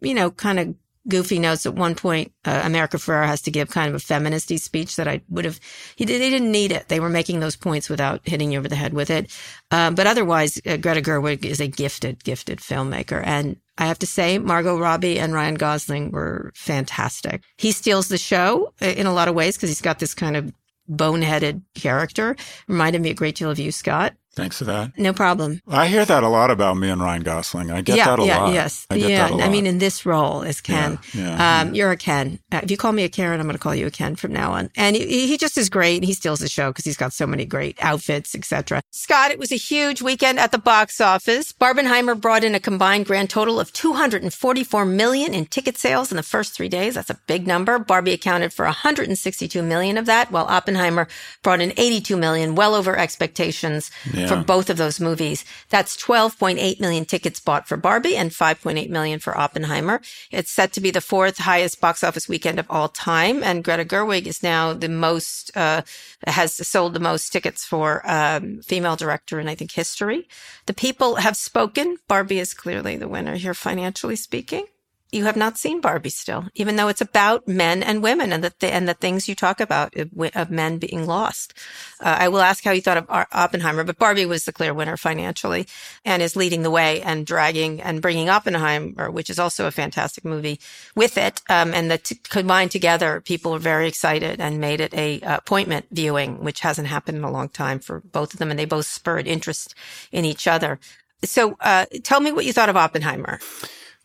you 0.00 0.14
know, 0.14 0.30
kind 0.30 0.60
of 0.60 0.74
goofy 1.08 1.38
notes. 1.38 1.66
At 1.66 1.74
one 1.74 1.94
point, 1.94 2.32
uh, 2.44 2.62
America 2.64 2.96
Ferrera 2.96 3.26
has 3.26 3.42
to 3.42 3.50
give 3.50 3.70
kind 3.70 3.88
of 3.88 3.94
a 3.94 4.04
feministy 4.04 4.58
speech 4.58 4.96
that 4.96 5.08
I 5.08 5.20
would 5.28 5.44
have. 5.44 5.60
He 5.96 6.04
they 6.04 6.18
didn't 6.18 6.50
need 6.50 6.72
it. 6.72 6.88
They 6.88 7.00
were 7.00 7.08
making 7.08 7.40
those 7.40 7.56
points 7.56 7.88
without 7.88 8.20
hitting 8.24 8.52
you 8.52 8.58
over 8.58 8.68
the 8.68 8.76
head 8.76 8.94
with 8.94 9.10
it. 9.10 9.30
Um, 9.70 9.94
but 9.94 10.06
otherwise, 10.06 10.60
uh, 10.66 10.76
Greta 10.76 11.00
Gerwig 11.00 11.44
is 11.44 11.60
a 11.60 11.68
gifted, 11.68 12.24
gifted 12.24 12.58
filmmaker, 12.58 13.22
and 13.24 13.56
I 13.78 13.86
have 13.86 13.98
to 14.00 14.06
say, 14.06 14.38
Margot 14.38 14.78
Robbie 14.78 15.18
and 15.18 15.34
Ryan 15.34 15.56
Gosling 15.56 16.10
were 16.10 16.52
fantastic. 16.54 17.42
He 17.58 17.72
steals 17.72 18.08
the 18.08 18.18
show 18.18 18.72
uh, 18.80 18.86
in 18.86 19.06
a 19.06 19.12
lot 19.12 19.28
of 19.28 19.34
ways 19.34 19.56
because 19.56 19.68
he's 19.68 19.82
got 19.82 19.98
this 19.98 20.14
kind 20.14 20.36
of 20.36 20.52
boneheaded 20.88 21.62
character. 21.74 22.36
Reminded 22.68 23.02
me 23.02 23.10
a 23.10 23.14
great 23.14 23.36
deal 23.36 23.50
of 23.50 23.58
you, 23.58 23.72
Scott. 23.72 24.14
Thanks 24.36 24.58
for 24.58 24.64
that. 24.64 24.98
No 24.98 25.14
problem. 25.14 25.62
I 25.66 25.88
hear 25.88 26.04
that 26.04 26.22
a 26.22 26.28
lot 26.28 26.50
about 26.50 26.76
me 26.76 26.90
and 26.90 27.00
Ryan 27.00 27.22
Gosling. 27.22 27.70
I 27.70 27.80
get 27.80 27.96
yeah, 27.96 28.04
that 28.04 28.18
a 28.18 28.26
yeah, 28.26 28.42
lot. 28.42 28.52
yes, 28.52 28.86
I 28.90 28.96
yeah. 28.96 29.08
that 29.08 29.30
a 29.30 29.36
lot. 29.36 29.46
I 29.46 29.48
mean, 29.48 29.66
in 29.66 29.78
this 29.78 30.04
role 30.04 30.42
as 30.42 30.60
Ken, 30.60 30.98
Yeah, 31.14 31.20
yeah, 31.22 31.60
um, 31.62 31.74
you're 31.74 31.90
a 31.90 31.96
Ken. 31.96 32.38
Uh, 32.52 32.60
if 32.62 32.70
you 32.70 32.76
call 32.76 32.92
me 32.92 33.04
a 33.04 33.08
Karen, 33.08 33.40
I'm 33.40 33.46
going 33.46 33.54
to 33.54 33.58
call 33.58 33.74
you 33.74 33.86
a 33.86 33.90
Ken 33.90 34.14
from 34.14 34.34
now 34.34 34.52
on. 34.52 34.68
And 34.76 34.94
he, 34.94 35.26
he 35.26 35.38
just 35.38 35.56
is 35.56 35.70
great. 35.70 36.04
He 36.04 36.12
steals 36.12 36.40
the 36.40 36.50
show 36.50 36.68
because 36.68 36.84
he's 36.84 36.98
got 36.98 37.14
so 37.14 37.26
many 37.26 37.46
great 37.46 37.78
outfits, 37.82 38.34
etc. 38.34 38.82
Scott, 38.90 39.30
it 39.30 39.38
was 39.38 39.52
a 39.52 39.56
huge 39.56 40.02
weekend 40.02 40.38
at 40.38 40.52
the 40.52 40.58
box 40.58 41.00
office. 41.00 41.52
Barbenheimer 41.54 42.20
brought 42.20 42.44
in 42.44 42.54
a 42.54 42.60
combined 42.60 43.06
grand 43.06 43.30
total 43.30 43.58
of 43.58 43.72
244 43.72 44.84
million 44.84 45.32
in 45.32 45.46
ticket 45.46 45.78
sales 45.78 46.12
in 46.12 46.16
the 46.16 46.22
first 46.22 46.52
three 46.52 46.68
days. 46.68 46.94
That's 46.94 47.08
a 47.08 47.18
big 47.26 47.46
number. 47.46 47.78
Barbie 47.78 48.12
accounted 48.12 48.52
for 48.52 48.66
162 48.66 49.62
million 49.62 49.96
of 49.96 50.04
that, 50.04 50.30
while 50.30 50.44
Oppenheimer 50.44 51.08
brought 51.42 51.62
in 51.62 51.72
82 51.78 52.18
million, 52.18 52.54
well 52.54 52.74
over 52.74 52.98
expectations 52.98 53.90
Yeah. 54.12 54.25
For 54.28 54.42
both 54.42 54.70
of 54.70 54.76
those 54.76 55.00
movies. 55.00 55.44
That's 55.70 55.96
12.8 55.96 56.80
million 56.80 57.04
tickets 57.04 57.40
bought 57.40 57.68
for 57.68 57.76
Barbie 57.76 58.16
and 58.16 58.30
5.8 58.30 58.88
million 58.90 59.18
for 59.18 59.36
Oppenheimer. 59.36 60.00
It's 60.30 60.50
set 60.50 60.72
to 60.74 60.80
be 60.80 60.90
the 60.90 61.00
fourth 61.00 61.38
highest 61.38 61.80
box 61.80 62.04
office 62.04 62.28
weekend 62.28 62.58
of 62.58 62.66
all 62.70 62.88
time. 62.88 63.42
And 63.42 63.64
Greta 63.64 63.84
Gerwig 63.84 64.26
is 64.26 64.42
now 64.42 64.72
the 64.72 64.88
most, 64.88 65.56
uh, 65.56 65.82
has 66.26 66.54
sold 66.54 66.94
the 66.94 67.00
most 67.00 67.30
tickets 67.30 67.64
for, 67.64 68.02
um, 68.04 68.60
female 68.62 68.96
director 68.96 69.40
in, 69.40 69.48
I 69.48 69.54
think, 69.54 69.72
history. 69.72 70.28
The 70.66 70.74
people 70.74 71.16
have 71.16 71.36
spoken. 71.36 71.96
Barbie 72.08 72.38
is 72.38 72.54
clearly 72.54 72.96
the 72.96 73.08
winner 73.08 73.36
here, 73.36 73.54
financially 73.54 74.16
speaking. 74.16 74.66
You 75.12 75.24
have 75.24 75.36
not 75.36 75.56
seen 75.56 75.80
Barbie 75.80 76.10
still, 76.10 76.46
even 76.56 76.74
though 76.76 76.88
it's 76.88 77.00
about 77.00 77.46
men 77.46 77.82
and 77.82 78.02
women 78.02 78.32
and 78.32 78.42
the 78.42 78.50
th- 78.50 78.72
and 78.72 78.88
the 78.88 78.94
things 78.94 79.28
you 79.28 79.36
talk 79.36 79.60
about 79.60 79.96
of, 79.96 80.10
of 80.34 80.50
men 80.50 80.78
being 80.78 81.06
lost. 81.06 81.54
Uh, 82.00 82.16
I 82.18 82.28
will 82.28 82.40
ask 82.40 82.64
how 82.64 82.72
you 82.72 82.82
thought 82.82 82.96
of 82.96 83.06
Ar- 83.08 83.28
Oppenheimer, 83.30 83.84
but 83.84 83.98
Barbie 83.98 84.26
was 84.26 84.44
the 84.44 84.52
clear 84.52 84.74
winner 84.74 84.96
financially 84.96 85.68
and 86.04 86.22
is 86.22 86.34
leading 86.34 86.62
the 86.62 86.72
way 86.72 87.02
and 87.02 87.24
dragging 87.24 87.80
and 87.80 88.02
bringing 88.02 88.28
Oppenheimer, 88.28 89.08
which 89.10 89.30
is 89.30 89.38
also 89.38 89.66
a 89.66 89.70
fantastic 89.70 90.24
movie, 90.24 90.58
with 90.96 91.16
it. 91.16 91.40
Um, 91.48 91.72
and 91.72 91.88
the 91.88 91.98
t- 91.98 92.18
combined 92.28 92.72
together, 92.72 93.20
people 93.20 93.52
were 93.52 93.60
very 93.60 93.86
excited 93.86 94.40
and 94.40 94.60
made 94.60 94.80
it 94.80 94.92
a 94.92 95.20
uh, 95.20 95.36
appointment 95.36 95.86
viewing, 95.92 96.42
which 96.42 96.60
hasn't 96.60 96.88
happened 96.88 97.18
in 97.18 97.24
a 97.24 97.30
long 97.30 97.48
time 97.48 97.78
for 97.78 98.00
both 98.00 98.34
of 98.34 98.40
them, 98.40 98.50
and 98.50 98.58
they 98.58 98.64
both 98.64 98.86
spurred 98.86 99.28
interest 99.28 99.76
in 100.10 100.24
each 100.24 100.48
other. 100.48 100.80
So, 101.24 101.56
uh, 101.60 101.86
tell 102.02 102.20
me 102.20 102.32
what 102.32 102.44
you 102.44 102.52
thought 102.52 102.68
of 102.68 102.76
Oppenheimer. 102.76 103.38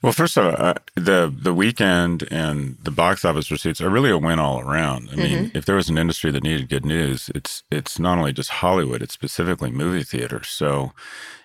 Well, 0.02 0.14
first 0.14 0.36
of 0.36 0.46
all, 0.46 0.56
uh, 0.58 0.74
the 0.96 1.34
the 1.34 1.54
weekend 1.54 2.28
and 2.32 2.78
the 2.82 2.92
box 2.92 3.24
office 3.24 3.52
receipts 3.52 3.82
are 3.82 3.90
really 3.90 4.10
a 4.10 4.18
win 4.18 4.40
all 4.40 4.60
around. 4.60 5.10
I 5.12 5.16
mean, 5.16 5.46
mm-hmm. 5.46 5.58
if 5.58 5.66
there 5.66 5.76
was 5.76 5.90
an 5.90 5.98
industry 5.98 6.32
that 6.32 6.44
needed 6.44 6.70
good 6.70 6.86
news, 6.86 7.30
it's 7.36 7.64
it's 7.72 8.00
not 8.00 8.18
only 8.18 8.34
just 8.34 8.50
Hollywood; 8.50 9.04
it's 9.04 9.14
specifically 9.14 9.70
movie 9.70 10.04
theaters. 10.04 10.48
So, 10.48 10.94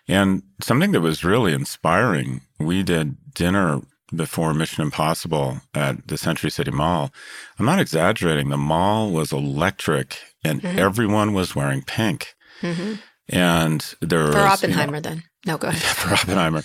and 0.08 0.42
something 0.60 0.92
that 0.92 1.02
was 1.02 1.24
really 1.24 1.52
inspiring, 1.52 2.40
we 2.58 2.82
did 2.82 3.16
dinner 3.34 3.82
before 4.14 4.54
Mission 4.54 4.82
Impossible 4.82 5.60
at 5.74 6.06
the 6.08 6.16
Century 6.16 6.50
City 6.50 6.70
Mall. 6.70 7.12
I'm 7.58 7.66
not 7.66 7.80
exaggerating. 7.80 8.48
The 8.48 8.56
mall 8.56 9.10
was 9.10 9.32
electric, 9.32 10.18
and 10.44 10.62
mm-hmm. 10.62 10.78
everyone 10.78 11.34
was 11.34 11.54
wearing 11.54 11.82
pink. 11.82 12.34
Mm-hmm. 12.62 12.94
And 13.28 13.94
there 14.00 14.20
was 14.20 14.34
For 14.34 14.38
you 14.38 14.44
know, 14.46 14.52
Oppenheimer, 14.52 15.00
then. 15.00 15.24
No, 15.44 15.58
go 15.58 15.68
ahead. 15.68 15.82
for 15.82 16.14
Oppenheimer. 16.14 16.62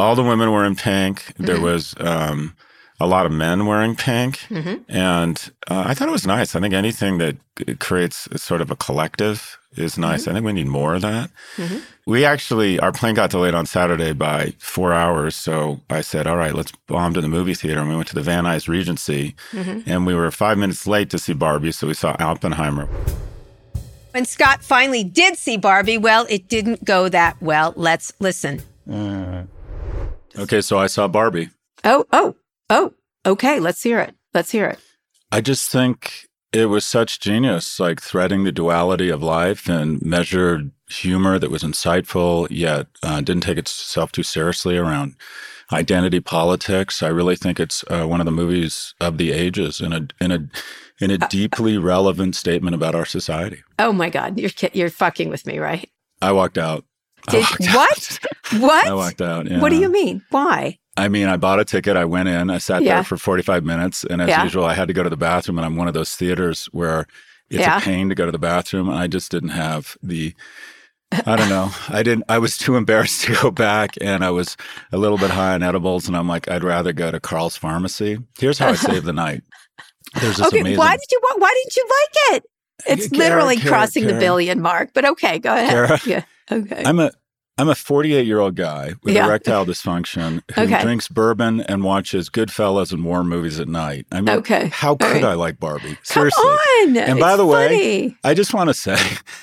All 0.00 0.14
the 0.16 0.22
women 0.24 0.50
were 0.50 0.64
in 0.64 0.76
pink. 0.76 1.32
There 1.36 1.56
Mm-hmm. 1.56 1.64
was 1.64 1.94
um, 2.00 2.54
a 2.98 3.06
lot 3.06 3.26
of 3.26 3.32
men 3.32 3.66
wearing 3.66 3.94
pink, 3.96 4.38
Mm-hmm. 4.48 4.76
and 4.90 5.50
uh, 5.70 5.84
I 5.86 5.94
thought 5.94 6.08
it 6.08 6.12
was 6.12 6.26
nice. 6.26 6.54
I 6.56 6.60
think 6.60 6.74
anything 6.74 7.18
that 7.18 7.36
creates 7.78 8.26
a 8.32 8.38
sort 8.38 8.60
of 8.60 8.70
a 8.70 8.76
collective 8.76 9.58
is 9.76 9.96
nice. 9.96 10.22
Mm-hmm. 10.22 10.30
I 10.30 10.32
think 10.34 10.46
we 10.46 10.52
need 10.52 10.66
more 10.66 10.94
of 10.94 11.02
that. 11.02 11.30
We 12.06 12.24
actually, 12.24 12.80
our 12.80 12.90
plane 12.92 13.14
got 13.14 13.30
delayed 13.30 13.54
on 13.54 13.66
Saturday 13.66 14.12
by 14.12 14.54
four 14.58 14.92
hours, 14.92 15.36
so 15.36 15.80
I 15.88 16.00
said, 16.00 16.26
"All 16.26 16.36
right, 16.36 16.54
let's 16.54 16.72
bomb 16.88 17.14
to 17.14 17.20
the 17.20 17.28
movie 17.28 17.54
theater." 17.54 17.80
And 17.80 17.88
we 17.88 17.94
went 17.96 18.08
to 18.08 18.14
the 18.14 18.22
Van 18.30 18.44
Nuys 18.44 18.66
Regency, 18.68 19.34
Mm-hmm. 19.52 19.88
and 19.90 20.06
we 20.06 20.14
were 20.14 20.30
five 20.32 20.58
minutes 20.58 20.86
late 20.86 21.08
to 21.10 21.18
see 21.18 21.34
Barbie, 21.34 21.72
so 21.72 21.86
we 21.86 21.94
saw 21.94 22.16
Oppenheimer. 22.18 22.88
When 24.12 24.24
Scott 24.24 24.64
finally 24.64 25.04
did 25.04 25.36
see 25.36 25.56
Barbie, 25.56 25.98
well, 25.98 26.26
it 26.28 26.48
didn't 26.48 26.84
go 26.84 27.08
that 27.08 27.36
well. 27.40 27.72
Let's 27.76 28.12
listen. 28.18 28.60
Okay, 30.38 30.60
so 30.60 30.78
I 30.78 30.86
saw 30.86 31.08
Barbie. 31.08 31.50
Oh, 31.84 32.06
oh, 32.12 32.36
oh. 32.68 32.94
Okay, 33.26 33.60
let's 33.60 33.82
hear 33.82 34.00
it. 34.00 34.14
Let's 34.32 34.50
hear 34.50 34.66
it. 34.66 34.78
I 35.32 35.40
just 35.40 35.70
think 35.70 36.28
it 36.52 36.66
was 36.66 36.84
such 36.84 37.20
genius, 37.20 37.78
like 37.78 38.00
threading 38.00 38.44
the 38.44 38.52
duality 38.52 39.08
of 39.10 39.22
life 39.22 39.68
and 39.68 40.00
measured 40.02 40.72
humor 40.88 41.38
that 41.38 41.50
was 41.50 41.62
insightful, 41.62 42.46
yet 42.50 42.86
uh, 43.02 43.20
didn't 43.20 43.42
take 43.42 43.58
itself 43.58 44.10
too 44.12 44.22
seriously 44.22 44.76
around 44.76 45.14
identity 45.72 46.20
politics. 46.20 47.02
I 47.02 47.08
really 47.08 47.36
think 47.36 47.60
it's 47.60 47.84
uh, 47.88 48.04
one 48.06 48.20
of 48.20 48.24
the 48.26 48.32
movies 48.32 48.94
of 49.00 49.18
the 49.18 49.32
ages 49.32 49.80
in 49.80 49.92
a 49.92 50.08
in 50.20 50.32
a 50.32 50.48
in 51.00 51.10
a 51.10 51.14
Uh, 51.14 51.28
deeply 51.28 51.78
relevant 51.78 52.34
statement 52.34 52.74
about 52.74 52.94
our 52.94 53.06
society. 53.06 53.62
Oh 53.78 53.92
my 53.92 54.10
God, 54.10 54.38
you're 54.38 54.50
you're 54.72 54.90
fucking 54.90 55.28
with 55.28 55.46
me, 55.46 55.58
right? 55.58 55.88
I 56.20 56.32
walked 56.32 56.58
out. 56.58 56.84
Did, 57.28 57.44
what? 57.74 58.18
What? 58.58 58.86
I 58.86 58.94
walked 58.94 59.20
out. 59.20 59.48
What 59.50 59.68
do 59.70 59.76
you 59.76 59.88
mean? 59.88 60.22
Why? 60.30 60.78
I 60.96 61.08
mean, 61.08 61.26
I 61.28 61.36
bought 61.36 61.60
a 61.60 61.64
ticket. 61.64 61.96
I 61.96 62.04
went 62.04 62.28
in. 62.28 62.50
I 62.50 62.58
sat 62.58 62.82
Yeah. 62.82 62.96
there 62.96 63.04
for 63.04 63.16
45 63.16 63.64
minutes. 63.64 64.04
And 64.04 64.20
as 64.20 64.28
Yeah. 64.28 64.42
usual, 64.44 64.64
I 64.64 64.74
had 64.74 64.88
to 64.88 64.94
go 64.94 65.02
to 65.02 65.10
the 65.10 65.16
bathroom. 65.16 65.58
And 65.58 65.64
I'm 65.64 65.76
one 65.76 65.88
of 65.88 65.94
those 65.94 66.14
theaters 66.14 66.68
where 66.72 67.06
it's 67.48 67.60
Yeah. 67.60 67.78
a 67.78 67.80
pain 67.80 68.08
to 68.08 68.14
go 68.14 68.26
to 68.26 68.32
the 68.32 68.38
bathroom. 68.38 68.88
And 68.88 68.98
I 68.98 69.06
just 69.06 69.30
didn't 69.30 69.50
have 69.50 69.96
the, 70.02 70.34
I 71.26 71.36
don't 71.36 71.48
know. 71.48 71.70
I 71.88 72.02
didn't, 72.02 72.24
I 72.28 72.38
was 72.38 72.56
too 72.58 72.76
embarrassed 72.76 73.22
to 73.24 73.32
go 73.40 73.50
back. 73.50 73.94
And 74.00 74.24
I 74.24 74.30
was 74.30 74.56
a 74.92 74.98
little 74.98 75.16
bit 75.18 75.30
high 75.30 75.54
on 75.54 75.62
edibles. 75.62 76.06
And 76.08 76.16
I'm 76.16 76.28
like, 76.28 76.50
I'd 76.50 76.64
rather 76.64 76.92
go 76.92 77.10
to 77.10 77.20
Carl's 77.20 77.56
Pharmacy. 77.56 78.18
Here's 78.38 78.58
how 78.58 78.68
I 78.68 78.74
saved 78.74 79.06
the 79.06 79.12
night. 79.12 79.42
There's 80.20 80.38
this 80.38 80.46
okay, 80.48 80.60
amazing. 80.60 80.78
why 80.78 80.92
did 80.96 81.06
you 81.12 81.20
why 81.38 81.54
didn't 81.62 81.76
you 81.76 81.88
like 81.88 82.36
it? 82.36 82.44
Uh, 82.88 82.92
it's 82.94 83.08
Kara, 83.08 83.18
literally 83.24 83.56
Kara, 83.56 83.68
crossing 83.68 84.06
the 84.06 84.14
billion 84.14 84.60
mark. 84.60 84.90
But 84.92 85.04
okay, 85.04 85.38
go 85.38 85.54
ahead. 85.54 86.00
Yeah. 86.06 86.24
Okay. 86.50 86.82
I'm 86.84 86.98
a 87.00 87.10
I'm 87.58 87.68
a 87.68 87.74
48 87.74 88.26
year 88.26 88.38
old 88.38 88.54
guy 88.56 88.94
with 89.02 89.14
Yeah. 89.14 89.26
erectile 89.26 89.66
dysfunction 89.66 90.40
who 90.54 90.62
Okay. 90.62 90.80
drinks 90.82 91.08
bourbon 91.08 91.60
and 91.62 91.84
watches 91.84 92.30
Goodfellas 92.30 92.90
and 92.92 93.04
war 93.04 93.22
movies 93.22 93.60
at 93.60 93.68
night. 93.68 94.06
I 94.10 94.22
mean, 94.22 94.30
Okay. 94.38 94.68
how 94.72 94.94
could 94.96 95.10
right. 95.22 95.24
I 95.24 95.34
like 95.34 95.60
Barbie? 95.60 95.88
Come 95.96 95.98
Seriously. 96.02 96.42
on. 96.42 96.96
And 96.96 97.20
by 97.20 97.30
It's 97.32 97.36
the 97.36 97.46
way. 97.46 98.16
I 98.24 98.32
just 98.32 98.54
want 98.54 98.68
to 98.68 98.74
say, 98.74 98.96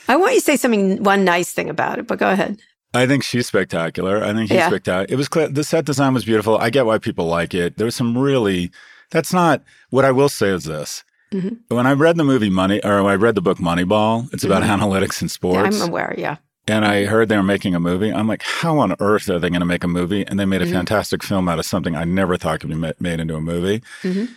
I 0.07 0.15
want 0.15 0.33
you 0.33 0.39
to 0.39 0.45
say 0.45 0.57
something 0.57 1.03
one 1.03 1.23
nice 1.25 1.53
thing 1.53 1.69
about 1.69 1.99
it, 1.99 2.07
but 2.07 2.17
go 2.17 2.29
ahead. 2.29 2.57
I 2.95 3.05
think 3.05 3.23
she's 3.23 3.45
spectacular. 3.45 4.23
I 4.23 4.33
think 4.33 4.49
he's 4.49 4.57
Yeah. 4.57 4.67
spectacular. 4.69 5.13
It 5.13 5.17
was 5.17 5.27
clear. 5.27 5.47
The 5.49 5.63
set 5.63 5.85
design 5.85 6.15
was 6.15 6.25
beautiful. 6.25 6.57
I 6.57 6.71
get 6.71 6.87
why 6.87 6.97
people 6.97 7.25
like 7.27 7.53
it. 7.53 7.77
There 7.77 7.85
was 7.85 7.95
some 7.95 8.17
really. 8.17 8.71
That's 9.11 9.31
not 9.31 9.61
what 9.91 10.05
I 10.05 10.11
will 10.11 10.29
say. 10.29 10.47
Is 10.49 10.63
this 10.63 11.03
Mhm. 11.33 11.57
when 11.67 11.85
I 11.85 11.91
read 11.91 12.17
the 12.17 12.23
movie 12.23 12.49
Money, 12.49 12.83
or 12.83 13.07
I 13.07 13.15
read 13.15 13.35
the 13.35 13.41
book 13.41 13.59
Moneyball? 13.59 14.33
It's 14.33 14.43
about 14.43 14.63
analytics 14.63 15.21
in 15.21 15.27
Yeah, 15.27 15.31
sports. 15.31 15.81
I'm 15.81 15.89
aware. 15.89 16.15
Yeah. 16.17 16.37
And 16.67 16.85
I 16.85 17.05
heard 17.05 17.29
they 17.29 17.37
were 17.37 17.43
making 17.43 17.75
a 17.75 17.79
movie. 17.79 18.11
I'm 18.11 18.27
like, 18.27 18.41
how 18.43 18.79
on 18.79 18.95
earth 18.99 19.29
are 19.29 19.39
they 19.39 19.49
going 19.49 19.61
to 19.61 19.65
make 19.65 19.83
a 19.83 19.87
movie? 19.87 20.25
And 20.27 20.39
they 20.39 20.45
made 20.45 20.61
a 20.61 20.65
Mhm. 20.65 20.71
fantastic 20.73 21.23
film 21.23 21.47
out 21.47 21.59
of 21.59 21.65
something 21.65 21.95
I 21.95 22.03
never 22.03 22.37
thought 22.37 22.59
could 22.59 22.69
be 22.69 22.75
ma- 22.75 22.91
made 22.99 23.19
into 23.19 23.35
a 23.35 23.41
movie. 23.41 23.81
Mhm. 24.03 24.29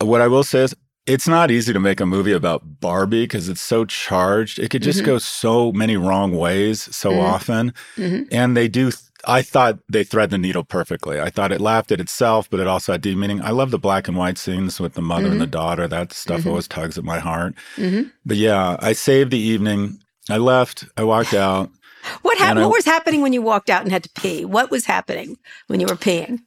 What 0.00 0.20
I 0.20 0.26
will 0.28 0.44
say 0.44 0.62
is, 0.64 0.74
it's 1.06 1.28
not 1.28 1.50
easy 1.50 1.72
to 1.72 1.80
make 1.80 2.00
a 2.00 2.06
movie 2.06 2.32
about 2.32 2.80
Barbie 2.80 3.24
because 3.24 3.48
it's 3.48 3.60
so 3.60 3.84
charged. 3.84 4.58
It 4.58 4.70
could 4.70 4.82
just 4.82 5.02
Mhm. 5.02 5.06
go 5.06 5.18
so 5.18 5.70
many 5.72 5.96
wrong 5.96 6.32
ways 6.32 6.88
so 6.96 7.10
Mhm. 7.12 7.22
often. 7.22 7.72
Mhm. 7.98 8.26
And 8.32 8.56
they 8.56 8.68
do. 8.68 8.90
I 9.26 9.40
thought 9.42 9.78
they 9.90 10.04
thread 10.04 10.28
the 10.30 10.36
needle 10.38 10.64
perfectly. 10.64 11.18
I 11.20 11.30
thought 11.30 11.50
it 11.52 11.60
laughed 11.60 11.90
at 11.92 12.00
itself, 12.00 12.48
but 12.50 12.60
it 12.60 12.66
also 12.66 12.92
had 12.92 13.00
deep 13.00 13.16
meaning. 13.16 13.40
I 13.42 13.50
love 13.50 13.70
the 13.70 13.78
black 13.78 14.06
and 14.08 14.16
white 14.18 14.36
scenes 14.36 14.78
with 14.80 14.92
the 14.94 15.00
mother 15.02 15.28
and 15.28 15.40
the 15.40 15.46
daughter. 15.46 15.88
That 15.88 16.12
stuff 16.12 16.46
always 16.46 16.68
tugs 16.68 16.98
at 16.98 17.04
my 17.04 17.18
heart. 17.20 17.54
But 18.26 18.36
yeah, 18.36 18.76
I 18.80 18.92
saved 18.92 19.30
the 19.30 19.38
evening. 19.38 19.98
I 20.30 20.36
left. 20.38 20.84
I 20.96 21.04
walked 21.04 21.34
out. 21.34 21.70
What 22.20 22.36
happened? 22.36 22.66
What 22.66 22.72
was 22.72 22.84
happening 22.84 23.22
when 23.22 23.32
you 23.32 23.40
walked 23.40 23.70
out 23.70 23.80
and 23.82 23.90
had 23.90 24.02
to 24.04 24.10
pee? 24.10 24.44
What 24.44 24.70
was 24.70 24.84
happening 24.84 25.38
when 25.68 25.80
you 25.80 25.86
were 25.86 25.96
peeing? 25.96 26.40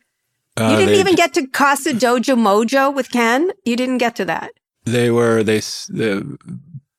Uh, 0.56 0.70
you 0.70 0.78
didn't 0.78 0.94
they- 0.94 1.00
even 1.00 1.16
get 1.16 1.34
to 1.34 1.48
Casa 1.48 1.94
Dojo 1.94 2.36
Mojo 2.38 2.94
with 2.94 3.10
Ken. 3.10 3.50
You 3.66 3.76
didn't 3.76 3.98
get 3.98 4.16
to 4.18 4.26
that. 4.26 4.52
They 4.86 5.10
were 5.10 5.42
they 5.44 5.58
the 5.90 6.38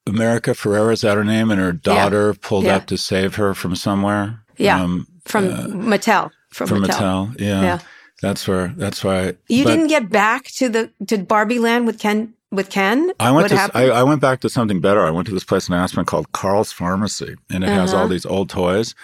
America 0.08 0.50
Ferrera 0.52 0.92
is 0.92 1.02
that 1.02 1.16
her 1.16 1.22
name, 1.24 1.52
and 1.52 1.60
her 1.60 1.72
daughter 1.72 2.34
pulled 2.34 2.64
Yeah. 2.64 2.76
up 2.76 2.86
to 2.86 2.96
save 2.98 3.36
her 3.36 3.54
from 3.54 3.76
somewhere. 3.76 4.42
Yeah. 4.56 4.82
um, 4.82 5.06
From 5.24 5.44
uh, 5.52 5.66
Mattel. 5.68 6.30
From, 6.50 6.66
from 6.68 6.82
Mattel. 6.82 7.28
Mattel. 7.36 7.40
Yeah, 7.40 7.62
Yeah. 7.62 7.78
that's 8.22 8.48
where 8.48 8.74
that's 8.76 9.04
why. 9.04 9.34
You 9.48 9.62
but 9.64 9.70
didn't 9.70 9.86
get 9.88 10.10
back 10.10 10.44
to 10.58 10.68
the 10.68 10.90
to 11.06 11.18
Barbie 11.18 11.60
Land 11.60 11.86
with 11.86 12.00
Ken 12.00 12.34
with 12.50 12.70
Ken. 12.70 13.12
I 13.20 13.30
went 13.30 13.48
to 13.48 13.70
I. 13.74 13.88
I 13.90 14.02
went 14.02 14.20
back 14.20 14.40
to 14.40 14.48
something 14.48 14.80
better. 14.80 15.00
I 15.04 15.10
went 15.10 15.26
to 15.28 15.34
this 15.34 15.44
place 15.44 15.68
in 15.68 15.74
Aspen 15.74 16.04
called 16.04 16.32
Carl's 16.32 16.72
Pharmacy, 16.72 17.36
and 17.50 17.64
it 17.64 17.68
has 17.68 17.92
Uh-huh. 17.92 18.02
all 18.02 18.08
these 18.08 18.26
old 18.26 18.48
toys. 18.48 18.94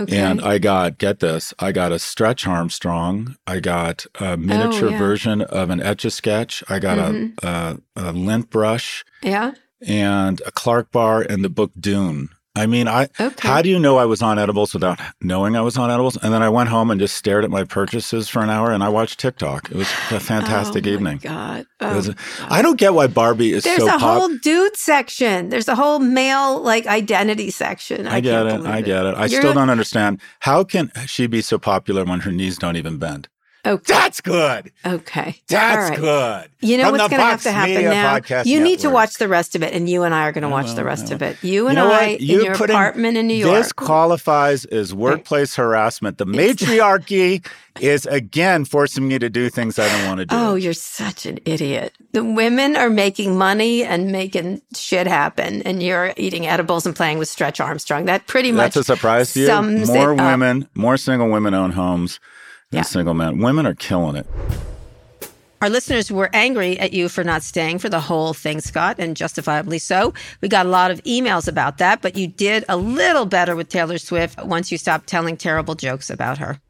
okay. 0.00 0.16
And 0.16 0.40
I 0.40 0.58
got 0.58 0.98
get 0.98 1.18
this, 1.18 1.52
I 1.58 1.72
got 1.72 1.90
a 1.90 1.98
Stretch 1.98 2.46
Armstrong. 2.46 3.36
I 3.48 3.58
got 3.58 4.06
a 4.20 4.36
miniature 4.36 4.88
Oh, 4.88 4.90
yeah. 4.92 4.98
version 4.98 5.42
of 5.42 5.70
an 5.70 5.80
Etch 5.82 6.04
a 6.04 6.10
Sketch. 6.10 6.62
I 6.68 6.78
got 6.78 6.98
Mhm. 6.98 7.32
a, 7.42 7.78
a 8.00 8.10
a 8.10 8.12
lint 8.12 8.48
brush. 8.50 9.04
yeah. 9.22 9.52
and 9.86 10.40
a 10.44 10.50
Clark 10.50 10.90
bar 10.90 11.20
and 11.22 11.44
the 11.44 11.48
book 11.48 11.70
Dune. 11.78 12.30
I 12.58 12.66
mean, 12.66 12.88
I 12.88 13.08
Okay. 13.20 13.48
how 13.48 13.62
do 13.62 13.68
you 13.68 13.78
know 13.78 13.96
I 13.98 14.04
was 14.04 14.20
on 14.22 14.38
edibles 14.38 14.74
without 14.74 14.98
knowing 15.22 15.56
I 15.56 15.60
was 15.60 15.76
on 15.76 15.90
edibles? 15.90 16.16
And 16.22 16.32
then 16.34 16.42
I 16.42 16.48
went 16.48 16.68
home 16.68 16.90
and 16.90 17.00
just 17.00 17.16
stared 17.16 17.44
at 17.44 17.50
my 17.50 17.64
purchases 17.64 18.28
for 18.28 18.42
an 18.42 18.50
hour 18.50 18.70
and 18.72 18.82
I 18.82 18.88
watched 18.88 19.18
TikTok. 19.20 19.70
It 19.70 19.76
was 19.76 19.88
a 20.10 20.20
fantastic 20.20 20.86
oh, 20.86 20.90
evening. 20.90 21.20
My 21.24 21.30
God. 21.30 21.60
It 21.60 21.66
oh, 21.80 21.96
was 21.96 22.08
Oh. 22.08 22.12
a- 22.12 22.52
I 22.52 22.62
don't 22.62 22.78
get 22.78 22.94
why 22.94 23.06
Barbie 23.06 23.52
is 23.52 23.64
There's 23.64 23.78
so 23.78 23.86
a 23.86 23.98
pop- 23.98 24.00
whole 24.00 24.28
dude 24.42 24.76
section. 24.76 25.48
There's 25.48 25.68
a 25.68 25.74
whole 25.74 25.98
male 26.00 26.60
like 26.60 26.86
identity 26.86 27.50
section. 27.50 28.06
I 28.06 28.20
get 28.20 28.46
can't 28.46 28.66
it. 28.66 28.68
I 28.68 28.80
get 28.82 29.06
it. 29.06 29.14
I 29.16 29.26
You're- 29.26 29.40
still 29.42 29.54
don't 29.54 29.70
understand 29.70 30.20
how 30.40 30.64
can 30.64 30.90
she 31.06 31.26
be 31.26 31.40
so 31.40 31.58
popular 31.58 32.04
when 32.04 32.20
her 32.20 32.32
knees 32.32 32.58
don't 32.58 32.76
even 32.76 32.98
bend. 32.98 33.28
Okay. 33.66 33.92
That's 33.92 34.20
good. 34.20 34.70
Okay. 34.86 35.36
That's 35.48 35.76
All 35.84 35.90
right. 35.90 35.98
good. 35.98 36.50
You 36.68 36.78
know 36.78 36.84
From 36.84 36.92
what's 36.92 37.08
going 37.10 37.20
to 37.20 37.26
have 37.26 37.42
to 37.42 37.52
happen 37.52 37.74
Media 37.74 37.90
now? 37.90 38.18
Podcast 38.18 38.46
You 38.46 38.60
need 38.60 38.78
to 38.80 38.88
watch 38.90 39.14
the 39.16 39.28
rest 39.28 39.54
of 39.56 39.62
it, 39.62 39.74
and 39.74 39.88
you 39.88 40.04
and 40.04 40.14
I 40.14 40.26
are 40.28 40.32
going 40.32 40.42
to 40.42 40.48
watch 40.48 40.74
the 40.74 40.84
rest 40.84 41.10
of 41.10 41.22
it. 41.22 41.36
You 41.42 41.66
and 41.66 41.76
You 41.76 41.84
know 41.84 41.90
I 41.92 42.12
what? 42.12 42.20
in 42.20 42.26
You 42.26 42.44
your 42.44 42.54
putting- 42.54 42.74
apartment 42.76 43.16
in 43.16 43.26
New 43.26 43.34
York. 43.34 43.54
This 43.58 43.72
qualifies 43.72 44.64
as 44.66 44.94
workplace 44.94 45.56
harassment. 45.56 46.18
The 46.18 46.26
matriarchy 46.26 47.42
is 47.80 48.06
again 48.06 48.64
forcing 48.64 49.06
me 49.06 49.18
to 49.18 49.28
do 49.30 49.48
things 49.50 49.78
I 49.78 49.88
don't 49.88 50.06
want 50.08 50.18
to 50.20 50.26
do. 50.26 50.34
Oh, 50.36 50.54
you're 50.54 50.72
such 50.72 51.26
an 51.26 51.38
idiot. 51.44 51.94
The 52.12 52.24
women 52.24 52.74
are 52.76 52.90
making 52.90 53.36
money 53.38 53.84
and 53.84 54.10
making 54.10 54.62
shit 54.74 55.06
happen, 55.06 55.62
and 55.62 55.82
you're 55.82 56.12
eating 56.16 56.46
edibles 56.46 56.86
and 56.86 56.94
playing 56.96 57.18
with 57.18 57.28
Stretch 57.28 57.60
Armstrong. 57.60 58.06
That 58.06 58.26
pretty 58.26 58.50
much 58.52 58.74
That's 58.74 58.88
a 58.88 58.94
surprise 58.94 59.32
to 59.34 59.40
you. 59.40 59.46
sums 59.46 59.88
More 59.88 60.12
it 60.14 60.20
up. 60.20 60.26
women, 60.32 60.68
more 60.74 60.96
single 60.96 61.28
women 61.30 61.54
own 61.54 61.72
homes 61.72 62.18
than 62.18 62.20
Yeah. 62.70 62.82
single 62.82 63.14
men. 63.14 63.38
Women 63.38 63.66
are 63.66 63.74
killing 63.74 64.16
it. 64.16 64.26
Our 65.60 65.70
listeners 65.70 66.12
were 66.12 66.30
angry 66.32 66.78
at 66.78 66.92
you 66.92 67.08
for 67.08 67.24
not 67.24 67.42
staying 67.42 67.78
for 67.80 67.88
the 67.88 67.98
whole 67.98 68.32
thing, 68.32 68.60
Scott, 68.60 68.96
and 69.00 69.16
justifiably 69.16 69.80
so. 69.80 70.14
We 70.40 70.48
got 70.48 70.66
a 70.66 70.68
lot 70.68 70.92
of 70.92 71.02
emails 71.02 71.48
about 71.48 71.78
that, 71.78 72.00
but 72.00 72.16
you 72.16 72.28
did 72.28 72.64
a 72.68 72.76
little 72.76 73.26
better 73.26 73.56
with 73.56 73.68
Taylor 73.68 73.98
Swift 73.98 74.40
once 74.44 74.70
you 74.70 74.78
stopped 74.78 75.08
telling 75.08 75.36
terrible 75.36 75.74
jokes 75.74 76.10
about 76.10 76.38
her. 76.38 76.60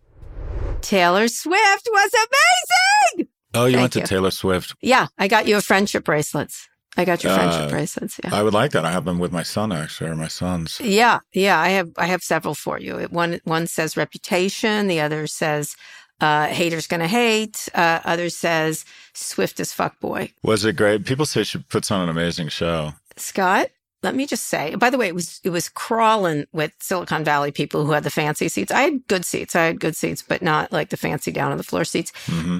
Taylor 0.81 1.29
Swift 1.29 1.89
was 1.91 2.11
amazing. 2.15 3.29
Oh, 3.53 3.67
you 3.67 3.73
Thank 3.73 3.81
went 3.83 3.93
to 3.95 3.99
you. 4.01 4.07
Taylor 4.07 4.31
Swift. 4.31 4.75
Yeah, 4.81 5.09
I 5.19 5.29
got 5.29 5.47
you 5.47 5.59
a 5.59 5.61
friendship 5.61 6.05
bracelets. 6.05 6.69
I 6.99 7.05
got 7.05 7.23
your 7.25 7.33
friendship 7.35 7.63
Uh, 7.63 7.69
bracelets. 7.71 8.21
Yeah. 8.23 8.35
I 8.35 8.43
would 8.43 8.55
like 8.55 8.73
that. 8.73 8.85
I 8.85 8.91
have 8.91 9.05
them 9.05 9.19
with 9.21 9.33
my 9.33 9.45
son 9.45 9.73
actually, 9.73 10.11
or 10.11 10.17
my 10.17 10.29
sons. 10.29 10.81
Yeah, 10.83 11.21
yeah, 11.33 11.59
I 11.61 11.69
have 11.79 11.91
I 11.97 12.07
have 12.07 12.23
several 12.23 12.55
for 12.55 12.79
you. 12.81 12.99
One 13.11 13.41
one 13.45 13.67
says 13.69 13.97
reputation, 13.97 14.89
the 14.89 15.01
other 15.01 15.27
says 15.27 15.77
uh, 16.21 16.47
haters 16.47 16.87
gonna 16.89 17.07
hate, 17.09 17.69
uh, 17.75 18.01
other 18.05 18.29
says 18.29 18.85
swift 19.15 19.61
as 19.61 19.73
fuck 19.73 20.01
boy. 20.01 20.33
Was 20.43 20.65
it 20.65 20.75
great? 20.77 21.07
People 21.07 21.25
say 21.27 21.45
she 21.45 21.59
puts 21.59 21.91
on 21.93 22.01
an 22.03 22.09
amazing 22.09 22.49
show. 22.49 22.95
Scott, 23.17 23.69
let 24.03 24.15
me 24.15 24.27
just 24.27 24.45
say. 24.49 24.75
By 24.75 24.91
the 24.91 24.99
way, 24.99 25.07
it 25.09 25.15
was 25.15 25.41
it 25.45 25.51
was 25.51 25.69
crawling 25.69 26.47
with 26.53 26.73
Silicon 26.81 27.23
Valley 27.25 27.53
people 27.53 27.85
who 27.87 27.93
had 27.93 28.03
the 28.05 28.11
fancy 28.11 28.49
seats. 28.49 28.73
I 28.73 28.83
had 28.83 29.07
good 29.07 29.25
seats. 29.25 29.55
I 29.55 29.67
had 29.67 29.79
good 29.81 29.95
seats, 29.97 30.23
but 30.23 30.43
not 30.43 30.73
like 30.73 30.89
the 30.91 30.97
fancy 30.97 31.31
down 31.31 31.53
on 31.53 31.59
the 31.59 31.65
floor 31.71 31.85
seats. 31.85 32.13
hmm 32.27 32.59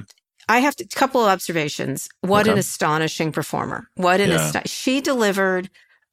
I 0.49 0.59
have 0.59 0.75
to 0.77 0.85
couple 0.85 1.21
of 1.21 1.29
observations. 1.29 2.09
What 2.21 2.47
an 2.47 2.57
astonishing 2.57 3.31
performer! 3.31 3.87
What 3.95 4.19
an 4.19 4.31
Yeah. 4.31 4.37
asti- 4.47 4.67
she 4.67 5.01
delivered. 5.01 5.69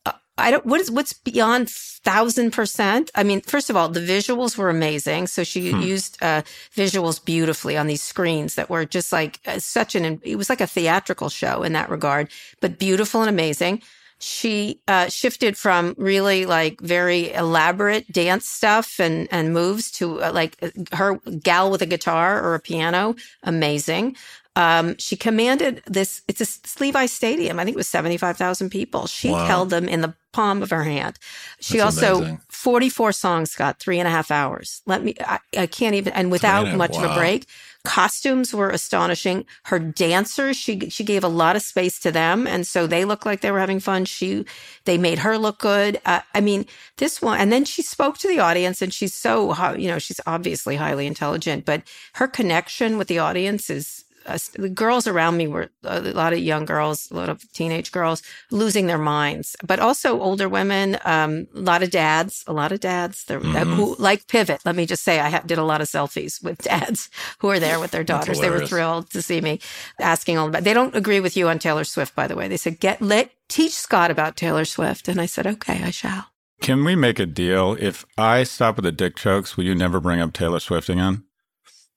uh, 0.07 0.13
I 0.39 0.51
don't. 0.53 0.67
What 0.67 0.81
is 0.81 0.91
what's 0.91 1.15
beyond 1.15 1.71
thousand 1.71 2.53
percent? 2.53 3.11
I 3.15 3.23
mean, 3.25 3.41
first 3.41 3.71
of 3.71 3.77
all, 3.77 3.89
the 3.89 4.01
visuals 4.01 4.57
were 4.59 4.71
amazing. 4.71 5.27
So 5.29 5.43
she 5.45 5.73
Hmm. 5.73 5.81
used 5.83 6.19
uh, 6.23 6.43
visuals 6.77 7.25
beautifully 7.25 7.77
on 7.77 7.87
these 7.89 8.03
screens 8.03 8.55
that 8.57 8.69
were 8.71 8.85
just 8.85 9.11
like 9.13 9.41
uh, 9.47 9.59
such 9.59 9.95
an. 9.97 10.21
It 10.23 10.37
was 10.37 10.51
like 10.51 10.61
a 10.61 10.67
theatrical 10.69 11.31
show 11.31 11.63
in 11.65 11.73
that 11.73 11.91
regard, 11.91 12.29
but 12.61 12.79
beautiful 12.79 13.23
and 13.23 13.31
amazing. 13.31 13.83
She 14.19 14.81
uh, 14.89 15.09
shifted 15.09 15.59
from 15.59 15.95
really 15.99 16.47
like 16.47 16.81
very 16.81 17.33
elaborate 17.33 18.11
dance 18.11 18.49
stuff 18.49 18.99
and 18.99 19.29
and 19.31 19.53
moves 19.53 19.91
to 19.93 20.23
uh, 20.23 20.33
like 20.33 20.57
uh, 20.63 20.71
her 20.97 21.17
gal 21.43 21.71
with 21.71 21.83
a 21.83 21.87
guitar 21.87 22.43
or 22.43 22.55
a 22.55 22.61
piano, 22.61 23.15
amazing. 23.43 24.17
Um, 24.57 24.97
she 24.99 25.17
commanded 25.17 25.83
this. 25.87 26.23
It's 26.29 26.41
a 26.41 26.45
it's 26.45 26.81
Levi 26.81 27.07
Stadium. 27.07 27.59
I 27.61 27.65
think 27.65 27.75
it 27.75 27.79
was 27.79 27.89
seventy 27.89 28.17
five 28.17 28.39
thousand 28.39 28.71
people. 28.71 29.07
She 29.07 29.31
Wow. 29.31 29.47
held 29.47 29.71
them 29.71 29.87
in 29.87 30.01
the 30.01 30.15
palm 30.37 30.63
of 30.63 30.71
her 30.71 30.85
hand. 30.85 31.19
She 31.61 31.79
That's 31.79 31.97
also 31.97 32.19
amazing. 32.19 32.41
44 32.49 33.13
songs 33.13 33.55
got 33.55 33.79
three 33.79 33.99
and 33.99 34.07
a 34.07 34.11
half 34.11 34.31
hours. 34.31 34.83
Let 34.85 35.03
me, 35.03 35.15
I, 35.21 35.39
I 35.57 35.67
can't 35.67 35.95
even, 35.95 36.13
and 36.13 36.31
without 36.31 36.63
Three 36.63 36.73
and 36.73 36.75
a- 36.75 36.79
much 36.79 36.97
of 36.97 37.05
a 37.05 37.15
break. 37.15 37.47
Costumes 37.85 38.53
were 38.53 38.69
astonishing. 38.69 39.47
Her 39.65 39.79
dancers, 39.79 40.57
she 40.57 40.91
she 40.91 41.05
gave 41.05 41.23
a 41.23 41.29
lot 41.29 41.55
of 41.55 41.63
space 41.63 42.01
to 42.01 42.11
them, 42.11 42.45
and 42.47 42.67
so 42.67 42.87
they 42.87 43.05
looked 43.05 43.25
like 43.25 43.43
they 43.43 43.53
were 43.53 43.61
having 43.61 43.79
fun. 43.79 44.05
She, 44.05 44.45
they 44.87 44.99
made 44.99 45.21
her 45.21 45.39
look 45.39 45.59
good. 45.61 46.01
Uh, 46.05 46.21
I 46.35 46.41
mean, 46.41 46.67
this 46.97 47.23
one, 47.23 47.39
and 47.39 47.53
then 47.53 47.65
she 47.65 47.83
spoke 47.83 48.19
to 48.19 48.29
the 48.29 48.41
audience, 48.41 48.83
and 48.83 48.93
she's 48.93 49.15
so, 49.15 49.55
you 49.77 49.87
know, 49.87 50.01
she's 50.01 50.21
obviously 50.27 50.75
highly 50.75 51.07
intelligent, 51.07 51.65
but 51.65 51.83
her 52.15 52.27
connection 52.27 52.99
with 52.99 53.07
the 53.09 53.21
audience 53.21 53.71
is. 53.71 54.03
Uh, 54.27 54.39
the 54.55 54.69
girls 54.69 55.07
around 55.07 55.37
me 55.37 55.47
were 55.47 55.69
a 55.85 56.01
lot 56.01 56.33
of 56.33 56.39
young 56.41 56.65
girls, 56.65 57.11
a 57.11 57.15
lot 57.15 57.29
of 57.29 57.51
teenage 57.53 57.93
girls 57.93 58.23
losing 58.51 58.87
their 58.87 58.99
minds, 58.99 59.57
but 59.65 59.79
also 59.79 60.21
older 60.21 60.49
women, 60.49 60.99
um, 61.05 61.47
a 61.55 61.61
lot 61.61 61.83
of 61.83 61.91
dads, 61.91 62.45
a 62.47 62.53
lot 62.53 62.73
of 62.73 62.81
dads 62.81 63.25
that, 63.25 63.41
that 63.55 63.67
who 63.67 63.95
like 63.99 64.27
pivot. 64.27 64.61
Let 64.65 64.77
me 64.77 64.87
just 64.87 65.03
say, 65.05 65.21
I 65.21 65.41
did 65.41 65.59
a 65.59 65.65
lot 65.65 65.81
of 65.81 65.89
selfies 65.89 66.43
with 66.43 66.59
dads 66.59 67.09
who 67.39 67.49
were 67.49 67.61
there 67.61 67.79
with 67.79 67.93
their 67.93 68.05
daughters. 68.05 68.41
They 68.41 68.51
were 68.51 68.67
thrilled 68.67 69.11
to 69.11 69.23
see 69.23 69.41
me 69.41 69.61
asking 70.01 70.39
all 70.39 70.49
about. 70.49 70.65
They 70.65 70.75
don't 70.75 70.97
agree 70.97 71.21
with 71.21 71.37
you 71.37 71.49
on 71.49 71.59
Taylor 71.59 71.85
Swift, 71.85 72.15
by 72.15 72.27
the 72.27 72.37
way. 72.37 72.49
They 72.49 72.57
said, 72.57 72.81
"Get 72.81 73.01
let 73.01 73.31
teach 73.49 73.73
Scott 73.75 74.11
about 74.11 74.37
Taylor 74.37 74.65
Swift," 74.65 75.09
and 75.09 75.21
I 75.21 75.27
said, 75.27 75.47
"Okay, 75.47 75.83
I 75.83 75.91
shall." 75.91 76.27
Can 76.61 76.85
we 76.85 76.97
make 76.97 77.19
a 77.19 77.27
deal? 77.27 77.77
If 77.79 78.05
I 78.17 78.43
stop 78.43 78.77
with 78.77 78.85
the 78.85 78.93
dick 78.93 79.17
jokes, 79.17 79.57
will 79.57 79.65
you 79.65 79.75
never 79.75 80.01
bring 80.01 80.21
up 80.21 80.33
Taylor 80.33 80.59
Swift 80.59 80.89
again? 80.89 81.25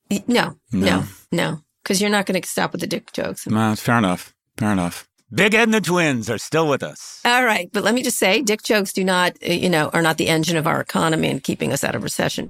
No, 0.10 0.18
No. 0.28 0.56
no, 0.72 1.04
no, 1.32 1.62
because 1.84 2.02
you're 2.02 2.10
not 2.10 2.26
going 2.26 2.42
to 2.42 2.48
stop 2.48 2.72
with 2.72 2.82
the 2.82 2.88
dick 2.88 3.12
jokes. 3.14 3.48
Nah, 3.48 3.76
fair 3.76 3.98
enough. 3.98 4.34
Fair 4.58 4.72
enough. 4.72 5.08
Big 5.32 5.54
Ed 5.54 5.64
and 5.64 5.74
the 5.74 5.82
twins 5.82 6.28
are 6.30 6.40
still 6.40 6.68
with 6.68 6.82
us. 6.82 7.22
All 7.24 7.46
right, 7.46 7.70
but 7.72 7.84
let 7.84 7.94
me 7.94 8.02
just 8.02 8.18
say, 8.18 8.42
dick 8.42 8.64
jokes 8.64 8.92
do 8.94 9.04
not, 9.04 9.38
uh, 9.48 9.54
you 9.54 9.70
know, 9.70 9.90
are 9.94 10.02
not 10.02 10.18
the 10.18 10.28
engine 10.28 10.58
of 10.58 10.66
our 10.66 10.82
economy 10.82 11.30
and 11.30 11.44
keeping 11.44 11.72
us 11.72 11.84
out 11.84 11.94
of 11.94 12.02
recession. 12.02 12.50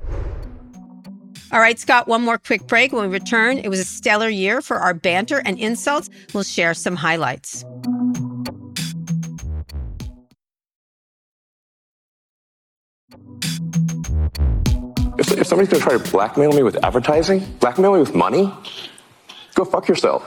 All 1.51 1.59
right, 1.59 1.77
Scott, 1.77 2.07
one 2.07 2.21
more 2.21 2.37
quick 2.37 2.67
break. 2.67 2.93
When 2.93 3.01
we 3.01 3.13
return, 3.13 3.57
it 3.57 3.67
was 3.67 3.79
a 3.79 3.83
stellar 3.83 4.29
year 4.29 4.61
for 4.61 4.77
our 4.77 4.93
banter 4.93 5.41
and 5.43 5.59
insults. 5.59 6.09
We'll 6.33 6.43
share 6.43 6.73
some 6.73 6.95
highlights. 6.95 7.65
If, 15.17 15.31
if 15.33 15.47
somebody's 15.47 15.69
gonna 15.69 15.83
try 15.83 15.97
to 15.97 16.11
blackmail 16.11 16.53
me 16.53 16.63
with 16.63 16.81
advertising, 16.85 17.39
blackmail 17.59 17.93
me 17.93 17.99
with 17.99 18.15
money, 18.15 18.53
go 19.59 19.65
fuck 19.65 19.87
yourself. 19.87 20.23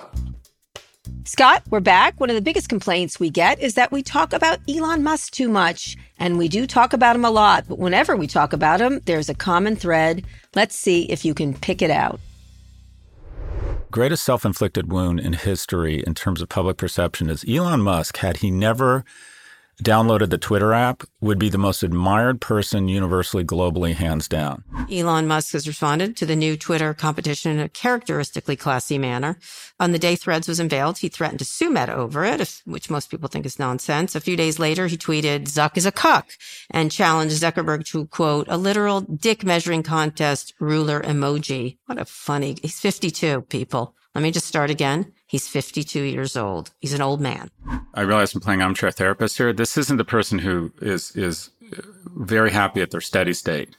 Scott, 1.24 1.62
we're 1.70 1.80
back. 1.80 2.20
One 2.20 2.28
of 2.28 2.36
the 2.36 2.42
biggest 2.42 2.68
complaints 2.68 3.18
we 3.18 3.30
get 3.30 3.58
is 3.60 3.74
that 3.74 3.90
we 3.90 4.02
talk 4.02 4.32
about 4.32 4.58
Elon 4.68 5.02
Musk 5.02 5.32
too 5.32 5.48
much. 5.48 5.96
And 6.18 6.36
we 6.36 6.48
do 6.48 6.66
talk 6.66 6.92
about 6.92 7.16
him 7.16 7.24
a 7.24 7.30
lot, 7.30 7.64
but 7.68 7.78
whenever 7.78 8.14
we 8.14 8.26
talk 8.26 8.52
about 8.52 8.80
him, 8.80 9.00
there's 9.06 9.28
a 9.28 9.34
common 9.34 9.74
thread. 9.74 10.24
Let's 10.54 10.76
see 10.76 11.04
if 11.04 11.24
you 11.24 11.32
can 11.32 11.54
pick 11.54 11.80
it 11.80 11.90
out. 11.90 12.20
greatest 13.90 14.24
self 14.24 14.44
inflicted 14.44 14.92
wound 14.92 15.20
in 15.20 15.32
history 15.32 16.02
in 16.06 16.14
terms 16.14 16.42
of 16.42 16.48
public 16.48 16.76
perception 16.76 17.30
is 17.30 17.44
Elon 17.48 17.80
Musk, 17.80 18.18
had 18.18 18.38
he 18.38 18.50
never 18.50 19.04
downloaded 19.82 20.30
the 20.30 20.38
Twitter 20.38 20.72
app, 20.72 21.02
would 21.20 21.38
be 21.38 21.48
the 21.48 21.58
most 21.58 21.82
admired 21.82 22.40
person 22.40 22.88
universally, 22.88 23.44
globally, 23.44 23.94
hands 23.94 24.28
down. 24.28 24.64
Elon 24.90 25.26
Musk 25.26 25.52
has 25.52 25.66
responded 25.66 26.16
to 26.16 26.26
the 26.26 26.36
new 26.36 26.56
Twitter 26.56 26.94
competition 26.94 27.52
in 27.52 27.60
a 27.60 27.68
characteristically 27.68 28.56
classy 28.56 28.98
manner. 28.98 29.38
On 29.80 29.92
the 29.92 29.98
day 29.98 30.16
Threads 30.16 30.48
was 30.48 30.60
unveiled, 30.60 30.98
he 30.98 31.08
threatened 31.08 31.38
to 31.40 31.44
sue 31.44 31.70
Meta 31.70 31.94
over 31.94 32.24
it, 32.24 32.62
which 32.64 32.90
most 32.90 33.10
people 33.10 33.28
think 33.28 33.46
is 33.46 33.58
nonsense. 33.58 34.14
A 34.14 34.20
few 34.20 34.36
days 34.36 34.58
later, 34.58 34.86
he 34.86 34.96
tweeted, 34.96 35.44
Zuck 35.44 35.76
is 35.76 35.86
a 35.86 35.92
cuck, 35.92 36.30
and 36.70 36.90
challenged 36.90 37.40
Zuckerberg 37.42 37.84
to, 37.86 38.06
quote, 38.06 38.46
a 38.48 38.56
literal 38.56 39.00
dick 39.00 39.44
measuring 39.44 39.82
contest 39.82 40.54
ruler 40.60 41.00
emoji. 41.00 41.78
What 41.86 41.98
a 41.98 42.04
funny, 42.04 42.56
he's 42.62 42.80
52, 42.80 43.42
people. 43.42 43.94
Let 44.14 44.22
me 44.22 44.30
just 44.30 44.46
start 44.46 44.70
again. 44.70 45.12
He's 45.32 45.48
52 45.48 46.02
years 46.02 46.36
old. 46.36 46.72
He's 46.82 46.92
an 46.92 47.00
old 47.00 47.18
man. 47.18 47.50
I 47.94 48.02
realize 48.02 48.34
I'm 48.34 48.42
playing 48.42 48.60
armchair 48.60 48.90
therapist 48.90 49.38
here. 49.38 49.50
This 49.54 49.78
isn't 49.78 49.96
the 49.96 50.04
person 50.04 50.40
who 50.40 50.72
is 50.82 51.16
is 51.16 51.48
very 52.14 52.50
happy 52.50 52.82
at 52.82 52.90
their 52.90 53.00
steady 53.00 53.32
state. 53.32 53.74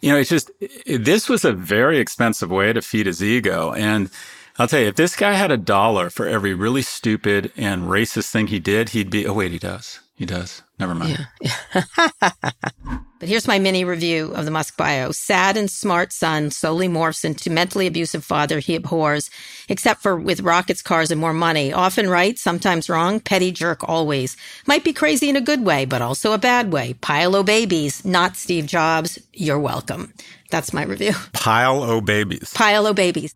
You 0.00 0.10
know, 0.10 0.18
it's 0.18 0.30
just 0.30 0.50
this 0.84 1.28
was 1.28 1.44
a 1.44 1.52
very 1.52 1.98
expensive 1.98 2.50
way 2.50 2.72
to 2.72 2.82
feed 2.82 3.06
his 3.06 3.22
ego. 3.22 3.72
And 3.72 4.10
I'll 4.58 4.66
tell 4.66 4.80
you, 4.80 4.88
if 4.88 4.96
this 4.96 5.14
guy 5.14 5.34
had 5.34 5.52
a 5.52 5.56
dollar 5.56 6.10
for 6.10 6.26
every 6.26 6.54
really 6.54 6.82
stupid 6.82 7.52
and 7.56 7.84
racist 7.84 8.32
thing 8.32 8.48
he 8.48 8.58
did, 8.58 8.88
he'd 8.88 9.08
be. 9.08 9.28
Oh 9.28 9.34
wait, 9.34 9.52
he 9.52 9.60
does. 9.60 10.00
He 10.16 10.26
does. 10.26 10.62
Never 10.80 10.96
mind. 10.96 11.28
But 13.18 13.30
here's 13.30 13.48
my 13.48 13.58
mini 13.58 13.82
review 13.82 14.32
of 14.34 14.44
the 14.44 14.50
Musk 14.50 14.76
bio. 14.76 15.10
Sad 15.10 15.56
and 15.56 15.70
smart 15.70 16.12
son 16.12 16.50
slowly 16.50 16.86
morphs 16.86 17.24
into 17.24 17.48
mentally 17.48 17.86
abusive 17.86 18.22
father 18.22 18.58
he 18.58 18.76
abhors, 18.76 19.30
except 19.70 20.02
for 20.02 20.16
with 20.16 20.42
rockets, 20.42 20.82
cars, 20.82 21.10
and 21.10 21.18
more 21.18 21.32
money. 21.32 21.72
Often 21.72 22.10
right, 22.10 22.38
sometimes 22.38 22.90
wrong, 22.90 23.20
petty 23.20 23.52
jerk 23.52 23.88
always. 23.88 24.36
Might 24.66 24.84
be 24.84 24.92
crazy 24.92 25.30
in 25.30 25.36
a 25.36 25.40
good 25.40 25.64
way, 25.64 25.86
but 25.86 26.02
also 26.02 26.32
a 26.32 26.38
bad 26.38 26.72
way. 26.72 26.92
Pile 27.00 27.34
o 27.34 27.42
babies, 27.42 28.04
not 28.04 28.36
Steve 28.36 28.66
Jobs. 28.66 29.18
You're 29.32 29.60
welcome. 29.60 30.12
That's 30.50 30.74
my 30.74 30.84
review. 30.84 31.14
Pile 31.32 31.82
o 31.82 32.02
babies. 32.02 32.52
Pile 32.52 32.86
o 32.86 32.92
babies. 32.92 33.34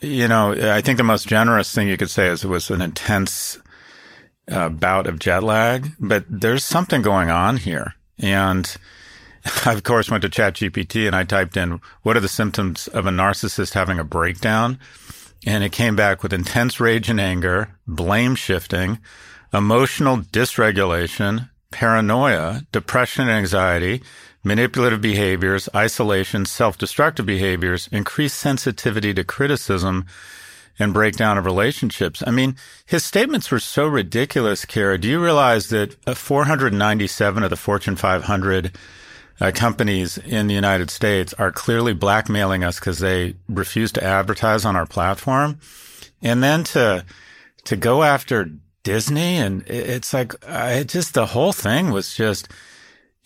You 0.00 0.26
know, 0.26 0.54
I 0.74 0.80
think 0.80 0.96
the 0.96 1.04
most 1.04 1.28
generous 1.28 1.72
thing 1.72 1.86
you 1.86 1.96
could 1.96 2.10
say 2.10 2.26
is 2.26 2.42
it 2.42 2.48
was 2.48 2.68
an 2.68 2.82
intense 2.82 3.58
uh, 4.50 4.70
bout 4.70 5.06
of 5.06 5.20
jet 5.20 5.44
lag, 5.44 5.92
but 6.00 6.24
there's 6.28 6.64
something 6.64 7.00
going 7.00 7.30
on 7.30 7.58
here. 7.58 7.94
And 8.18 8.76
I, 9.64 9.72
of 9.72 9.82
course, 9.82 10.10
went 10.10 10.22
to 10.22 10.28
ChatGPT 10.28 11.06
and 11.06 11.16
I 11.16 11.24
typed 11.24 11.56
in, 11.56 11.80
what 12.02 12.16
are 12.16 12.20
the 12.20 12.28
symptoms 12.28 12.88
of 12.88 13.06
a 13.06 13.10
narcissist 13.10 13.74
having 13.74 13.98
a 13.98 14.04
breakdown? 14.04 14.78
And 15.46 15.64
it 15.64 15.72
came 15.72 15.96
back 15.96 16.22
with 16.22 16.32
intense 16.32 16.80
rage 16.80 17.08
and 17.08 17.20
anger, 17.20 17.76
blame 17.86 18.34
shifting, 18.34 18.98
emotional 19.52 20.18
dysregulation, 20.18 21.48
paranoia, 21.70 22.62
depression 22.72 23.22
and 23.22 23.32
anxiety, 23.32 24.02
manipulative 24.44 25.00
behaviors, 25.00 25.68
isolation, 25.74 26.44
self-destructive 26.44 27.24
behaviors, 27.24 27.88
increased 27.92 28.38
sensitivity 28.38 29.14
to 29.14 29.24
criticism, 29.24 30.04
and 30.78 30.94
breakdown 30.94 31.36
of 31.36 31.44
relationships. 31.44 32.22
I 32.26 32.30
mean, 32.30 32.56
his 32.86 33.04
statements 33.04 33.50
were 33.50 33.60
so 33.60 33.86
ridiculous, 33.86 34.64
Kara. 34.64 34.98
Do 34.98 35.08
you 35.08 35.22
realize 35.22 35.68
that 35.68 35.94
uh, 36.06 36.14
497 36.14 37.42
of 37.42 37.50
the 37.50 37.56
Fortune 37.56 37.96
500 37.96 38.72
uh, 39.40 39.52
companies 39.54 40.18
in 40.18 40.46
the 40.46 40.54
United 40.54 40.90
States 40.90 41.32
are 41.34 41.52
clearly 41.52 41.92
blackmailing 41.92 42.64
us 42.64 42.78
because 42.78 42.98
they 42.98 43.34
refuse 43.48 43.92
to 43.92 44.04
advertise 44.04 44.64
on 44.64 44.76
our 44.76 44.86
platform? 44.86 45.58
And 46.22 46.42
then 46.42 46.64
to, 46.64 47.04
to 47.64 47.76
go 47.76 48.02
after 48.02 48.50
Disney 48.82 49.36
and 49.36 49.62
it's 49.66 50.12
like, 50.12 50.34
it 50.46 50.88
just, 50.88 51.14
the 51.14 51.26
whole 51.26 51.52
thing 51.52 51.90
was 51.90 52.14
just, 52.14 52.48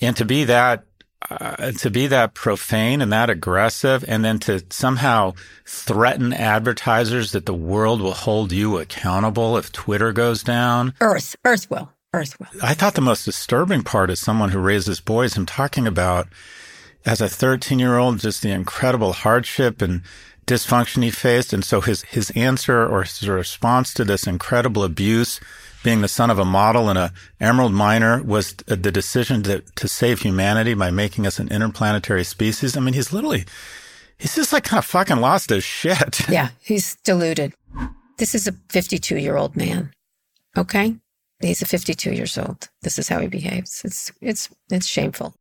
and 0.00 0.16
to 0.16 0.24
be 0.24 0.44
that 0.44 0.84
uh, 1.30 1.72
to 1.72 1.90
be 1.90 2.06
that 2.08 2.34
profane 2.34 3.00
and 3.00 3.12
that 3.12 3.30
aggressive, 3.30 4.04
and 4.06 4.24
then 4.24 4.38
to 4.38 4.62
somehow 4.70 5.32
threaten 5.64 6.32
advertisers 6.32 7.32
that 7.32 7.46
the 7.46 7.54
world 7.54 8.00
will 8.02 8.12
hold 8.12 8.52
you 8.52 8.78
accountable 8.78 9.56
if 9.56 9.72
Twitter 9.72 10.12
goes 10.12 10.42
down. 10.42 10.92
Earth. 11.00 11.34
Earth 11.44 11.70
will. 11.70 11.93
Earth 12.14 12.38
will. 12.38 12.46
I 12.62 12.74
thought 12.74 12.94
the 12.94 13.00
most 13.00 13.24
disturbing 13.24 13.82
part 13.82 14.10
is 14.10 14.20
someone 14.20 14.50
who 14.50 14.58
raises 14.58 15.00
boys, 15.00 15.36
I'm 15.36 15.46
talking 15.46 15.86
about 15.86 16.28
as 17.04 17.20
a 17.20 17.28
13 17.28 17.78
year 17.78 17.98
old, 17.98 18.20
just 18.20 18.42
the 18.42 18.50
incredible 18.50 19.12
hardship 19.12 19.82
and 19.82 20.02
dysfunction 20.46 21.02
he 21.02 21.10
faced. 21.10 21.52
And 21.52 21.64
so 21.64 21.80
his, 21.80 22.02
his 22.02 22.30
answer 22.30 22.86
or 22.86 23.02
his 23.02 23.28
response 23.28 23.92
to 23.94 24.04
this 24.04 24.26
incredible 24.26 24.84
abuse, 24.84 25.40
being 25.82 26.00
the 26.00 26.08
son 26.08 26.30
of 26.30 26.38
a 26.38 26.44
model 26.44 26.88
and 26.88 26.98
a 26.98 27.12
emerald 27.40 27.72
miner 27.72 28.22
was 28.22 28.54
the 28.66 28.76
decision 28.76 29.42
to, 29.42 29.60
to 29.60 29.88
save 29.88 30.20
humanity 30.20 30.74
by 30.74 30.90
making 30.90 31.26
us 31.26 31.38
an 31.38 31.48
interplanetary 31.48 32.24
species. 32.24 32.76
I 32.76 32.80
mean, 32.80 32.94
he's 32.94 33.12
literally, 33.12 33.44
he's 34.16 34.34
just 34.34 34.52
like 34.52 34.64
kind 34.64 34.78
of 34.78 34.84
fucking 34.86 35.18
lost 35.18 35.50
his 35.50 35.64
shit. 35.64 36.22
Yeah, 36.30 36.50
he's 36.62 36.96
deluded. 37.04 37.52
This 38.16 38.34
is 38.34 38.46
a 38.46 38.52
52 38.70 39.18
year 39.18 39.36
old 39.36 39.56
man. 39.56 39.92
Okay? 40.56 40.96
He's 41.40 41.62
a 41.62 41.66
52 41.66 42.12
years 42.12 42.38
old. 42.38 42.68
This 42.82 42.98
is 42.98 43.08
how 43.08 43.20
he 43.20 43.28
behaves. 43.28 43.82
It's 43.84 44.12
it's 44.20 44.48
it's 44.70 44.86
shameful. 44.86 45.34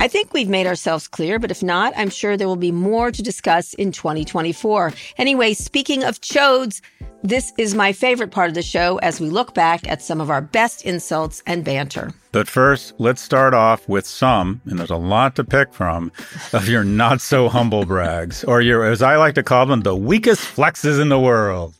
I 0.00 0.08
think 0.08 0.32
we've 0.32 0.48
made 0.48 0.66
ourselves 0.66 1.06
clear, 1.06 1.38
but 1.38 1.52
if 1.52 1.62
not, 1.62 1.92
I'm 1.96 2.10
sure 2.10 2.36
there 2.36 2.48
will 2.48 2.56
be 2.56 2.72
more 2.72 3.12
to 3.12 3.22
discuss 3.22 3.72
in 3.74 3.92
2024. 3.92 4.92
Anyway, 5.16 5.54
speaking 5.54 6.02
of 6.02 6.20
chodes, 6.20 6.80
this 7.22 7.52
is 7.56 7.76
my 7.76 7.92
favorite 7.92 8.32
part 8.32 8.48
of 8.48 8.54
the 8.54 8.62
show 8.62 8.96
as 8.98 9.20
we 9.20 9.30
look 9.30 9.54
back 9.54 9.86
at 9.86 10.02
some 10.02 10.20
of 10.20 10.28
our 10.28 10.40
best 10.40 10.84
insults 10.84 11.40
and 11.46 11.64
banter. 11.64 12.12
But 12.32 12.48
first, 12.48 12.94
let's 12.98 13.22
start 13.22 13.54
off 13.54 13.88
with 13.88 14.04
some, 14.04 14.60
and 14.66 14.76
there's 14.76 14.90
a 14.90 14.96
lot 14.96 15.36
to 15.36 15.44
pick 15.44 15.72
from, 15.72 16.10
of 16.52 16.68
your 16.68 16.82
not 16.82 17.20
so 17.20 17.48
humble 17.48 17.84
brags, 17.84 18.42
or 18.42 18.60
your, 18.60 18.84
as 18.84 19.02
I 19.02 19.16
like 19.18 19.36
to 19.36 19.44
call 19.44 19.66
them, 19.66 19.82
the 19.82 19.94
weakest 19.94 20.42
flexes 20.42 21.00
in 21.00 21.10
the 21.10 21.20
world. 21.20 21.74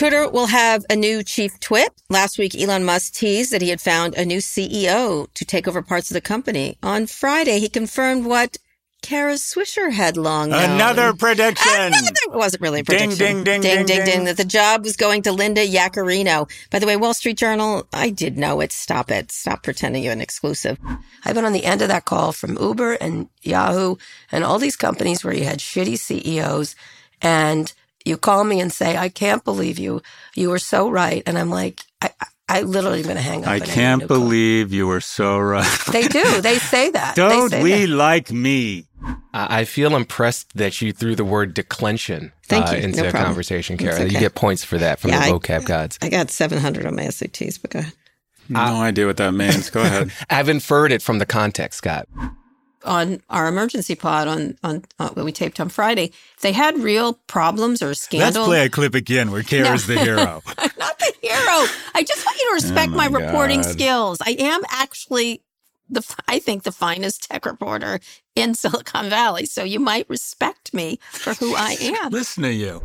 Twitter 0.00 0.30
will 0.30 0.46
have 0.46 0.82
a 0.88 0.96
new 0.96 1.22
chief 1.22 1.60
twit. 1.60 1.92
Last 2.08 2.38
week, 2.38 2.58
Elon 2.58 2.86
Musk 2.86 3.12
teased 3.12 3.52
that 3.52 3.60
he 3.60 3.68
had 3.68 3.82
found 3.82 4.14
a 4.14 4.24
new 4.24 4.38
CEO 4.38 5.28
to 5.34 5.44
take 5.44 5.68
over 5.68 5.82
parts 5.82 6.10
of 6.10 6.14
the 6.14 6.22
company. 6.22 6.78
On 6.82 7.06
Friday, 7.06 7.58
he 7.58 7.68
confirmed 7.68 8.24
what 8.24 8.56
Kara 9.02 9.34
Swisher 9.34 9.92
had 9.92 10.16
long 10.16 10.48
known. 10.48 10.70
Another 10.70 11.12
prediction. 11.12 11.70
Another, 11.78 12.16
it 12.28 12.32
wasn't 12.32 12.62
really 12.62 12.80
a 12.80 12.84
prediction. 12.84 13.18
Ding, 13.18 13.44
ding, 13.44 13.60
ding, 13.60 13.60
ding, 13.60 13.84
ding, 13.84 14.04
ding, 14.04 14.04
ding. 14.06 14.24
That 14.24 14.38
the 14.38 14.44
job 14.46 14.84
was 14.84 14.96
going 14.96 15.20
to 15.24 15.32
Linda 15.32 15.66
Yaccarino. 15.66 16.50
By 16.70 16.78
the 16.78 16.86
way, 16.86 16.96
Wall 16.96 17.12
Street 17.12 17.36
Journal, 17.36 17.86
I 17.92 18.08
did 18.08 18.38
know 18.38 18.62
it. 18.62 18.72
Stop 18.72 19.10
it. 19.10 19.30
Stop 19.30 19.62
pretending 19.62 20.02
you're 20.02 20.14
an 20.14 20.22
exclusive. 20.22 20.78
I've 21.26 21.34
been 21.34 21.44
on 21.44 21.52
the 21.52 21.66
end 21.66 21.82
of 21.82 21.88
that 21.88 22.06
call 22.06 22.32
from 22.32 22.56
Uber 22.56 22.94
and 22.94 23.28
Yahoo 23.42 23.96
and 24.32 24.44
all 24.44 24.58
these 24.58 24.76
companies 24.76 25.22
where 25.22 25.34
you 25.34 25.44
had 25.44 25.58
shitty 25.58 25.98
CEOs 25.98 26.74
and 27.20 27.74
you 28.04 28.16
call 28.16 28.44
me 28.44 28.60
and 28.60 28.72
say, 28.72 28.96
I 28.96 29.08
can't 29.08 29.44
believe 29.44 29.78
you. 29.78 30.02
You 30.34 30.50
were 30.50 30.58
so 30.58 30.88
right. 30.90 31.22
And 31.26 31.38
I'm 31.38 31.50
like, 31.50 31.82
I, 32.02 32.10
I- 32.20 32.26
I 32.52 32.62
literally 32.62 33.04
going 33.04 33.14
to 33.14 33.22
hang 33.22 33.44
up. 33.44 33.48
I 33.48 33.60
can't 33.60 34.02
a 34.02 34.08
call. 34.08 34.18
believe 34.18 34.72
you 34.72 34.88
were 34.88 35.00
so 35.00 35.38
right. 35.38 35.78
They 35.92 36.08
do. 36.08 36.40
They 36.42 36.58
say 36.58 36.90
that. 36.90 37.14
They 37.14 37.22
Don't 37.22 37.50
say 37.50 37.62
we 37.62 37.86
that. 37.86 37.90
like 37.90 38.32
me? 38.32 38.86
I 39.32 39.60
I 39.60 39.64
feel 39.64 39.94
impressed 39.94 40.56
that 40.56 40.82
you 40.82 40.92
threw 40.92 41.14
the 41.14 41.24
word 41.24 41.54
declension 41.54 42.32
Thank 42.48 42.66
uh, 42.66 42.74
into 42.74 43.02
No 43.02 43.10
the 43.12 43.12
conversation, 43.12 43.74
It's 43.74 43.84
Kara. 43.84 44.02
You 44.04 44.18
get 44.18 44.34
points 44.34 44.64
for 44.64 44.78
that 44.78 44.98
from 44.98 45.10
Yeah, 45.10 45.20
the 45.20 45.26
I- 45.26 45.30
vocab 45.38 45.64
gods. 45.64 45.96
I 46.02 46.08
got 46.08 46.32
700 46.32 46.86
on 46.86 46.96
my 46.96 47.04
SATs, 47.04 47.62
but 47.62 47.70
go 47.70 47.78
ahead. 47.78 47.92
No 48.48 48.58
idea 48.82 49.06
what 49.06 49.18
that 49.18 49.32
means. 49.32 49.70
Go 49.70 49.82
ahead. 49.82 50.10
I've 50.28 50.48
inferred 50.48 50.90
it 50.90 51.02
from 51.02 51.20
the 51.20 51.26
context, 51.26 51.78
Scott. 51.78 52.08
On 52.84 53.20
our 53.28 53.46
emergency 53.48 53.94
pod 53.94 54.26
on 54.28 54.56
on 54.62 54.84
uh, 54.98 55.08
what 55.10 55.24
we 55.24 55.32
taped 55.32 55.60
on 55.60 55.68
Friday, 55.68 56.12
they 56.40 56.52
had 56.52 56.78
real 56.78 57.14
problems 57.26 57.82
or 57.82 57.94
scandals. 57.94 58.36
Let's 58.36 58.46
play 58.48 58.64
a 58.66 58.70
clip 58.70 58.94
again 58.94 59.30
where 59.30 59.42
Kara's 59.42 59.88
No. 59.88 59.94
the 59.94 60.00
hero. 60.00 60.42
I'm 60.58 60.70
not 60.78 60.98
the 60.98 61.12
hero. 61.20 61.66
I 61.94 62.02
just 62.06 62.24
want 62.24 62.38
you 62.38 62.48
to 62.48 62.54
respect 62.54 62.92
Oh 62.92 62.96
my, 62.96 63.08
my 63.08 63.18
reporting 63.20 63.62
skills. 63.62 64.18
I 64.24 64.36
am 64.38 64.62
actually 64.70 65.42
the 65.88 66.02
I 66.28 66.38
think 66.38 66.62
the 66.62 66.72
finest 66.72 67.28
tech 67.30 67.44
reporter 67.46 68.00
in 68.34 68.54
Silicon 68.62 69.10
Valley, 69.10 69.44
so 69.46 69.62
you 69.64 69.80
might 69.80 70.08
respect 70.08 70.72
me 70.72 70.98
for 71.10 71.34
who 71.34 71.54
I 71.56 71.76
am. 71.80 72.10
Listen 72.12 72.44
to 72.44 72.52
you. 72.52 72.80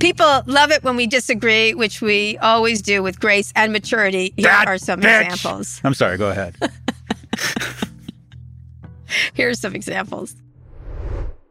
People 0.00 0.42
love 0.46 0.70
it 0.70 0.84
when 0.84 0.96
we 0.96 1.06
disagree, 1.06 1.72
which 1.72 2.02
we 2.02 2.36
always 2.38 2.82
do 2.82 3.02
with 3.02 3.18
grace 3.20 3.52
and 3.56 3.72
maturity. 3.72 4.34
Here 4.36 4.44
That 4.48 4.68
are 4.68 4.76
some 4.76 5.00
bitch. 5.00 5.22
examples. 5.32 5.80
I'm 5.82 5.94
sorry. 5.94 6.18
Go 6.18 6.28
ahead. 6.30 6.56
Here's 9.34 9.60
some 9.60 9.74
examples. 9.74 10.34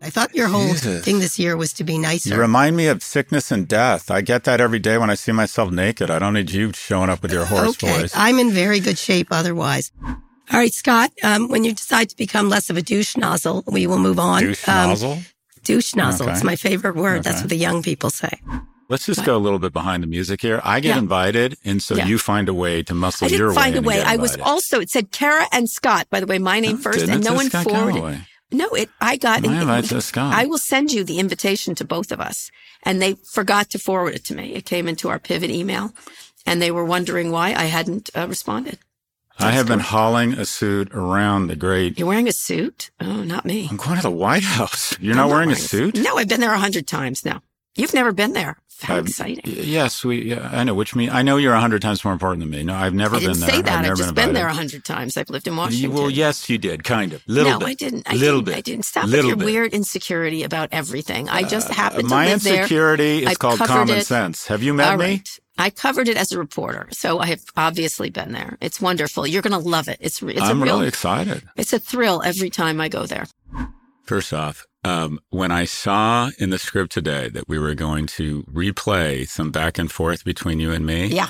I 0.02 0.10
thought 0.10 0.36
your 0.36 0.50
whole 0.50 0.68
Jesus. 0.68 1.06
thing 1.06 1.20
this 1.20 1.40
year 1.40 1.56
was 1.56 1.72
to 1.74 1.86
be 1.86 1.98
nicer. 1.98 2.32
You 2.32 2.36
remind 2.36 2.76
me 2.76 2.88
of 2.88 3.02
sickness 3.02 3.52
and 3.52 3.66
death. 3.66 4.12
I 4.12 4.20
get 4.20 4.44
that 4.44 4.60
every 4.60 4.80
day 4.80 4.98
when 4.98 5.10
I 5.10 5.16
see 5.16 5.32
myself 5.32 5.72
naked. 5.72 6.12
I 6.12 6.20
don't 6.20 6.34
need 6.34 6.52
you 6.52 6.74
showing 6.74 7.10
up 7.10 7.22
with 7.22 7.32
your 7.32 7.46
hoarse 7.46 7.70
okay, 7.82 8.02
voice. 8.02 8.12
I'm 8.14 8.38
in 8.38 8.52
very 8.52 8.82
good 8.82 8.98
shape 8.98 9.28
otherwise. 9.32 9.94
All 10.06 10.60
right, 10.60 10.74
Scott, 10.74 11.12
um, 11.24 11.48
when 11.48 11.64
you 11.64 11.72
decide 11.74 12.10
to 12.10 12.18
become 12.18 12.50
less 12.50 12.70
of 12.70 12.76
a 12.76 12.82
douche 12.82 13.16
nozzle, 13.16 13.64
we 13.66 13.88
will 13.88 13.98
move 13.98 14.20
on. 14.20 14.42
Douche 14.44 14.68
Um, 14.68 14.90
nozzle? 14.90 15.20
Douche 15.64 15.96
nozzle. 15.96 16.26
Okay. 16.26 16.34
It's 16.34 16.44
my 16.44 16.58
favorite 16.58 16.98
word. 16.98 17.24
That's 17.24 17.40
what 17.40 17.50
the 17.50 17.56
young 17.56 17.82
people 17.82 18.10
say. 18.10 18.42
Let's 18.90 19.06
just 19.06 19.24
go 19.26 19.36
a 19.36 19.40
little 19.40 19.60
bit 19.60 19.74
behind 19.74 20.04
the 20.04 20.08
music 20.08 20.42
here. 20.42 20.62
I 20.64 20.80
get 20.80 20.90
Yeah. 20.90 21.00
invited, 21.00 21.58
and 21.64 21.82
so 21.82 21.96
Yeah. 21.96 22.06
you 22.06 22.18
find 22.18 22.50
a 22.50 22.54
way 22.54 22.84
to 22.84 22.94
muscle 22.94 23.28
your 23.30 23.50
way. 23.50 23.56
I 23.56 23.72
didn't 23.72 23.86
find 23.86 23.86
a 23.86 23.88
way. 23.88 24.02
I 24.04 24.18
was 24.18 24.38
also, 24.38 24.80
it 24.80 24.90
said 24.90 25.12
Kara 25.12 25.48
and 25.52 25.70
Scott, 25.70 26.08
by 26.10 26.20
the 26.20 26.26
way, 26.26 26.38
my 26.40 26.60
name 26.60 26.78
first, 26.78 27.08
and 27.08 27.24
no 27.24 27.34
one 27.34 27.50
Scott 27.50 27.64
forwarded. 27.64 27.96
Galloway? 27.96 28.28
No, 28.52 28.68
it. 28.70 28.90
I 29.02 29.18
got 29.18 29.42
My 29.42 29.56
it. 29.58 29.62
invite 29.62 29.86
says 29.86 30.06
Scott. 30.06 30.34
I 30.36 30.46
will 30.46 30.60
send 30.60 30.92
you 30.92 31.04
the 31.04 31.18
invitation 31.18 31.74
to 31.76 31.86
both 31.86 32.12
of 32.12 32.20
us, 32.22 32.52
and 32.84 33.02
they 33.02 33.16
forgot 33.32 33.70
to 33.72 33.80
forward 33.80 34.14
it 34.16 34.24
to 34.26 34.36
me. 34.36 34.54
It 34.54 34.66
came 34.66 34.88
into 34.88 35.10
our 35.10 35.18
pivot 35.18 35.50
email, 35.50 35.92
and 36.46 36.62
they 36.62 36.70
were 36.70 36.86
wondering 36.86 37.32
why 37.32 37.48
I 37.56 37.64
hadn't 37.66 38.12
uh, 38.16 38.28
responded. 38.28 38.78
I 39.40 39.50
have 39.52 39.66
been 39.68 39.80
hauling 39.80 40.34
a 40.34 40.46
suit 40.46 40.94
around 40.94 41.48
the 41.48 41.56
great. 41.56 41.98
You're 41.98 42.08
wearing 42.08 42.28
a 42.28 42.32
suit? 42.32 42.92
Oh, 43.02 43.24
not 43.24 43.46
me. 43.46 43.68
I'm 43.72 43.78
going 43.78 43.96
to 43.96 44.04
the 44.04 44.12
White 44.12 44.44
House. 44.44 44.96
You're 45.00 45.14
I'm 45.14 45.18
not 45.18 45.30
wearing 45.30 45.50
a 45.52 45.56
suit? 45.56 45.96
No, 45.96 46.18
I've 46.18 46.28
been 46.28 46.40
there 46.40 46.54
a 46.54 46.60
hundred 46.60 46.86
times 46.86 47.26
now. 47.26 47.42
You've 47.76 47.96
never 47.96 48.12
been 48.12 48.34
there. 48.34 48.58
How 48.82 48.98
exciting! 48.98 49.42
Yes, 49.46 50.04
we. 50.04 50.24
Yeah, 50.32 50.50
I 50.52 50.64
know. 50.66 50.74
Which 50.74 50.94
mean 50.96 51.10
I 51.10 51.22
know 51.22 51.38
you're 51.38 51.54
a 51.54 51.60
hundred 51.62 51.82
times 51.82 52.04
more 52.04 52.12
important 52.14 52.42
than 52.42 52.50
me. 52.50 52.64
No, 52.64 52.74
I've 52.74 52.94
never 52.94 53.16
I 53.16 53.20
didn't 53.20 53.34
been 53.36 53.40
there. 53.42 53.50
say 53.52 53.62
that. 53.62 53.70
I've 53.72 53.76
I've 53.78 53.84
never 53.84 53.96
just 53.96 54.16
been 54.16 54.26
been 54.26 54.34
there 54.34 54.48
a 54.48 54.54
hundred 54.54 54.84
times. 54.84 55.16
I've 55.16 55.30
lived 55.30 55.48
in 55.48 55.54
You- 55.54 55.60
Washington. 55.60 55.94
well, 55.94 56.10
yes, 56.10 56.50
you 56.50 56.58
did, 56.58 56.84
kind 56.84 57.14
of, 57.14 57.24
little 57.28 57.54
no, 57.54 57.60
bit. 57.60 57.68
I 57.70 57.74
didn't. 57.76 58.10
I 58.10 58.16
little 58.16 58.42
didn't. 58.42 58.46
bit. 58.46 58.56
I 58.58 58.62
didn't. 58.62 58.84
Stop 58.86 59.06
little 59.06 59.18
with 59.20 59.28
your 59.30 59.38
bit. 59.38 59.46
weird 59.46 59.74
insecurity 59.74 60.44
about 60.44 60.70
everything. 60.72 61.30
I 61.30 61.44
just 61.44 61.70
uh, 61.70 61.74
happened 61.74 62.10
to 62.10 62.16
My 62.16 62.26
live 62.28 62.44
there. 62.44 62.54
My 62.56 62.60
insecurity 62.62 63.26
is 63.26 63.38
called 63.38 63.60
common 63.60 63.98
it. 63.98 64.06
sense. 64.06 64.48
Have 64.48 64.62
you 64.64 64.74
met 64.74 64.92
All 64.92 64.98
me? 64.98 65.06
right. 65.06 65.30
I 65.58 65.70
covered 65.70 66.08
it 66.08 66.18
as 66.18 66.32
a 66.32 66.40
reporter, 66.40 66.88
so 66.92 67.20
I 67.20 67.28
have 67.28 67.42
obviously 67.56 68.10
been 68.10 68.32
there. 68.32 68.58
It's 68.60 68.82
wonderful. 68.82 69.28
You're 69.28 69.44
going 69.44 69.52
to 69.62 69.70
love 69.70 69.88
it. 69.88 69.98
It's 70.02 70.22
it's 70.22 70.42
I'm 70.42 70.62
a 70.62 70.66
real. 70.66 70.76
really 70.78 70.88
excited. 70.88 71.44
It's 71.56 71.74
a 71.74 71.80
thrill 71.80 72.24
every 72.26 72.50
time 72.50 72.82
I 72.82 72.90
go 72.90 73.06
there. 73.06 73.28
First 74.04 74.34
off, 74.34 74.66
um, 74.84 75.20
when 75.30 75.52
I 75.52 75.66
saw 75.66 76.30
in 76.40 76.50
the 76.50 76.60
script 76.60 76.92
today 76.92 77.30
that 77.30 77.48
we 77.48 77.58
were 77.60 77.76
going 77.76 78.06
to 78.08 78.44
replay 78.44 79.28
some 79.28 79.52
back 79.52 79.78
and 79.78 79.92
forth 79.92 80.24
between 80.24 80.60
you 80.60 80.72
and 80.72 80.86
me, 80.86 81.08
Yeah. 81.08 81.30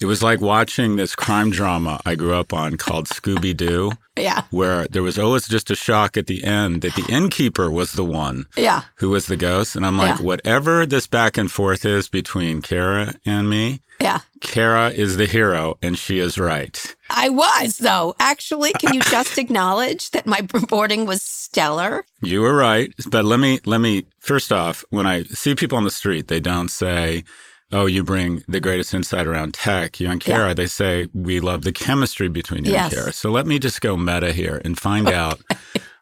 it 0.00 0.06
was 0.06 0.22
like 0.22 0.40
watching 0.40 0.96
this 0.96 1.14
crime 1.14 1.50
drama 1.50 2.00
I 2.04 2.14
grew 2.16 2.34
up 2.34 2.52
on 2.52 2.76
called 2.76 3.06
Scooby 3.08 3.56
Doo, 3.56 3.92
Yeah. 4.16 4.42
where 4.50 4.86
there 4.88 5.02
was 5.02 5.18
always 5.18 5.46
just 5.48 5.70
a 5.70 5.76
shock 5.76 6.16
at 6.16 6.26
the 6.26 6.42
end 6.44 6.82
that 6.82 6.94
the 6.96 7.06
innkeeper 7.08 7.70
was 7.70 7.92
the 7.92 8.04
one 8.04 8.46
Yeah. 8.56 8.82
who 8.96 9.10
was 9.10 9.26
the 9.26 9.36
ghost. 9.36 9.76
And 9.76 9.86
I'm 9.86 9.96
like, 9.96 10.18
Yeah. 10.18 10.24
whatever 10.24 10.84
this 10.86 11.06
back 11.06 11.36
and 11.38 11.50
forth 11.50 11.84
is 11.84 12.08
between 12.08 12.60
Kara 12.62 13.14
and 13.24 13.48
me, 13.48 13.80
Yeah. 14.00 14.20
Kara 14.40 14.90
is 14.90 15.16
the 15.16 15.26
hero 15.26 15.78
and 15.80 15.96
she 15.98 16.18
is 16.18 16.36
right. 16.38 16.94
I 17.10 17.28
was 17.28 17.78
though. 17.78 18.14
Actually, 18.18 18.72
can 18.72 18.92
you 18.94 19.00
just 19.02 19.38
acknowledge 19.44 20.10
that 20.10 20.26
my 20.26 20.46
reporting 20.52 21.06
was 21.06 21.22
stellar? 21.22 22.04
You 22.20 22.40
were 22.42 22.54
right. 22.56 22.92
But 23.08 23.24
let 23.24 23.38
me, 23.40 23.60
let 23.64 23.80
me, 23.80 24.06
first 24.18 24.52
off, 24.52 24.84
when 24.90 25.06
I 25.06 25.22
see 25.24 25.54
people 25.54 25.78
on 25.78 25.84
the 25.84 25.90
street, 25.90 26.28
they 26.28 26.40
don't 26.40 26.68
say, 26.70 27.24
Oh, 27.72 27.86
you 27.86 28.04
bring 28.04 28.42
the 28.46 28.60
greatest 28.60 28.94
insight 28.94 29.26
around 29.26 29.54
tech. 29.54 29.98
You 29.98 30.08
and 30.10 30.20
Kara, 30.20 30.54
they 30.54 30.66
say, 30.66 31.08
We 31.14 31.40
love 31.40 31.62
the 31.62 31.72
chemistry 31.72 32.28
between 32.28 32.64
you 32.64 32.72
Yes. 32.72 32.92
and 32.92 33.00
Kara. 33.00 33.12
So 33.12 33.30
let 33.30 33.46
me 33.46 33.58
just 33.58 33.80
go 33.80 33.96
meta 33.96 34.32
here 34.32 34.60
and 34.64 34.78
find 34.78 35.08
out 35.08 35.40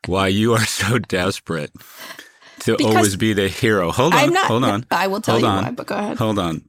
why 0.07 0.27
you 0.29 0.53
are 0.55 0.65
so 0.67 0.99
desperate 0.99 1.73
to 2.61 2.77
Because 2.77 2.95
always 2.97 3.17
be 3.17 3.33
the 3.33 3.49
hero. 3.49 3.91
Hold 3.93 4.15
on. 4.15 4.33
Not- 4.33 4.47
hold 4.47 4.65
on. 4.65 4.87
I 4.91 5.07
will 5.07 5.21
tell 5.21 5.35
hold 5.35 5.43
you 5.45 5.49
on. 5.49 5.65
why, 5.65 5.71
but 5.71 5.87
go 5.87 5.97
ahead. 5.97 6.19
Hold 6.19 6.39
on. 6.39 6.65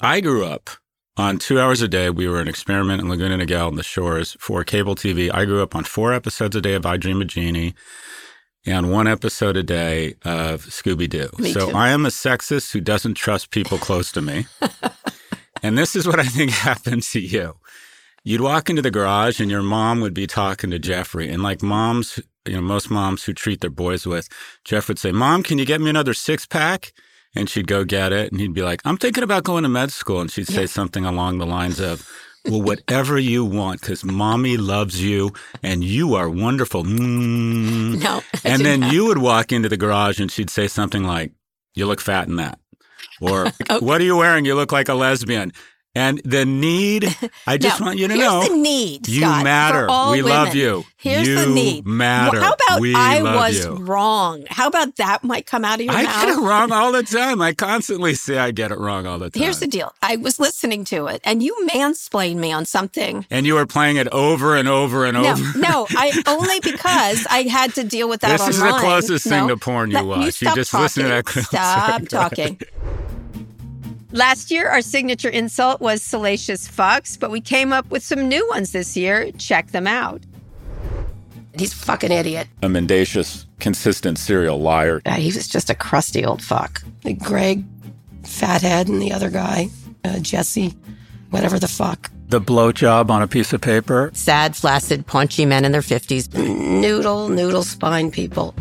I 0.00 0.20
grew 0.20 0.44
up 0.44 0.70
on 1.16 1.38
two 1.38 1.60
hours 1.60 1.82
a 1.82 1.88
day. 1.88 2.10
We 2.10 2.28
were 2.28 2.40
an 2.40 2.48
experiment 2.48 3.02
in 3.02 3.08
Laguna 3.08 3.38
Niguel 3.38 3.68
on 3.68 3.76
the 3.76 3.82
shores 3.82 4.36
for 4.40 4.64
cable 4.64 4.94
TV. 4.94 5.32
I 5.32 5.44
grew 5.44 5.62
up 5.62 5.74
on 5.74 5.84
four 5.84 6.12
episodes 6.12 6.56
a 6.56 6.60
day 6.60 6.74
of 6.74 6.86
I 6.86 6.96
Dream 6.96 7.20
of 7.20 7.28
Jeannie 7.28 7.74
and 8.64 8.90
one 8.90 9.06
episode 9.06 9.56
a 9.56 9.62
day 9.62 10.14
of 10.24 10.66
Scooby 10.66 11.08
Doo. 11.08 11.30
So 11.52 11.70
too. 11.70 11.76
I 11.76 11.90
am 11.90 12.06
a 12.06 12.10
sexist 12.10 12.72
who 12.72 12.80
doesn't 12.80 13.14
trust 13.14 13.50
people 13.50 13.78
close 13.78 14.12
to 14.12 14.22
me. 14.22 14.46
and 15.62 15.76
this 15.76 15.96
is 15.96 16.06
what 16.06 16.20
I 16.20 16.24
think 16.24 16.50
happened 16.50 17.02
to 17.04 17.20
you. 17.20 17.56
You'd 18.24 18.40
walk 18.40 18.70
into 18.70 18.82
the 18.82 18.90
garage 18.90 19.40
and 19.40 19.50
your 19.50 19.62
mom 19.62 20.00
would 20.00 20.14
be 20.14 20.28
talking 20.28 20.70
to 20.70 20.78
Jeffrey. 20.78 21.28
And 21.28 21.42
like 21.42 21.60
moms, 21.60 22.20
you 22.46 22.54
know, 22.54 22.60
most 22.60 22.88
moms 22.88 23.24
who 23.24 23.32
treat 23.32 23.60
their 23.60 23.70
boys 23.70 24.06
with, 24.06 24.28
Jeff 24.64 24.86
would 24.86 24.98
say, 24.98 25.10
Mom, 25.10 25.42
can 25.42 25.58
you 25.58 25.66
get 25.66 25.80
me 25.80 25.90
another 25.90 26.14
six 26.14 26.46
pack? 26.46 26.92
And 27.34 27.48
she'd 27.48 27.66
go 27.66 27.84
get 27.84 28.12
it. 28.12 28.30
And 28.30 28.40
he'd 28.40 28.52
be 28.52 28.62
like, 28.62 28.82
I'm 28.84 28.96
thinking 28.98 29.24
about 29.24 29.44
going 29.44 29.62
to 29.62 29.68
med 29.68 29.90
school. 29.90 30.20
And 30.20 30.30
she'd 30.30 30.48
say 30.48 30.66
something 30.66 31.04
along 31.04 31.38
the 31.38 31.46
lines 31.46 31.80
of, 31.80 32.06
well, 32.46 32.60
whatever 32.60 33.18
you 33.18 33.44
want, 33.44 33.80
because 33.80 34.04
mommy 34.04 34.56
loves 34.56 35.02
you 35.02 35.32
and 35.62 35.82
you 35.82 36.14
are 36.14 36.28
wonderful. 36.28 36.84
Mm. 36.84 38.02
No. 38.02 38.20
And 38.44 38.64
then 38.64 38.80
not. 38.80 38.92
you 38.92 39.06
would 39.06 39.18
walk 39.18 39.52
into 39.52 39.68
the 39.68 39.76
garage 39.76 40.20
and 40.20 40.30
she'd 40.30 40.50
say 40.50 40.68
something 40.68 41.04
like, 41.04 41.32
You 41.74 41.86
look 41.86 42.00
fat 42.00 42.28
in 42.28 42.36
that. 42.36 42.58
Or, 43.20 43.46
What 43.80 44.00
are 44.00 44.04
you 44.04 44.16
wearing? 44.16 44.44
You 44.44 44.54
look 44.54 44.72
like 44.72 44.88
a 44.88 44.94
lesbian. 44.94 45.52
And 45.94 46.22
the 46.24 46.46
need, 46.46 47.04
I 47.46 47.58
just 47.58 47.78
Now, 47.78 47.86
want 47.86 47.98
you 47.98 48.08
to 48.08 48.14
here's 48.14 48.26
know. 48.26 48.48
the 48.48 48.56
need, 48.56 49.06
You 49.08 49.20
Scott, 49.20 49.44
matter. 49.44 49.84
for 49.86 49.90
all 49.90 50.12
we 50.12 50.22
women. 50.22 50.36
love 50.44 50.54
you. 50.54 50.84
Here's 50.96 51.28
you 51.28 51.34
the 51.40 51.46
need. 51.48 51.86
matter. 51.86 52.38
Well, 52.38 52.44
how 52.44 52.52
about 52.68 52.80
we 52.80 52.94
I 52.94 53.20
was 53.22 53.62
you. 53.66 53.74
wrong? 53.74 54.44
How 54.48 54.68
about 54.68 54.96
that 54.96 55.22
might 55.22 55.44
come 55.44 55.66
out 55.66 55.80
of 55.80 55.84
your 55.84 55.92
I 55.94 56.04
mouth? 56.04 56.14
get 56.24 56.28
it 56.30 56.40
wrong 56.40 56.72
all 56.72 56.92
the 56.92 57.02
time. 57.18 57.42
I 57.42 57.52
constantly 57.52 58.14
say 58.14 58.38
I 58.38 58.52
get 58.52 58.70
it 58.72 58.78
wrong 58.78 59.06
all 59.06 59.18
the 59.18 59.28
time. 59.28 59.42
Here's 59.42 59.58
the 59.60 59.66
deal. 59.66 59.92
I 60.00 60.16
was 60.16 60.40
listening 60.40 60.84
to 60.86 61.08
it 61.08 61.20
and 61.24 61.42
you 61.42 61.54
mansplained 61.74 62.36
me 62.36 62.52
on 62.52 62.64
something. 62.64 63.26
and 63.30 63.44
you 63.44 63.54
were 63.54 63.66
playing 63.66 63.96
it 63.96 64.08
over 64.08 64.56
and 64.56 64.68
over 64.68 65.04
and 65.04 65.20
No, 65.20 65.32
over. 65.32 65.58
no, 65.58 65.86
I 65.90 66.22
only 66.26 66.60
because 66.60 67.26
I 67.30 67.42
had 67.42 67.74
to 67.74 67.84
deal 67.84 68.08
with 68.08 68.22
that 68.22 68.38
This 68.38 68.48
is 68.48 68.58
the 68.58 68.64
online. 68.66 68.80
closest 68.80 69.26
thing 69.28 69.46
to 69.48 69.58
porn 69.58 69.90
you 69.90 70.02
watch. 70.04 70.24
You 70.24 70.30
stop 70.30 70.54
just 70.56 70.72
listen 70.72 71.02
to 71.02 71.08
that 71.10 71.26
talking. 71.26 71.32
clip. 71.42 71.44
Stop 71.44 71.90
Sorry, 71.90 72.06
go 72.06 72.18
ahead. 72.18 72.30
talking. 72.30 72.60
Last 74.12 74.50
year, 74.50 74.68
our 74.68 74.82
signature 74.82 75.30
insult 75.30 75.80
was 75.80 76.02
salacious 76.02 76.68
fucks, 76.68 77.18
but 77.18 77.30
we 77.30 77.40
came 77.40 77.72
up 77.72 77.90
with 77.90 78.02
some 78.02 78.28
new 78.28 78.46
ones 78.50 78.72
this 78.72 78.94
year. 78.94 79.32
Check 79.38 79.68
them 79.68 79.86
out. 79.86 80.20
He's 81.56 81.72
a 81.72 81.76
fucking 81.76 82.12
idiot. 82.12 82.46
A 82.62 82.68
mendacious, 82.68 83.46
consistent 83.58 84.18
serial 84.18 84.60
liar. 84.60 85.00
Uh, 85.06 85.14
he 85.14 85.26
was 85.26 85.48
just 85.48 85.70
a 85.70 85.74
crusty 85.74 86.26
old 86.26 86.42
fuck. 86.42 86.82
Like, 87.04 87.20
Greg, 87.20 87.64
Fathead 88.22 88.88
and 88.88 89.00
the 89.00 89.12
other 89.12 89.30
guy, 89.30 89.70
uh, 90.04 90.18
Jesse, 90.18 90.74
whatever 91.30 91.58
the 91.58 91.68
fuck. 91.68 92.10
The 92.28 92.40
blowjob 92.40 93.08
on 93.08 93.22
a 93.22 93.26
piece 93.26 93.54
of 93.54 93.62
paper. 93.62 94.10
Sad, 94.12 94.56
flaccid, 94.56 95.06
paunchy 95.06 95.46
men 95.46 95.64
in 95.64 95.72
their 95.72 95.80
50s. 95.80 96.32
Noodle, 96.34 97.30
noodle 97.30 97.62
spine 97.62 98.10
people. 98.10 98.54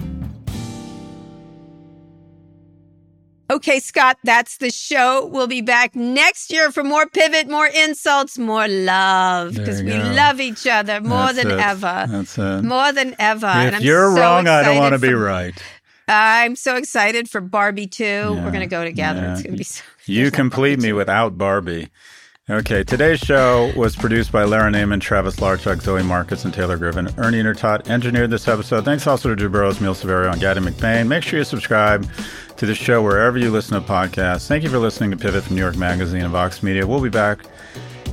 Okay, 3.52 3.80
Scott, 3.82 4.18
that's 4.24 4.58
the 4.58 4.72
show. 4.72 5.26
We'll 5.26 5.46
be 5.46 5.60
back 5.62 5.94
next 5.94 6.54
year 6.54 6.72
for 6.72 6.86
more 6.86 7.06
pivot, 7.06 7.50
more 7.50 7.68
insults, 7.68 8.38
more 8.38 8.66
love 8.66 9.56
because 9.56 9.84
we 9.84 9.92
go. 9.92 9.98
love 10.16 10.40
each 10.40 10.66
other 10.66 11.02
more 11.02 11.34
That's 11.34 11.44
than 11.44 11.52
it. 11.52 11.60
ever. 11.60 12.06
That's 12.08 12.38
it. 12.38 12.64
More 12.64 12.94
than 12.94 13.14
ever. 13.20 13.52
If 13.54 13.82
you're 13.82 14.16
so 14.16 14.22
wrong, 14.22 14.48
I 14.48 14.64
don't 14.64 14.78
want 14.78 14.94
to 14.94 15.00
be 15.00 15.14
right. 15.14 15.54
I'm 16.08 16.56
so 16.56 16.78
excited 16.78 17.30
for 17.30 17.42
Barbie 17.42 17.88
too. 17.88 18.32
We're 18.36 18.52
going 18.52 18.62
to 18.62 18.68
go 18.68 18.86
together. 18.86 19.22
yeah. 19.22 19.34
It's 19.34 19.42
going 19.44 19.54
to 19.54 19.58
be 19.58 19.64
so. 19.66 19.84
You 20.06 20.32
complete 20.42 20.80
me 20.80 20.94
without 20.94 21.38
Barbie. 21.38 21.90
Okay, 22.52 22.84
today's 22.84 23.20
show 23.22 23.72
was 23.78 23.96
produced 23.96 24.30
by 24.30 24.44
Lara 24.44 24.70
Naaman, 24.70 25.00
Travis 25.00 25.38
Larchuk, 25.38 25.82
Zoe 25.82 26.04
Marcus, 26.04 26.44
and 26.44 26.54
Taylor 26.54 26.76
Griffin. 26.76 27.08
Ernie 27.18 27.42
Indradat 27.42 27.90
engineered 27.90 28.30
this 28.30 28.46
episode. 28.50 28.84
Thanks 28.84 29.08
also 29.08 29.30
to 29.30 29.38
Drew 29.38 29.48
Burrows, 29.48 29.80
Neil 29.80 29.96
Saverio, 29.96 30.34
and 30.34 30.42
Gaddy 30.42 30.60
McBain. 30.60 31.08
Make 31.08 31.24
sure 31.24 31.40
you 31.40 31.46
subscribe 31.46 32.06
to 32.58 32.66
the 32.66 32.76
show 32.76 33.02
wherever 33.02 33.38
you 33.38 33.52
listen 33.52 33.82
to 33.82 33.88
podcasts. 33.88 34.48
Thank 34.48 34.64
you 34.64 34.70
for 34.70 34.80
listening 34.80 35.12
to 35.12 35.18
Pivot 35.18 35.46
from 35.46 35.56
New 35.56 35.62
York 35.62 35.78
Magazine 35.78 36.24
and 36.24 36.32
Vox 36.34 36.62
Media. 36.62 36.86
We'll 36.86 37.00
be 37.00 37.08
back 37.08 37.46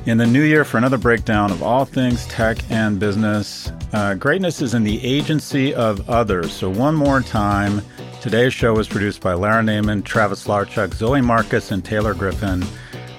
in 0.05 0.17
the 0.17 0.25
new 0.25 0.43
year 0.43 0.63
for 0.63 0.77
another 0.77 0.97
breakdown 0.97 1.51
of 1.51 1.61
all 1.61 1.83
things 1.83 2.25
tech 2.27 2.59
and 2.71 2.97
business. 2.97 3.73
Uh, 3.91 4.13
greatness 4.13 4.61
is 4.61 4.73
in 4.73 4.85
the 4.85 5.03
agency 5.05 5.73
of 5.73 6.09
others. 6.09 6.53
So, 6.53 6.69
one 6.69 6.95
more 6.95 7.19
time, 7.19 7.81
today's 8.21 8.53
show 8.53 8.73
was 8.73 8.87
produced 8.87 9.19
by 9.19 9.33
Lara 9.33 9.61
Naaman, 9.61 10.01
Travis 10.03 10.47
Larchuk, 10.47 10.93
Zoe 10.93 11.19
Marcus, 11.19 11.71
and 11.71 11.83
Taylor 11.83 12.13
Griffin. 12.13 12.63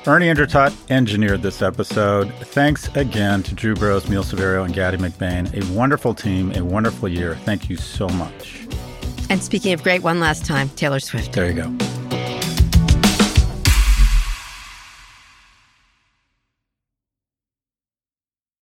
Ernie 0.06 0.26
Indradat 0.28 0.74
engineered 0.90 1.42
this 1.42 1.60
episode. 1.60 2.32
Thanks 2.34 2.88
again 2.96 3.42
to 3.42 3.54
Drew 3.54 3.74
Burrows, 3.74 4.08
Neil 4.08 4.24
Saverio, 4.24 4.64
and 4.64 4.72
Gaddy 4.72 4.96
McBain. 4.96 5.52
A 5.52 5.74
wonderful 5.74 6.14
team, 6.14 6.52
a 6.56 6.64
wonderful 6.64 7.08
year. 7.08 7.36
Thank 7.44 7.68
you 7.68 7.76
so 7.76 8.08
much. 8.08 8.66
And 9.28 9.42
speaking 9.42 9.72
of 9.74 9.82
great, 9.82 10.02
one 10.02 10.18
last 10.18 10.46
time, 10.46 10.70
Taylor 10.70 11.00
Swift. 11.00 11.32
There 11.32 11.46
you 11.46 11.54
go. 11.54 11.89